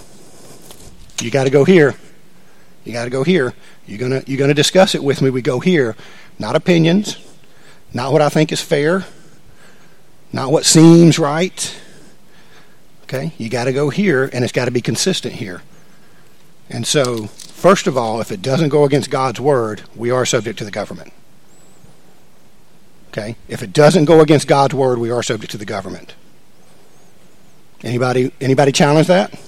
you 1.20 1.30
got 1.32 1.44
to 1.44 1.50
go 1.50 1.64
here. 1.64 1.96
You 2.84 2.92
got 2.92 3.04
to 3.04 3.10
go 3.10 3.24
here. 3.24 3.54
You're 3.86 3.98
going 3.98 4.22
to 4.22 4.30
you're 4.30 4.46
to 4.46 4.54
discuss 4.54 4.94
it 4.94 5.02
with 5.02 5.20
me. 5.22 5.30
We 5.30 5.42
go 5.42 5.58
here. 5.58 5.96
Not 6.38 6.54
opinions, 6.56 7.18
not 7.92 8.12
what 8.12 8.22
I 8.22 8.28
think 8.28 8.52
is 8.52 8.60
fair, 8.60 9.04
not 10.32 10.52
what 10.52 10.64
seems 10.64 11.18
right. 11.18 11.80
Okay? 13.04 13.32
You 13.38 13.48
got 13.48 13.64
to 13.64 13.72
go 13.72 13.90
here, 13.90 14.30
and 14.32 14.44
it's 14.44 14.52
got 14.52 14.64
to 14.64 14.70
be 14.70 14.80
consistent 14.80 15.34
here. 15.34 15.62
And 16.70 16.86
so, 16.86 17.26
first 17.26 17.86
of 17.86 17.96
all, 17.96 18.20
if 18.20 18.32
it 18.32 18.40
doesn't 18.40 18.70
go 18.70 18.84
against 18.84 19.10
God's 19.10 19.40
word, 19.40 19.82
we 19.94 20.10
are 20.10 20.24
subject 20.24 20.58
to 20.58 20.64
the 20.64 20.70
government. 20.70 21.12
Okay? 23.08 23.36
If 23.48 23.62
it 23.62 23.72
doesn't 23.72 24.06
go 24.06 24.20
against 24.20 24.48
God's 24.48 24.74
word, 24.74 24.98
we 24.98 25.10
are 25.10 25.22
subject 25.22 25.50
to 25.52 25.58
the 25.58 25.66
government. 25.66 26.14
Anybody 27.82 28.32
anybody 28.40 28.72
challenge 28.72 29.08
that? 29.08 29.38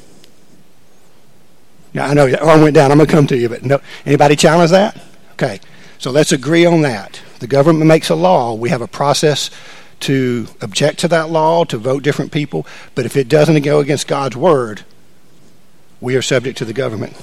Yeah, 1.93 2.07
I 2.07 2.15
know 2.15 2.25
oh, 2.25 2.27
your 2.27 2.43
arm 2.43 2.63
went 2.63 2.75
down. 2.75 2.91
I'm 2.91 2.99
going 2.99 3.07
to 3.07 3.15
come 3.15 3.27
to 3.29 3.37
you, 3.37 3.49
but 3.49 3.65
no. 3.65 3.81
Anybody 4.05 4.35
challenge 4.35 4.73
that? 4.73 5.01
Okay. 5.33 5.61
So 5.99 6.11
let's 6.11 6.33
agree 6.33 6.67
on 6.67 6.83
that. 6.83 7.21
The 7.39 7.47
government 7.47 7.87
makes 7.87 8.11
a 8.11 8.17
law. 8.17 8.55
We 8.55 8.69
have 8.71 8.83
a 8.83 8.89
process 8.89 9.51
to 10.01 10.49
object 10.61 10.99
to 11.01 11.09
that 11.09 11.31
law, 11.31 11.65
to 11.65 11.79
vote 11.79 12.03
different 12.03 12.33
people. 12.33 12.67
But 12.97 13.07
if 13.07 13.17
it 13.17 13.29
doesn't 13.29 13.63
go 13.63 13.79
against 13.79 14.09
God's 14.09 14.37
word, 14.37 14.85
we 16.01 16.17
are 16.17 16.23
subject 16.23 16.59
to 16.59 16.65
the 16.65 16.73
government. 16.73 17.17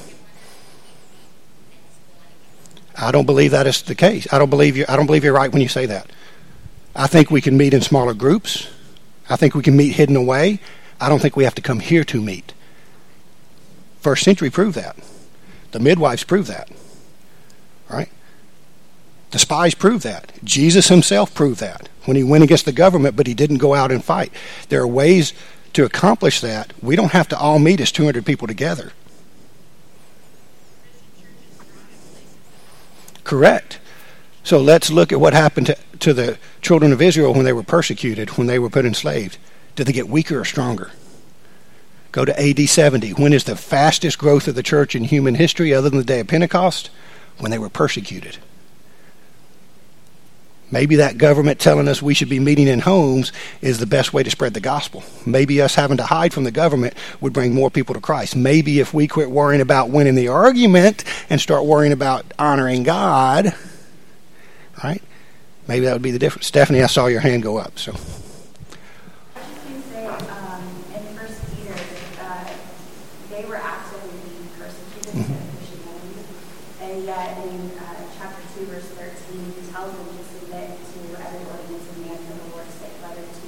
I 2.98 3.12
don't 3.12 3.26
believe 3.26 3.52
that 3.52 3.68
is 3.68 3.82
the 3.82 3.96
case. 3.96 4.26
I 4.32 4.40
don't 4.40 4.50
believe 4.50 4.78
you 4.78 4.86
I 4.88 4.96
don't 4.96 5.06
believe 5.06 5.24
you're 5.24 5.34
right 5.34 5.52
when 5.52 5.62
you 5.62 5.68
say 5.68 5.86
that. 5.88 6.10
I 6.96 7.08
think 7.08 7.30
we 7.30 7.42
can 7.42 7.58
meet 7.58 7.74
in 7.74 7.82
smaller 7.82 8.14
groups. 8.14 8.70
I 9.30 9.36
think 9.36 9.54
we 9.54 9.64
can 9.64 9.76
meet 9.76 9.96
hidden 9.96 10.16
away. 10.16 10.60
I 11.02 11.10
don't 11.10 11.20
think 11.20 11.36
we 11.36 11.44
have 11.44 11.56
to 11.56 11.62
come 11.62 11.80
here 11.80 12.04
to 12.06 12.22
meet. 12.22 12.54
First 14.00 14.24
century 14.24 14.52
proved 14.52 14.76
that. 14.76 14.96
The 15.72 15.80
midwives 15.80 16.24
proved 16.24 16.48
that. 16.48 16.70
Right? 17.90 18.10
The 19.32 19.40
spies 19.40 19.74
proved 19.74 20.04
that. 20.04 20.32
Jesus 20.44 20.90
himself 20.90 21.34
proved 21.34 21.60
that 21.60 21.90
when 22.06 22.18
he 22.18 22.24
went 22.24 22.44
against 22.44 22.66
the 22.66 22.72
government, 22.72 23.16
but 23.16 23.28
he 23.28 23.34
didn't 23.34 23.58
go 23.58 23.74
out 23.74 23.92
and 23.92 24.04
fight. 24.04 24.32
There 24.70 24.82
are 24.82 24.88
ways 24.88 25.34
to 25.74 25.86
accomplish 25.86 26.40
that. 26.42 26.72
We 26.84 26.96
don't 26.96 27.14
have 27.14 27.28
to 27.30 27.38
all 27.38 27.58
meet 27.58 27.80
as 27.80 27.92
200 27.92 28.26
people 28.26 28.48
together. 28.48 28.92
Correct. 33.24 33.80
So 34.44 34.60
let's 34.60 34.92
look 34.92 35.12
at 35.12 35.20
what 35.20 35.34
happened 35.34 35.68
to, 35.68 35.78
to 36.00 36.14
the 36.14 36.38
children 36.62 36.92
of 36.92 37.02
Israel 37.02 37.34
when 37.34 37.46
they 37.46 37.54
were 37.54 37.64
persecuted, 37.64 38.38
when 38.38 38.48
they 38.48 38.60
were 38.60 38.70
put 38.70 38.86
enslaved. 38.86 39.38
Did 39.76 39.88
they 39.88 39.94
get 39.94 40.10
weaker 40.10 40.40
or 40.40 40.46
stronger? 40.46 40.92
Go 42.12 42.26
to 42.26 42.40
AD 42.40 42.68
70. 42.68 43.12
When 43.12 43.32
is 43.34 43.46
the 43.46 43.56
fastest 43.56 44.18
growth 44.18 44.48
of 44.48 44.56
the 44.56 44.64
church 44.64 44.96
in 44.96 45.06
human 45.06 45.36
history 45.36 45.74
other 45.74 45.90
than 45.90 46.00
the 46.00 46.06
day 46.06 46.20
of 46.20 46.28
Pentecost? 46.28 46.90
When 47.40 47.52
they 47.52 47.58
were 47.58 47.70
persecuted. 47.70 48.38
Maybe 50.70 50.98
that 50.98 51.18
government 51.18 51.60
telling 51.60 51.88
us 51.88 52.02
we 52.02 52.14
should 52.14 52.30
be 52.30 52.40
meeting 52.40 52.68
in 52.68 52.80
homes 52.80 53.34
is 53.62 53.80
the 53.80 53.86
best 53.86 54.14
way 54.14 54.24
to 54.24 54.30
spread 54.30 54.54
the 54.54 54.60
gospel. 54.62 55.04
Maybe 55.26 55.62
us 55.62 55.76
having 55.76 55.98
to 55.98 56.04
hide 56.04 56.34
from 56.34 56.44
the 56.46 56.52
government 56.52 56.94
would 57.20 57.34
bring 57.34 57.54
more 57.54 57.70
people 57.70 57.94
to 57.96 58.00
Christ. 58.02 58.36
Maybe 58.36 58.80
if 58.80 58.94
we 58.94 59.08
quit 59.08 59.32
worrying 59.32 59.62
about 59.62 59.90
winning 59.90 60.16
the 60.16 60.30
argument 60.30 61.04
and 61.30 61.42
start 61.42 61.66
worrying 61.66 61.92
about 61.92 62.26
honoring 62.40 62.84
God, 62.84 63.54
right? 64.84 65.02
Maybe 65.68 65.86
that 65.86 65.94
would 65.94 66.02
be 66.02 66.12
the 66.12 66.20
difference. 66.20 66.48
Stephanie, 66.48 66.82
I 66.84 66.88
saw 66.88 67.08
your 67.08 67.22
hand 67.22 67.44
go 67.44 67.58
up, 67.58 67.78
so. 67.78 67.92
I 67.92 67.96
was 67.96 68.00
just 69.50 69.68
going 69.68 69.82
to 69.82 69.88
say, 69.90 70.06
um, 70.08 70.64
in 70.96 71.04
First 71.18 71.42
Peter, 71.52 71.76
uh, 72.22 72.46
they 73.30 73.44
were 73.46 73.58
actively 73.58 74.20
being 74.24 74.48
persecuted 74.56 75.12
Mhm. 75.20 75.36
for 75.36 75.58
Christianity, 75.58 76.24
and 76.80 77.04
yet 77.04 77.38
in 77.44 77.72
uh, 77.76 78.08
chapter 78.18 78.42
2, 78.56 78.66
verse 78.72 78.88
13, 78.96 79.52
he 79.52 79.68
tells 79.72 79.92
them 79.92 80.08
to 80.16 80.24
submit 80.24 80.76
to 80.76 81.00
every 81.22 81.44
ordinance 81.48 81.88
and 81.96 82.00
man 82.04 82.18
for 82.28 82.36
the 82.36 82.48
Lord's 82.52 82.76
sake, 82.82 82.96
whether 83.00 83.22
to 83.24 83.48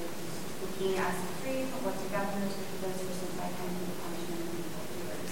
the 0.64 0.70
king 0.80 0.96
as 1.02 1.12
supreme, 1.18 1.68
or 1.84 1.92
to 1.92 2.08
governors, 2.14 2.54
or 2.56 2.64
to 2.64 2.76
those 2.88 3.00
who 3.04 3.12
sit 3.20 3.32
by 3.36 3.50
him 3.52 3.68
for 3.74 3.84
the 3.90 3.98
punishment 4.00 4.40
of 4.40 4.54
evil 4.56 4.84
doers, 4.96 5.32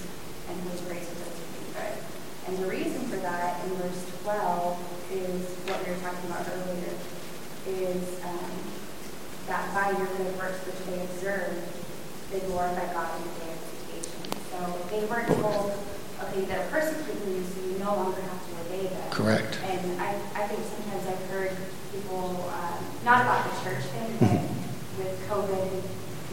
and 0.51 0.55
whose 0.67 0.81
grace 0.89 1.07
is 1.07 1.17
those 1.23 1.37
who 1.39 1.45
do 1.55 1.61
good. 1.71 1.95
And 2.49 2.53
the 2.59 2.67
reason 2.67 2.99
for 3.07 3.19
that, 3.23 3.63
in 3.63 3.71
verse 3.79 4.01
12, 4.27 4.75
is 5.11 5.43
what 5.67 5.79
we 5.83 5.91
were 5.91 5.99
talking 6.03 6.27
about 6.27 6.43
earlier, 6.51 6.95
is 7.67 8.03
um, 8.23 8.51
that 9.47 9.71
by 9.75 9.91
your 9.95 10.07
good 10.19 10.35
works 10.39 10.59
which 10.67 10.79
they 10.87 10.99
observed, 11.03 11.59
they 12.31 12.39
glorify 12.47 12.91
God 12.93 13.11
in 13.19 13.23
the 13.27 13.33
day 13.39 13.51
of 13.51 13.59
visitation. 13.63 14.19
So 14.51 14.57
they 14.91 15.03
weren't 15.07 15.27
told, 15.39 15.71
okay, 16.23 16.41
they're 16.47 16.67
persecuting 16.71 17.35
you, 17.39 17.43
so 17.43 17.59
you 17.71 17.79
no 17.91 18.03
longer 18.03 18.21
have 18.21 18.39
to 18.47 18.51
obey 18.63 18.87
them. 18.87 19.09
Correct. 19.11 19.59
And 19.67 20.01
I, 20.01 20.15
I 20.35 20.47
think 20.47 20.63
sometimes 20.63 21.03
I've 21.07 21.25
heard 21.29 21.51
people, 21.91 22.49
um, 22.55 22.79
not 23.03 23.21
about 23.21 23.43
the 23.51 23.55
church 23.63 23.83
thing, 23.91 24.15
but 24.19 24.39
with 24.97 25.13
COVID 25.27 25.83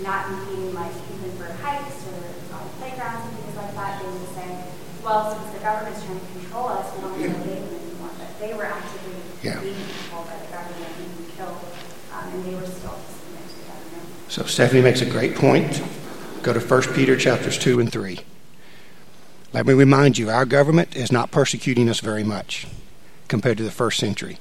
not 0.03 0.31
being 0.47 0.73
like 0.75 0.95
even 1.15 1.31
for 1.37 1.51
hikes 1.59 2.07
or 2.07 2.55
on 2.55 2.63
playgrounds 2.79 3.27
and 3.27 3.37
things 3.43 3.57
like 3.57 3.75
that, 3.75 4.01
they 4.01 4.07
would 4.09 4.29
say, 4.35 4.65
well, 5.03 5.35
since 5.35 5.51
the 5.55 5.59
government's 5.61 6.05
trying 6.05 6.21
to 6.21 6.27
control 6.39 6.69
us, 6.69 6.95
we 6.95 7.03
don't 7.03 7.19
need 7.19 7.27
to 7.27 7.41
obey 7.41 7.55
them 7.59 7.75
anymore. 7.75 8.11
But 8.19 8.39
they 8.39 8.55
were 8.55 8.65
actively 8.67 9.19
Yeah. 9.43 9.59
being 9.61 9.75
controlled 9.75 10.27
by 10.27 10.39
the 10.39 10.47
government 10.55 10.87
and 10.87 11.17
being 11.19 11.31
killed, 11.37 11.59
um, 12.15 12.29
and 12.35 12.45
they 12.45 12.55
were 12.55 12.67
still 12.67 12.95
to 12.95 13.11
to 13.11 13.55
the 13.59 13.67
government. 13.67 14.07
So 14.29 14.45
Stephanie 14.45 14.83
makes 14.83 15.01
a 15.01 15.07
great 15.07 15.35
point. 15.35 15.83
Go 16.43 16.53
to 16.53 16.61
1 16.61 16.95
Peter 16.95 17.17
chapters 17.17 17.59
2 17.59 17.81
and 17.81 17.91
3. 17.91 18.21
Let 19.53 19.67
me 19.67 19.73
remind 19.73 20.19
you, 20.19 20.29
our 20.29 20.45
government 20.45 20.95
is 20.95 21.11
not 21.11 21.31
persecuting 21.31 21.89
us 21.89 22.01
very 22.01 22.23
much 22.23 22.67
compared 23.29 23.57
to 23.59 23.65
the 23.65 23.71
first 23.71 23.99
century. 23.99 24.39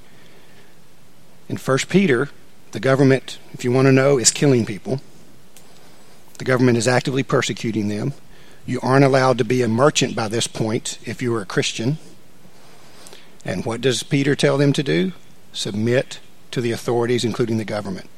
In 1.48 1.56
1 1.56 1.78
Peter, 1.90 2.30
the 2.72 2.80
government, 2.80 3.40
if 3.54 3.64
you 3.64 3.72
want 3.72 3.88
to 3.88 3.94
know, 3.94 4.18
is 4.18 4.32
killing 4.32 4.66
people. 4.66 5.00
The 6.40 6.46
government 6.46 6.78
is 6.78 6.88
actively 6.88 7.24
persecuting 7.24 7.88
them. 7.88 8.14
You 8.66 8.80
aren't 8.84 9.06
allowed 9.06 9.38
to 9.38 9.46
be 9.46 9.62
a 9.62 9.68
merchant 9.70 10.16
by 10.16 10.28
this 10.28 10.46
point 10.46 11.00
if 11.06 11.22
you 11.22 11.34
are 11.36 11.42
a 11.42 11.46
Christian. 11.46 11.98
And 13.46 13.66
what 13.66 13.80
does 13.80 14.04
Peter 14.04 14.36
tell 14.36 14.58
them 14.58 14.74
to 14.74 14.84
do? 14.84 15.14
Submit 15.54 16.20
to 16.52 16.60
the 16.60 16.74
authorities, 16.74 17.24
including 17.24 17.58
the 17.58 17.66
government. 17.66 18.10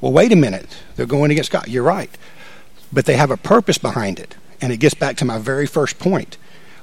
Well, 0.00 0.12
wait 0.12 0.32
a 0.32 0.36
minute. 0.36 0.76
They're 0.94 1.06
going 1.06 1.32
against 1.32 1.50
God. 1.50 1.66
You're 1.66 1.82
right. 1.82 2.16
But 2.92 3.06
they 3.06 3.16
have 3.16 3.32
a 3.32 3.36
purpose 3.36 3.78
behind 3.78 4.20
it. 4.20 4.36
And 4.60 4.72
it 4.72 4.78
gets 4.78 4.94
back 4.94 5.16
to 5.18 5.24
my 5.24 5.38
very 5.38 5.66
first 5.66 5.98
point 5.98 6.38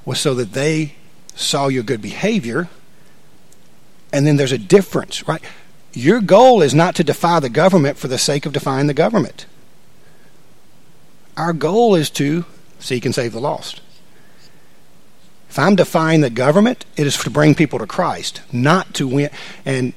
was 0.06 0.20
so 0.20 0.34
that 0.36 0.54
they 0.54 0.96
saw 1.36 1.68
your 1.68 1.84
good 1.84 2.02
behavior. 2.02 2.70
And 4.12 4.28
then 4.28 4.38
there's 4.38 4.52
a 4.52 4.58
difference, 4.58 5.28
right? 5.28 5.42
Your 5.94 6.22
goal 6.22 6.62
is 6.62 6.74
not 6.74 6.96
to 6.96 7.04
defy 7.04 7.40
the 7.40 7.50
government 7.50 7.98
for 7.98 8.08
the 8.08 8.18
sake 8.18 8.46
of 8.46 8.54
defying 8.54 8.88
the 8.88 8.94
government. 8.94 9.46
Our 11.38 11.54
goal 11.54 11.96
is 11.96 12.10
to 12.12 12.46
seek 12.80 13.06
and 13.06 13.16
save 13.16 13.34
the 13.34 13.40
lost. 13.40 13.82
If 15.50 15.60
I'm 15.60 15.76
defying 15.76 16.22
the 16.22 16.30
government, 16.30 16.86
it 16.98 17.06
is 17.06 17.18
to 17.18 17.30
bring 17.30 17.54
people 17.54 17.80
to 17.80 17.88
Christ, 17.88 18.42
not 18.52 18.94
to 18.96 19.08
win 19.08 19.30
and 19.66 19.94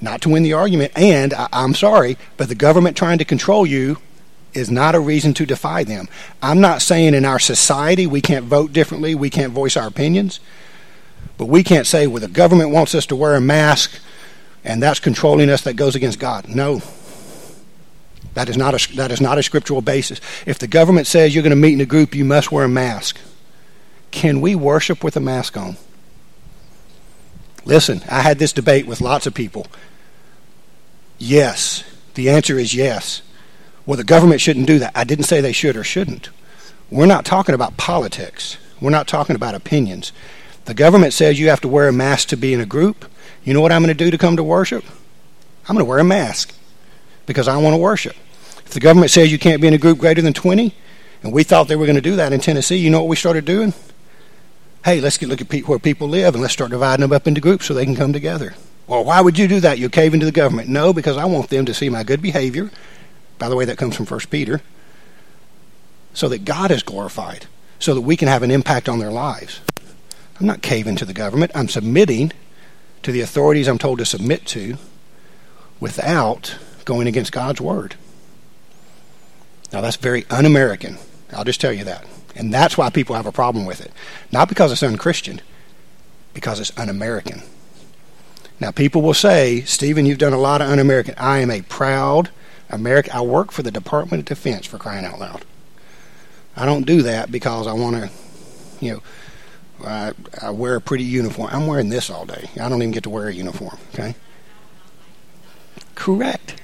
not 0.00 0.22
to 0.22 0.28
win 0.30 0.42
the 0.42 0.54
argument. 0.54 0.92
And 0.96 1.34
I, 1.34 1.48
I'm 1.52 1.74
sorry, 1.74 2.16
but 2.36 2.48
the 2.48 2.54
government 2.54 2.96
trying 2.96 3.18
to 3.18 3.24
control 3.24 3.66
you 3.66 3.98
is 4.54 4.70
not 4.70 4.94
a 4.94 5.00
reason 5.00 5.34
to 5.34 5.46
defy 5.46 5.84
them. 5.84 6.08
I'm 6.42 6.60
not 6.60 6.82
saying 6.82 7.14
in 7.14 7.24
our 7.24 7.38
society 7.38 8.06
we 8.06 8.20
can't 8.20 8.46
vote 8.46 8.72
differently, 8.72 9.14
we 9.14 9.30
can't 9.30 9.52
voice 9.52 9.76
our 9.76 9.86
opinions, 9.86 10.40
but 11.36 11.46
we 11.46 11.62
can't 11.62 11.86
say, 11.86 12.06
well, 12.06 12.20
the 12.20 12.28
government 12.28 12.70
wants 12.70 12.94
us 12.94 13.06
to 13.06 13.16
wear 13.16 13.34
a 13.34 13.40
mask 13.40 14.00
and 14.64 14.82
that's 14.82 14.98
controlling 14.98 15.50
us 15.50 15.62
that 15.62 15.74
goes 15.74 15.94
against 15.94 16.18
God. 16.18 16.48
No. 16.48 16.80
That 18.32 18.48
is 18.48 18.56
not 18.56 18.74
a, 18.74 18.96
that 18.96 19.12
is 19.12 19.20
not 19.20 19.38
a 19.38 19.42
scriptural 19.42 19.82
basis. 19.82 20.20
If 20.46 20.58
the 20.58 20.66
government 20.66 21.06
says 21.06 21.34
you're 21.34 21.42
going 21.42 21.50
to 21.50 21.56
meet 21.56 21.74
in 21.74 21.80
a 21.80 21.86
group, 21.86 22.14
you 22.14 22.24
must 22.24 22.50
wear 22.50 22.64
a 22.64 22.68
mask. 22.68 23.18
Can 24.10 24.40
we 24.40 24.54
worship 24.54 25.04
with 25.04 25.16
a 25.16 25.20
mask 25.20 25.56
on? 25.56 25.76
Listen, 27.64 28.02
I 28.10 28.22
had 28.22 28.38
this 28.38 28.52
debate 28.52 28.86
with 28.86 29.00
lots 29.00 29.26
of 29.26 29.34
people. 29.34 29.66
Yes. 31.18 31.84
The 32.14 32.30
answer 32.30 32.58
is 32.58 32.74
yes. 32.74 33.22
Well, 33.86 33.96
the 33.96 34.04
government 34.04 34.40
shouldn't 34.40 34.66
do 34.66 34.78
that. 34.78 34.92
I 34.94 35.04
didn't 35.04 35.24
say 35.24 35.40
they 35.40 35.52
should 35.52 35.76
or 35.76 35.84
shouldn't. 35.84 36.30
We're 36.90 37.06
not 37.06 37.24
talking 37.24 37.54
about 37.54 37.76
politics. 37.76 38.56
We're 38.80 38.90
not 38.90 39.08
talking 39.08 39.36
about 39.36 39.54
opinions. 39.54 40.12
The 40.64 40.74
government 40.74 41.12
says 41.12 41.38
you 41.38 41.50
have 41.50 41.60
to 41.60 41.68
wear 41.68 41.88
a 41.88 41.92
mask 41.92 42.28
to 42.28 42.36
be 42.36 42.54
in 42.54 42.60
a 42.60 42.66
group. 42.66 43.04
You 43.44 43.52
know 43.52 43.60
what 43.60 43.72
I'm 43.72 43.82
going 43.82 43.94
to 43.94 44.04
do 44.04 44.10
to 44.10 44.18
come 44.18 44.36
to 44.36 44.44
worship? 44.44 44.84
I'm 45.68 45.74
going 45.74 45.84
to 45.84 45.88
wear 45.88 45.98
a 45.98 46.04
mask 46.04 46.54
because 47.26 47.48
I 47.48 47.56
want 47.58 47.74
to 47.74 47.78
worship. 47.78 48.16
If 48.58 48.70
the 48.70 48.80
government 48.80 49.10
says 49.10 49.30
you 49.30 49.38
can't 49.38 49.60
be 49.60 49.68
in 49.68 49.74
a 49.74 49.78
group 49.78 49.98
greater 49.98 50.22
than 50.22 50.32
20, 50.32 50.74
and 51.22 51.32
we 51.32 51.42
thought 51.42 51.68
they 51.68 51.76
were 51.76 51.86
going 51.86 51.96
to 51.96 52.02
do 52.02 52.16
that 52.16 52.32
in 52.32 52.40
Tennessee, 52.40 52.76
you 52.76 52.90
know 52.90 53.00
what 53.00 53.08
we 53.08 53.16
started 53.16 53.44
doing? 53.44 53.74
Hey, 54.84 55.00
let's 55.00 55.16
get 55.16 55.28
look 55.28 55.40
at 55.40 55.48
pe- 55.48 55.62
where 55.62 55.78
people 55.78 56.08
live 56.08 56.34
and 56.34 56.42
let's 56.42 56.52
start 56.52 56.70
dividing 56.70 57.02
them 57.02 57.12
up 57.12 57.26
into 57.26 57.40
groups 57.40 57.66
so 57.66 57.74
they 57.74 57.86
can 57.86 57.96
come 57.96 58.12
together. 58.12 58.54
Well, 58.86 59.04
why 59.04 59.20
would 59.22 59.38
you 59.38 59.48
do 59.48 59.60
that? 59.60 59.78
You're 59.78 59.88
caving 59.88 60.20
to 60.20 60.26
the 60.26 60.32
government. 60.32 60.68
No, 60.68 60.92
because 60.92 61.16
I 61.16 61.24
want 61.24 61.48
them 61.48 61.64
to 61.64 61.72
see 61.72 61.88
my 61.88 62.02
good 62.02 62.20
behavior. 62.20 62.70
By 63.38 63.48
the 63.48 63.56
way, 63.56 63.64
that 63.64 63.78
comes 63.78 63.96
from 63.96 64.06
First 64.06 64.30
Peter. 64.30 64.62
So 66.12 66.28
that 66.28 66.44
God 66.44 66.70
is 66.70 66.82
glorified, 66.82 67.46
so 67.80 67.94
that 67.94 68.02
we 68.02 68.16
can 68.16 68.28
have 68.28 68.44
an 68.44 68.50
impact 68.50 68.88
on 68.88 69.00
their 69.00 69.10
lives. 69.10 69.60
I'm 70.38 70.46
not 70.46 70.62
caving 70.62 70.96
to 70.96 71.04
the 71.04 71.12
government. 71.12 71.52
I'm 71.54 71.68
submitting 71.68 72.32
to 73.02 73.12
the 73.12 73.20
authorities 73.20 73.68
I'm 73.68 73.78
told 73.78 73.98
to 73.98 74.04
submit 74.04 74.46
to 74.46 74.76
without 75.80 76.56
going 76.84 77.06
against 77.06 77.32
God's 77.32 77.60
word. 77.60 77.96
Now, 79.72 79.80
that's 79.80 79.96
very 79.96 80.24
un 80.30 80.46
American. 80.46 80.98
I'll 81.32 81.44
just 81.44 81.60
tell 81.60 81.72
you 81.72 81.84
that. 81.84 82.06
And 82.36 82.54
that's 82.54 82.78
why 82.78 82.90
people 82.90 83.16
have 83.16 83.26
a 83.26 83.32
problem 83.32 83.66
with 83.66 83.80
it. 83.80 83.92
Not 84.30 84.48
because 84.48 84.70
it's 84.70 84.82
unchristian, 84.82 85.40
because 86.32 86.60
it's 86.60 86.76
un 86.78 86.88
American. 86.88 87.42
Now, 88.60 88.70
people 88.70 89.02
will 89.02 89.14
say, 89.14 89.62
Stephen, 89.62 90.06
you've 90.06 90.18
done 90.18 90.32
a 90.32 90.38
lot 90.38 90.60
of 90.60 90.70
un 90.70 90.78
American. 90.78 91.14
I 91.18 91.38
am 91.38 91.50
a 91.50 91.62
proud 91.62 92.30
American. 92.74 93.12
I 93.12 93.20
work 93.22 93.52
for 93.52 93.62
the 93.62 93.70
Department 93.70 94.20
of 94.20 94.24
Defense 94.26 94.66
for 94.66 94.78
crying 94.78 95.04
out 95.04 95.18
loud. 95.18 95.44
I 96.56 96.66
don't 96.66 96.86
do 96.86 97.02
that 97.02 97.32
because 97.32 97.66
I 97.66 97.72
want 97.72 97.96
to, 97.96 98.10
you 98.80 98.94
know, 98.94 99.02
I, 99.86 100.12
I 100.40 100.50
wear 100.50 100.76
a 100.76 100.80
pretty 100.80 101.04
uniform. 101.04 101.50
I'm 101.52 101.66
wearing 101.66 101.88
this 101.88 102.10
all 102.10 102.24
day. 102.26 102.48
I 102.60 102.68
don't 102.68 102.82
even 102.82 102.92
get 102.92 103.02
to 103.04 103.10
wear 103.10 103.28
a 103.28 103.34
uniform, 103.34 103.78
okay? 103.92 104.14
Correct. 105.94 106.60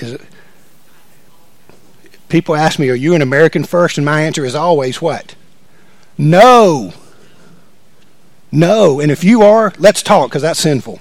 Is 0.00 0.12
it, 0.14 0.20
people 2.28 2.56
ask 2.56 2.78
me, 2.78 2.90
Are 2.90 2.94
you 2.94 3.14
an 3.14 3.22
American 3.22 3.64
first? 3.64 3.96
And 3.96 4.04
my 4.04 4.22
answer 4.22 4.44
is 4.44 4.54
always 4.54 5.00
what? 5.00 5.36
No. 6.18 6.92
No. 8.50 9.00
And 9.00 9.12
if 9.12 9.22
you 9.22 9.42
are, 9.42 9.72
let's 9.78 10.02
talk 10.02 10.30
because 10.30 10.42
that's 10.42 10.60
sinful. 10.60 11.00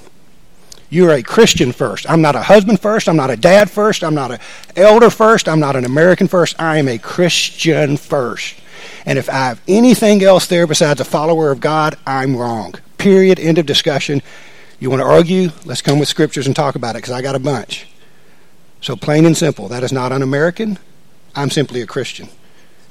You're 0.93 1.13
a 1.13 1.23
Christian 1.23 1.71
first. 1.71 2.07
I'm 2.07 2.21
not 2.21 2.35
a 2.35 2.43
husband 2.43 2.79
first. 2.79 3.09
I'm 3.09 3.15
not 3.15 3.31
a 3.31 3.35
dad 3.35 3.71
first. 3.71 4.03
I'm 4.03 4.13
not 4.13 4.29
an 4.29 4.39
elder 4.75 5.09
first. 5.09 5.49
I'm 5.49 5.59
not 5.59 5.75
an 5.75 5.85
American 5.85 6.27
first. 6.27 6.55
I 6.61 6.77
am 6.77 6.87
a 6.87 6.99
Christian 6.99 7.97
first. 7.97 8.53
And 9.03 9.17
if 9.17 9.27
I 9.27 9.47
have 9.47 9.61
anything 9.67 10.21
else 10.21 10.45
there 10.45 10.67
besides 10.67 11.01
a 11.01 11.03
follower 11.03 11.49
of 11.49 11.59
God, 11.59 11.97
I'm 12.05 12.37
wrong. 12.37 12.75
Period. 12.99 13.39
End 13.39 13.57
of 13.57 13.65
discussion. 13.65 14.21
You 14.79 14.91
want 14.91 15.01
to 15.01 15.07
argue? 15.07 15.49
Let's 15.65 15.81
come 15.81 15.97
with 15.97 16.09
scriptures 16.09 16.45
and 16.45 16.55
talk 16.55 16.75
about 16.75 16.95
it 16.95 16.99
because 16.99 17.13
I 17.13 17.23
got 17.23 17.33
a 17.33 17.39
bunch. 17.39 17.87
So, 18.79 18.95
plain 18.95 19.25
and 19.25 19.35
simple, 19.35 19.67
that 19.69 19.81
is 19.81 19.91
not 19.91 20.11
un 20.11 20.21
American. 20.21 20.77
I'm 21.35 21.49
simply 21.49 21.81
a 21.81 21.87
Christian. 21.87 22.29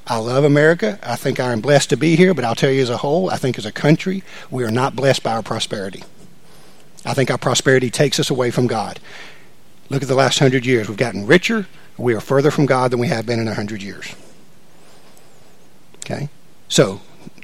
I 0.05 0.17
love 0.17 0.43
America. 0.43 0.99
I 1.01 1.15
think 1.15 1.39
I 1.39 1.53
am 1.53 1.61
blessed 1.61 1.91
to 1.91 1.95
be 1.95 2.17
here, 2.17 2.33
but 2.33 2.43
I'll 2.43 2.53
tell 2.53 2.69
you 2.71 2.81
as 2.81 2.89
a 2.89 2.97
whole, 2.97 3.29
I 3.29 3.37
think 3.37 3.57
as 3.57 3.65
a 3.65 3.71
country, 3.71 4.23
we 4.51 4.65
are 4.65 4.71
not 4.71 4.93
blessed 4.93 5.23
by 5.23 5.31
our 5.31 5.41
prosperity. 5.41 6.03
I 7.05 7.13
think 7.13 7.29
our 7.29 7.37
prosperity 7.37 7.89
takes 7.89 8.19
us 8.19 8.29
away 8.29 8.51
from 8.51 8.67
God. 8.67 8.99
Look 9.89 10.01
at 10.01 10.07
the 10.07 10.15
last 10.15 10.39
hundred 10.39 10.65
years. 10.65 10.87
We've 10.87 10.97
gotten 10.97 11.27
richer. 11.27 11.67
We 11.97 12.13
are 12.15 12.21
further 12.21 12.49
from 12.49 12.65
God 12.65 12.91
than 12.91 12.99
we 12.99 13.07
have 13.07 13.25
been 13.25 13.39
in 13.39 13.47
a 13.47 13.53
hundred 13.53 13.83
years. 13.83 14.15
Okay? 15.99 16.29
So, 16.67 17.01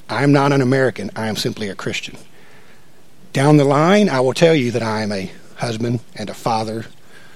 I 0.09 0.23
am 0.23 0.31
not 0.31 0.51
an 0.51 0.61
American. 0.61 1.11
I 1.15 1.27
am 1.27 1.35
simply 1.35 1.69
a 1.69 1.75
Christian. 1.75 2.17
Down 3.31 3.57
the 3.57 3.63
line, 3.63 4.09
I 4.09 4.21
will 4.21 4.33
tell 4.33 4.55
you 4.55 4.71
that 4.71 4.81
I 4.81 5.01
am 5.01 5.11
a 5.11 5.31
husband 5.57 5.99
and 6.15 6.29
a 6.29 6.33
father. 6.33 6.85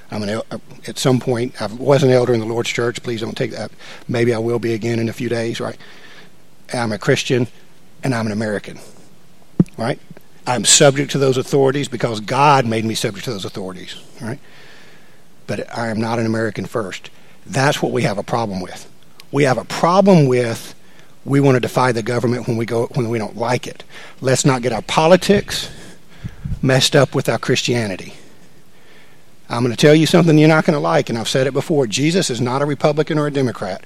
I'm 0.09 0.23
an 0.23 0.41
uh, 0.51 0.57
at 0.87 0.97
some 0.97 1.19
point 1.19 1.61
I 1.61 1.67
was 1.67 2.03
an 2.03 2.09
elder 2.09 2.33
in 2.33 2.39
the 2.39 2.45
Lord's 2.45 2.69
church. 2.69 3.01
Please 3.03 3.21
don't 3.21 3.37
take 3.37 3.51
that. 3.51 3.71
Maybe 4.07 4.33
I 4.33 4.39
will 4.39 4.59
be 4.59 4.73
again 4.73 4.99
in 4.99 5.09
a 5.09 5.13
few 5.13 5.29
days. 5.29 5.59
Right? 5.59 5.77
I'm 6.73 6.91
a 6.91 6.97
Christian, 6.97 7.47
and 8.03 8.15
I'm 8.15 8.25
an 8.25 8.31
American. 8.31 8.79
Right? 9.77 9.99
I'm 10.45 10.65
subject 10.65 11.11
to 11.11 11.17
those 11.17 11.37
authorities 11.37 11.87
because 11.87 12.19
God 12.19 12.65
made 12.65 12.85
me 12.85 12.95
subject 12.95 13.25
to 13.25 13.31
those 13.31 13.45
authorities. 13.45 13.95
Right? 14.21 14.39
But 15.47 15.75
I 15.75 15.87
am 15.87 15.99
not 15.99 16.19
an 16.19 16.25
American 16.25 16.65
first. 16.65 17.09
That's 17.45 17.81
what 17.81 17.91
we 17.91 18.03
have 18.03 18.17
a 18.17 18.23
problem 18.23 18.61
with. 18.61 18.89
We 19.31 19.43
have 19.43 19.57
a 19.57 19.65
problem 19.65 20.27
with 20.27 20.75
we 21.25 21.39
want 21.39 21.55
to 21.55 21.59
defy 21.61 21.91
the 21.91 22.03
government 22.03 22.47
when 22.47 22.57
we 22.57 22.65
go 22.65 22.87
when 22.87 23.09
we 23.09 23.17
don't 23.17 23.37
like 23.37 23.67
it. 23.67 23.83
Let's 24.21 24.45
not 24.45 24.61
get 24.61 24.73
our 24.73 24.81
politics 24.81 25.69
messed 26.61 26.95
up 26.95 27.15
with 27.15 27.29
our 27.29 27.39
Christianity. 27.39 28.13
I'm 29.49 29.63
going 29.63 29.75
to 29.75 29.77
tell 29.77 29.95
you 29.95 30.05
something 30.05 30.37
you're 30.37 30.47
not 30.47 30.65
going 30.65 30.73
to 30.73 30.79
like, 30.79 31.09
and 31.09 31.17
I've 31.17 31.29
said 31.29 31.47
it 31.47 31.53
before. 31.53 31.85
Jesus 31.85 32.29
is 32.29 32.41
not 32.41 32.61
a 32.61 32.65
Republican 32.65 33.19
or 33.19 33.27
a 33.27 33.31
Democrat. 33.31 33.83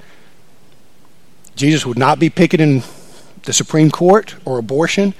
Jesus 1.56 1.86
would 1.86 1.98
not 1.98 2.20
be 2.20 2.30
picketing 2.30 2.84
the 3.44 3.54
Supreme 3.54 3.90
Court 3.90 4.36
or 4.46 4.60
abortion. 4.60 5.14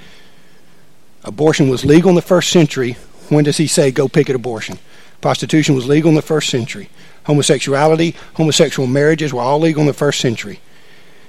Abortion 1.28 1.68
was 1.68 1.84
legal 1.84 2.08
in 2.08 2.14
the 2.14 2.22
first 2.22 2.48
century. 2.48 2.94
When 3.28 3.44
does 3.44 3.58
he 3.58 3.66
say 3.66 3.90
go 3.90 4.08
picket 4.08 4.34
abortion? 4.34 4.78
Prostitution 5.20 5.74
was 5.74 5.86
legal 5.86 6.08
in 6.08 6.14
the 6.14 6.22
first 6.22 6.48
century. 6.48 6.88
Homosexuality, 7.24 8.16
homosexual 8.34 8.86
marriages 8.88 9.34
were 9.34 9.42
all 9.42 9.60
legal 9.60 9.82
in 9.82 9.86
the 9.86 9.92
first 9.92 10.20
century. 10.20 10.60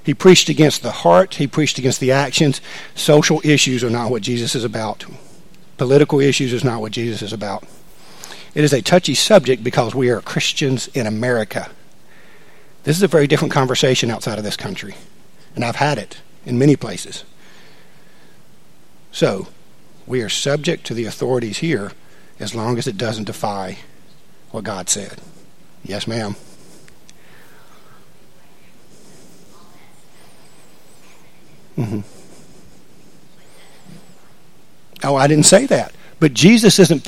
He 0.01 0.13
preached 0.13 0.47
against 0.47 0.83
the 0.83 0.91
heart, 0.91 1.35
he 1.35 1.47
preached 1.47 1.77
against 1.77 1.99
the 1.99 2.13
actions. 2.13 2.61
Social 2.95 3.41
issues 3.43 3.83
are 3.83 3.89
not 3.89 4.09
what 4.09 4.21
Jesus 4.21 4.55
is 4.55 4.63
about. 4.63 5.03
Political 5.77 6.21
issues 6.21 6.53
is 6.53 6.63
not 6.63 6.79
what 6.79 6.93
Jesus 6.93 7.21
is 7.21 7.33
about. 7.33 7.65
It 8.55 8.63
is 8.63 8.71
a 8.71 8.81
touchy 8.81 9.15
subject 9.15 9.65
because 9.65 9.93
we 9.93 10.09
are 10.09 10.21
Christians 10.21 10.87
in 10.93 11.07
America. 11.07 11.69
This 12.85 12.95
is 12.95 13.03
a 13.03 13.07
very 13.09 13.27
different 13.27 13.53
conversation 13.53 14.09
outside 14.09 14.37
of 14.37 14.45
this 14.45 14.55
country, 14.55 14.95
and 15.55 15.65
I've 15.65 15.75
had 15.75 15.97
it 15.97 16.21
in 16.45 16.57
many 16.57 16.77
places. 16.77 17.25
So, 19.11 19.49
we 20.09 20.21
are 20.21 20.29
subject 20.29 20.85
to 20.87 20.93
the 20.93 21.05
authorities 21.05 21.59
here 21.59 21.91
as 22.39 22.55
long 22.55 22.77
as 22.79 22.87
it 22.87 22.97
doesn't 22.97 23.25
defy 23.25 23.77
what 24.49 24.63
God 24.63 24.89
said. 24.89 25.21
Yes, 25.83 26.07
ma'am. 26.07 26.35
Mm-hmm. 31.77 32.01
Oh, 35.03 35.15
I 35.15 35.27
didn't 35.27 35.45
say 35.45 35.65
that. 35.67 35.93
But 36.19 36.33
Jesus 36.33 36.79
isn't. 36.79 37.07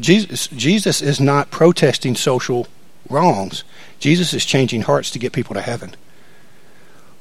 Jesus, 0.00 0.46
Jesus 0.48 1.02
is 1.02 1.20
not 1.20 1.50
protesting 1.50 2.14
social 2.14 2.68
wrongs. 3.10 3.64
Jesus 3.98 4.32
is 4.32 4.46
changing 4.46 4.82
hearts 4.82 5.10
to 5.10 5.18
get 5.18 5.32
people 5.32 5.54
to 5.54 5.60
heaven. 5.60 5.94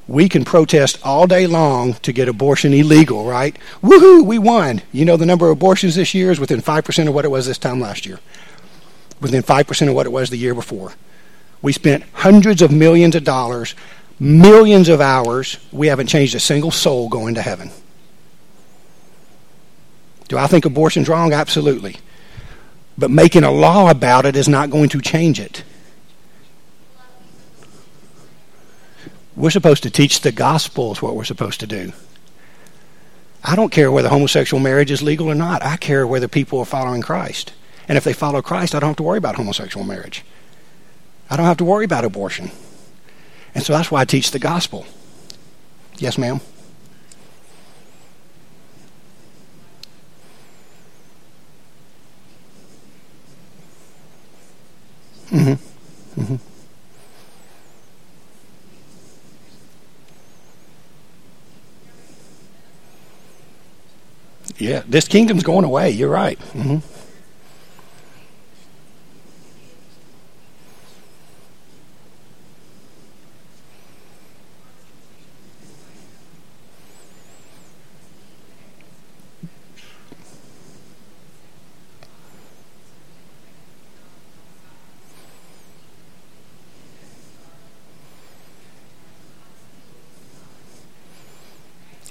We 0.08 0.30
can 0.30 0.45
protest 0.45 0.99
all 1.03 1.26
day 1.26 1.47
long 1.47 1.93
to 1.95 2.14
get 2.14 2.28
abortion 2.28 2.74
illegal, 2.74 3.26
right? 3.26 3.58
Woohoo, 3.82 4.26
we 4.26 4.38
won. 4.38 4.82
You 4.91 5.06
know 5.06 5.18
the 5.18 5.26
number 5.26 5.47
of 5.47 5.53
abortions 5.53 5.95
this 5.95 6.14
year 6.14 6.32
is 6.32 6.39
within 6.39 6.62
5% 6.62 7.08
of 7.08 7.14
what 7.14 7.26
it 7.26 7.32
was 7.32 7.47
this 7.47 7.58
time 7.58 7.80
last 7.80 8.06
year. 8.06 8.20
Within 9.20 9.41
5% 9.41 9.88
of 9.89 9.95
what 9.95 10.06
it 10.06 10.12
was 10.12 10.30
the 10.30 10.38
year 10.38 10.53
before. 10.53 10.93
We 11.62 11.74
spent 11.74 12.03
hundreds 12.14 12.62
of 12.62 12.72
millions 12.72 13.16
of 13.16 13.24
dollars 13.24 13.74
millions 14.20 14.89
of 14.89 15.01
hours, 15.01 15.58
we 15.72 15.88
haven't 15.88 16.08
changed 16.08 16.36
a 16.36 16.39
single 16.39 16.72
soul 16.72 17.10
going 17.10 17.36
to 17.36 17.41
heaven. 17.41 17.72
Do 20.28 20.38
I 20.38 20.47
think 20.47 20.66
abortion's 20.66 21.10
wrong? 21.10 21.34
Absolutely. 21.34 21.97
But 22.97 23.12
making 23.12 23.43
a 23.43 23.51
law 23.51 23.89
about 23.89 24.26
it 24.26 24.36
is 24.36 24.47
not 24.47 24.70
going 24.70 24.89
to 24.89 25.01
change 25.01 25.39
it. 25.39 25.64
We're 29.36 29.50
supposed 29.50 29.84
to 29.84 29.90
teach 29.90 30.22
the 30.22 30.32
gospel, 30.32 30.94
is 30.94 31.02
what 31.02 31.16
we're 31.16 31.26
supposed 31.26 31.60
to 31.60 31.68
do. 31.68 31.92
I 33.44 33.56
don't 33.56 33.72
care 33.72 33.92
whether 33.92 34.10
homosexual 34.10 34.62
marriage 34.62 34.92
is 34.92 35.04
legal 35.04 35.28
or 35.28 35.36
not. 35.36 35.64
I 35.64 35.78
care 35.78 36.08
whether 36.08 36.28
people 36.28 36.60
are 36.60 36.66
following 36.66 37.02
Christ. 37.02 37.54
And 37.88 37.98
if 37.98 38.04
they 38.04 38.14
follow 38.14 38.42
Christ, 38.42 38.74
I 38.74 38.80
don't 38.80 38.90
have 38.90 38.98
to 38.98 39.04
worry 39.04 39.18
about 39.18 39.36
homosexual 39.36 39.86
marriage. 39.86 40.24
I 41.30 41.36
don't 41.36 41.46
have 41.46 41.58
to 41.58 41.66
worry 41.66 41.86
about 41.86 42.06
abortion. 42.06 42.52
And 43.54 43.64
so 43.64 43.74
that's 43.74 43.92
why 43.92 44.02
I 44.02 44.06
teach 44.06 44.32
the 44.32 44.40
gospel. 44.40 44.86
Yes, 45.98 46.18
ma'am? 46.18 46.40
Mm-hmm. 55.30 56.22
Mm-hmm. 56.22 56.55
Yeah, 64.58 64.84
this 64.88 65.08
kingdom's 65.08 65.43
going 65.43 65.66
away. 65.66 65.89
You're 65.91 66.10
right. 66.10 66.39
Mm-hmm. 66.39 66.78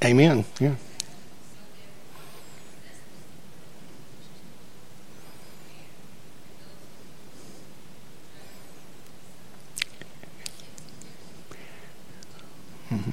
Amen. 0.04 0.44
Yeah. 0.60 0.74
Mm-hmm. 12.90 13.10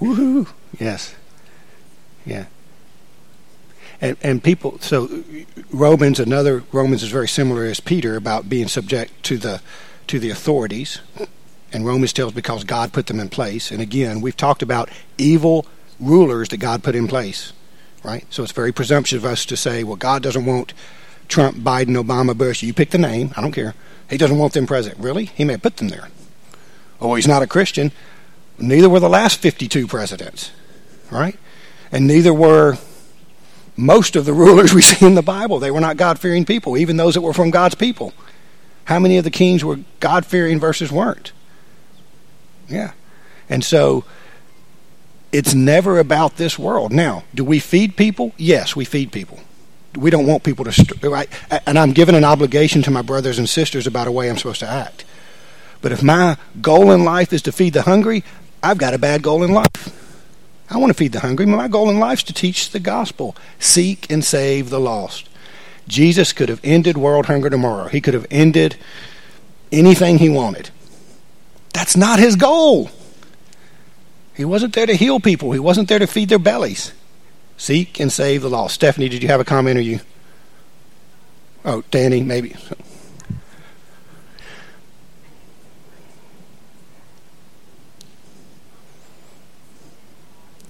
Woohoo! 0.00 0.48
Yes. 0.78 1.14
Yeah. 2.24 2.46
And 4.00 4.16
and 4.22 4.37
people 4.48 4.78
so 4.78 5.22
Romans 5.70 6.18
another 6.18 6.64
Romans 6.72 7.02
is 7.02 7.10
very 7.10 7.28
similar 7.28 7.64
as 7.64 7.80
Peter 7.80 8.16
about 8.16 8.48
being 8.48 8.66
subject 8.66 9.22
to 9.24 9.36
the 9.36 9.60
to 10.06 10.18
the 10.18 10.30
authorities. 10.30 11.00
And 11.70 11.84
Romans 11.84 12.14
tells 12.14 12.32
because 12.32 12.64
God 12.64 12.94
put 12.94 13.08
them 13.08 13.20
in 13.20 13.28
place. 13.28 13.70
And 13.70 13.82
again, 13.82 14.22
we've 14.22 14.36
talked 14.36 14.62
about 14.62 14.88
evil 15.18 15.66
rulers 16.00 16.48
that 16.48 16.56
God 16.56 16.82
put 16.82 16.94
in 16.94 17.06
place, 17.06 17.52
right? 18.02 18.24
So 18.30 18.42
it's 18.42 18.52
very 18.52 18.72
presumptuous 18.72 19.22
of 19.22 19.30
us 19.30 19.44
to 19.44 19.54
say, 19.54 19.84
well, 19.84 19.96
God 19.96 20.22
doesn't 20.22 20.46
want 20.46 20.72
Trump, 21.28 21.58
Biden, 21.58 22.02
Obama, 22.02 22.34
Bush. 22.34 22.62
You 22.62 22.72
pick 22.72 22.88
the 22.88 22.96
name. 22.96 23.34
I 23.36 23.42
don't 23.42 23.52
care. 23.52 23.74
He 24.08 24.16
doesn't 24.16 24.38
want 24.38 24.54
them 24.54 24.66
president. 24.66 25.02
Really? 25.02 25.26
He 25.26 25.44
may 25.44 25.52
have 25.52 25.62
put 25.62 25.76
them 25.76 25.88
there. 25.88 26.08
Oh, 27.02 27.16
he's 27.16 27.28
not 27.28 27.42
a 27.42 27.46
Christian. 27.46 27.92
Neither 28.58 28.88
were 28.88 29.00
the 29.00 29.10
last 29.10 29.38
52 29.40 29.86
presidents, 29.86 30.50
right? 31.10 31.36
And 31.92 32.06
neither 32.06 32.32
were 32.32 32.78
most 33.78 34.16
of 34.16 34.26
the 34.26 34.32
rulers 34.34 34.74
we 34.74 34.82
see 34.82 35.06
in 35.06 35.14
the 35.14 35.22
Bible. 35.22 35.58
They 35.58 35.70
were 35.70 35.80
not 35.80 35.96
God 35.96 36.18
fearing 36.18 36.44
people, 36.44 36.76
even 36.76 36.98
those 36.98 37.14
that 37.14 37.22
were 37.22 37.32
from 37.32 37.50
God's 37.50 37.76
people. 37.76 38.12
How 38.84 38.98
many 38.98 39.16
of 39.16 39.24
the 39.24 39.30
kings 39.30 39.64
were 39.64 39.80
God 40.00 40.26
fearing 40.26 40.58
versus 40.58 40.90
weren't? 40.90 41.32
Yeah. 42.68 42.92
And 43.48 43.64
so 43.64 44.04
it's 45.32 45.54
never 45.54 45.98
about 45.98 46.36
this 46.36 46.58
world. 46.58 46.92
Now, 46.92 47.24
do 47.34 47.44
we 47.44 47.58
feed 47.60 47.96
people? 47.96 48.32
Yes, 48.36 48.74
we 48.74 48.84
feed 48.84 49.12
people. 49.12 49.40
We 49.96 50.10
don't 50.10 50.26
want 50.26 50.42
people 50.42 50.64
to, 50.64 51.10
right? 51.10 51.28
and 51.66 51.78
I'm 51.78 51.92
given 51.92 52.14
an 52.14 52.24
obligation 52.24 52.82
to 52.82 52.90
my 52.90 53.02
brothers 53.02 53.38
and 53.38 53.48
sisters 53.48 53.86
about 53.86 54.06
a 54.06 54.12
way 54.12 54.28
I'm 54.28 54.36
supposed 54.36 54.60
to 54.60 54.68
act. 54.68 55.04
But 55.80 55.92
if 55.92 56.02
my 56.02 56.36
goal 56.60 56.90
in 56.90 57.04
life 57.04 57.32
is 57.32 57.42
to 57.42 57.52
feed 57.52 57.72
the 57.72 57.82
hungry, 57.82 58.24
I've 58.62 58.78
got 58.78 58.94
a 58.94 58.98
bad 58.98 59.22
goal 59.22 59.42
in 59.42 59.52
life. 59.52 60.07
I 60.70 60.76
want 60.76 60.90
to 60.90 60.94
feed 60.94 61.12
the 61.12 61.20
hungry. 61.20 61.46
My 61.46 61.68
goal 61.68 61.88
in 61.88 61.98
life 61.98 62.18
is 62.18 62.24
to 62.24 62.32
teach 62.32 62.70
the 62.70 62.80
gospel, 62.80 63.36
seek 63.58 64.10
and 64.10 64.24
save 64.24 64.70
the 64.70 64.80
lost. 64.80 65.28
Jesus 65.86 66.32
could 66.32 66.48
have 66.50 66.60
ended 66.62 66.98
world 66.98 67.26
hunger 67.26 67.48
tomorrow. 67.48 67.88
He 67.88 68.00
could 68.00 68.14
have 68.14 68.26
ended 68.30 68.76
anything 69.72 70.18
he 70.18 70.28
wanted. 70.28 70.70
That's 71.72 71.96
not 71.96 72.18
his 72.18 72.36
goal. 72.36 72.90
He 74.34 74.44
wasn't 74.44 74.74
there 74.74 74.86
to 74.86 74.94
heal 74.94 75.20
people. 75.20 75.52
He 75.52 75.58
wasn't 75.58 75.88
there 75.88 75.98
to 75.98 76.06
feed 76.06 76.28
their 76.28 76.38
bellies. 76.38 76.92
Seek 77.56 77.98
and 77.98 78.12
save 78.12 78.42
the 78.42 78.50
lost. 78.50 78.74
Stephanie, 78.74 79.08
did 79.08 79.22
you 79.22 79.28
have 79.28 79.40
a 79.40 79.44
comment 79.44 79.78
or 79.78 79.82
you? 79.82 80.00
Oh, 81.64 81.82
Danny, 81.90 82.22
maybe. 82.22 82.54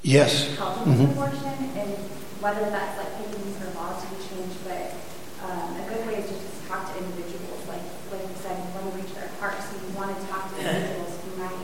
Yes. 0.09 0.56
Mm-hmm. 0.56 1.12
abortion, 1.12 1.52
and 1.76 1.92
whether 2.40 2.64
that's 2.72 2.96
like 2.96 3.12
taking 3.20 3.44
for 3.61 3.68
laws 3.76 4.00
to 4.00 4.09
be 4.09 4.16
changed, 4.24 4.56
but 4.64 4.96
um, 5.44 5.76
a 5.76 5.84
good 5.84 6.00
way 6.09 6.24
is 6.24 6.32
just 6.32 6.48
to 6.48 6.61
talk 6.64 6.88
to 6.88 6.96
individuals. 6.96 7.61
Like 7.68 7.84
like 8.09 8.24
you 8.24 8.38
said, 8.40 8.56
you 8.56 8.72
want 8.72 8.88
to 8.88 8.94
reach 8.96 9.12
their 9.12 9.28
hearts, 9.36 9.68
so 9.68 9.76
you 9.76 9.92
want 9.92 10.16
to 10.16 10.20
talk 10.32 10.48
to 10.48 10.64
individuals 10.64 11.12
who 11.12 11.36
might 11.36 11.61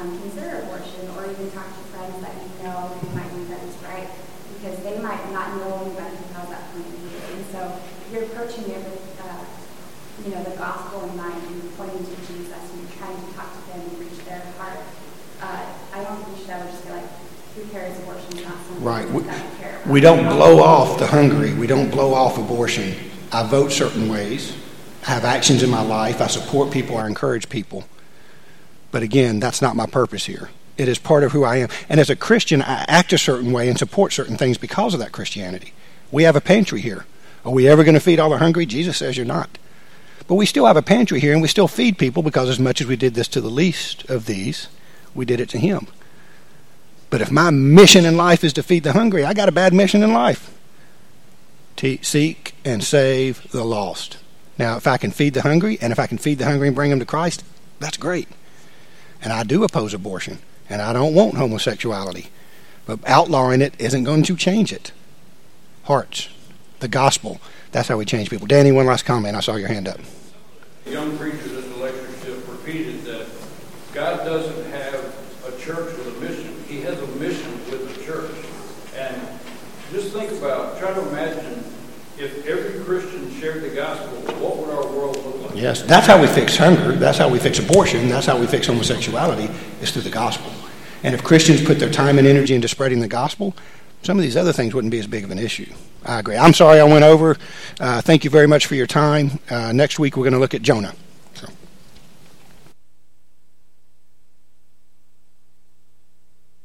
um, 0.00 0.16
consider 0.16 0.64
abortion, 0.64 1.12
or 1.12 1.28
even 1.28 1.52
talk 1.52 1.68
to 1.68 1.82
friends 1.92 2.16
that 2.24 2.32
you 2.32 2.64
know 2.64 2.88
who 2.88 3.04
might 3.12 3.28
think 3.28 3.52
that 3.52 3.60
is 3.68 3.76
right, 3.84 4.08
because 4.56 4.80
they 4.80 4.96
might 5.04 5.20
not 5.28 5.52
know 5.60 5.84
anybody 5.84 6.16
who 6.16 6.26
has 6.40 6.48
that 6.56 6.64
point 6.72 6.88
of 6.88 6.96
view. 7.04 7.20
And 7.36 7.44
so 7.52 7.60
if 7.68 8.06
you're 8.08 8.24
approaching 8.32 8.64
it 8.64 8.80
with 8.80 9.04
uh, 9.20 9.44
you 10.24 10.32
know 10.32 10.40
the 10.40 10.56
gospel 10.56 11.04
in 11.04 11.20
mind 11.20 11.36
and 11.52 11.68
pointing 11.76 12.00
to 12.00 12.16
Jesus, 12.32 12.64
and 12.64 12.80
you're 12.80 12.96
trying 12.96 13.20
to 13.20 13.28
talk 13.36 13.52
to 13.52 13.60
them 13.68 13.84
and 13.84 13.92
reach 14.00 14.24
their 14.24 14.40
heart, 14.56 14.80
uh, 15.44 15.68
I 15.92 16.00
don't 16.00 16.16
think 16.24 16.32
you 16.32 16.48
should 16.48 16.56
ever 16.56 16.64
just 16.72 16.80
be 16.88 16.96
like 16.96 17.12
cares 17.74 17.98
abortion 17.98 18.44
not 18.44 18.54
something 18.66 18.84
Right. 18.84 19.10
We, 19.10 19.22
that 19.24 19.86
we 19.88 20.00
don't 20.00 20.28
blow 20.28 20.60
off 20.60 20.98
the 21.00 21.06
hungry. 21.06 21.52
We 21.54 21.66
don't 21.66 21.90
blow 21.90 22.14
off 22.14 22.38
abortion. 22.38 22.94
I 23.32 23.42
vote 23.42 23.72
certain 23.72 24.08
ways. 24.08 24.56
I 25.06 25.10
have 25.10 25.24
actions 25.24 25.64
in 25.64 25.70
my 25.70 25.82
life. 25.82 26.20
I 26.20 26.28
support 26.28 26.70
people. 26.70 26.96
I 26.96 27.08
encourage 27.08 27.48
people. 27.48 27.84
But 28.92 29.02
again, 29.02 29.40
that's 29.40 29.60
not 29.60 29.74
my 29.74 29.86
purpose 29.86 30.24
here. 30.24 30.50
It 30.78 30.86
is 30.86 30.98
part 30.98 31.24
of 31.24 31.32
who 31.32 31.42
I 31.42 31.56
am. 31.56 31.68
And 31.88 31.98
as 31.98 32.10
a 32.10 32.16
Christian, 32.16 32.62
I 32.62 32.84
act 32.86 33.12
a 33.12 33.18
certain 33.18 33.50
way 33.50 33.68
and 33.68 33.76
support 33.76 34.12
certain 34.12 34.36
things 34.36 34.56
because 34.56 34.94
of 34.94 35.00
that 35.00 35.10
Christianity. 35.10 35.72
We 36.12 36.22
have 36.22 36.36
a 36.36 36.40
pantry 36.40 36.80
here. 36.80 37.06
Are 37.44 37.52
we 37.52 37.66
ever 37.66 37.82
going 37.82 37.94
to 37.94 38.00
feed 38.00 38.20
all 38.20 38.30
the 38.30 38.38
hungry? 38.38 38.66
Jesus 38.66 38.96
says 38.96 39.16
you're 39.16 39.26
not. 39.26 39.58
But 40.28 40.36
we 40.36 40.46
still 40.46 40.66
have 40.66 40.76
a 40.76 40.82
pantry 40.82 41.18
here 41.18 41.32
and 41.32 41.42
we 41.42 41.48
still 41.48 41.68
feed 41.68 41.98
people 41.98 42.22
because 42.22 42.48
as 42.48 42.60
much 42.60 42.80
as 42.80 42.86
we 42.86 42.94
did 42.94 43.14
this 43.14 43.28
to 43.28 43.40
the 43.40 43.50
least 43.50 44.08
of 44.08 44.26
these, 44.26 44.68
we 45.12 45.24
did 45.24 45.40
it 45.40 45.48
to 45.50 45.58
him. 45.58 45.88
But 47.10 47.20
if 47.20 47.30
my 47.30 47.50
mission 47.50 48.04
in 48.04 48.16
life 48.16 48.44
is 48.44 48.52
to 48.54 48.62
feed 48.62 48.82
the 48.82 48.92
hungry, 48.92 49.24
I 49.24 49.34
got 49.34 49.48
a 49.48 49.52
bad 49.52 49.72
mission 49.72 50.02
in 50.02 50.12
life. 50.12 50.52
To 51.76 51.98
seek 52.02 52.54
and 52.64 52.82
save 52.82 53.50
the 53.50 53.64
lost. 53.64 54.18
Now, 54.58 54.76
if 54.76 54.86
I 54.86 54.96
can 54.96 55.10
feed 55.10 55.34
the 55.34 55.42
hungry, 55.42 55.78
and 55.80 55.92
if 55.92 55.98
I 55.98 56.06
can 56.06 56.18
feed 56.18 56.38
the 56.38 56.44
hungry 56.44 56.68
and 56.68 56.74
bring 56.74 56.90
them 56.90 57.00
to 57.00 57.06
Christ, 57.06 57.44
that's 57.80 57.96
great. 57.96 58.28
And 59.22 59.32
I 59.32 59.42
do 59.42 59.64
oppose 59.64 59.94
abortion, 59.94 60.38
and 60.68 60.80
I 60.80 60.92
don't 60.92 61.14
want 61.14 61.34
homosexuality. 61.34 62.30
But 62.86 63.00
outlawing 63.06 63.60
it 63.60 63.74
isn't 63.78 64.04
going 64.04 64.22
to 64.24 64.36
change 64.36 64.72
it. 64.72 64.92
Hearts, 65.84 66.28
the 66.80 66.88
gospel, 66.88 67.40
that's 67.72 67.88
how 67.88 67.96
we 67.96 68.04
change 68.04 68.30
people. 68.30 68.46
Danny, 68.46 68.72
one 68.72 68.86
last 68.86 69.04
comment. 69.04 69.36
I 69.36 69.40
saw 69.40 69.56
your 69.56 69.68
hand 69.68 69.88
up. 69.88 70.00
Young 70.86 71.16
preachers 71.18 71.64
in 71.64 71.70
the 71.70 71.76
lectureship 71.76 72.48
repeated 72.48 73.04
that 73.04 73.26
God 73.92 74.24
doesn't 74.24 74.70
have 74.70 74.94
a 75.46 75.58
church 75.60 75.96
with 75.96 76.16
a 76.16 76.20
mission 76.20 76.54
he 76.74 76.80
has 76.80 76.98
a 76.98 77.06
mission 77.18 77.52
with 77.70 77.96
the 77.96 78.04
church. 78.04 78.34
And 78.96 79.22
just 79.92 80.12
think 80.12 80.33
about, 80.44 80.78
try 80.78 80.92
to 80.92 81.08
imagine 81.08 81.64
if 82.18 82.46
every 82.46 82.84
Christian 82.84 83.30
shared 83.40 83.62
the 83.62 83.70
gospel, 83.70 84.16
what 84.34 84.56
would 84.58 84.70
our 84.70 84.86
world 84.86 85.16
look 85.16 85.50
like? 85.50 85.60
Yes, 85.60 85.82
that's 85.82 86.06
how 86.06 86.20
we 86.20 86.26
fix 86.28 86.56
hunger. 86.56 86.92
That's 86.92 87.18
how 87.18 87.28
we 87.28 87.38
fix 87.38 87.58
abortion. 87.58 88.08
That's 88.08 88.26
how 88.26 88.38
we 88.38 88.46
fix 88.46 88.66
homosexuality, 88.66 89.48
is 89.80 89.90
through 89.90 90.02
the 90.02 90.10
gospel. 90.10 90.52
And 91.02 91.14
if 91.14 91.24
Christians 91.24 91.64
put 91.64 91.78
their 91.78 91.90
time 91.90 92.18
and 92.18 92.26
energy 92.26 92.54
into 92.54 92.68
spreading 92.68 93.00
the 93.00 93.08
gospel, 93.08 93.54
some 94.02 94.18
of 94.18 94.22
these 94.22 94.36
other 94.36 94.52
things 94.52 94.74
wouldn't 94.74 94.90
be 94.90 94.98
as 94.98 95.06
big 95.06 95.24
of 95.24 95.30
an 95.30 95.38
issue. 95.38 95.72
I 96.04 96.20
agree. 96.20 96.36
I'm 96.36 96.52
sorry 96.52 96.78
I 96.78 96.84
went 96.84 97.04
over. 97.04 97.36
Uh, 97.80 98.02
thank 98.02 98.24
you 98.24 98.30
very 98.30 98.46
much 98.46 98.66
for 98.66 98.74
your 98.74 98.86
time. 98.86 99.40
Uh, 99.48 99.72
next 99.72 99.98
week, 99.98 100.16
we're 100.16 100.24
going 100.24 100.34
to 100.34 100.38
look 100.38 100.54
at 100.54 100.62
Jonah. 100.62 100.94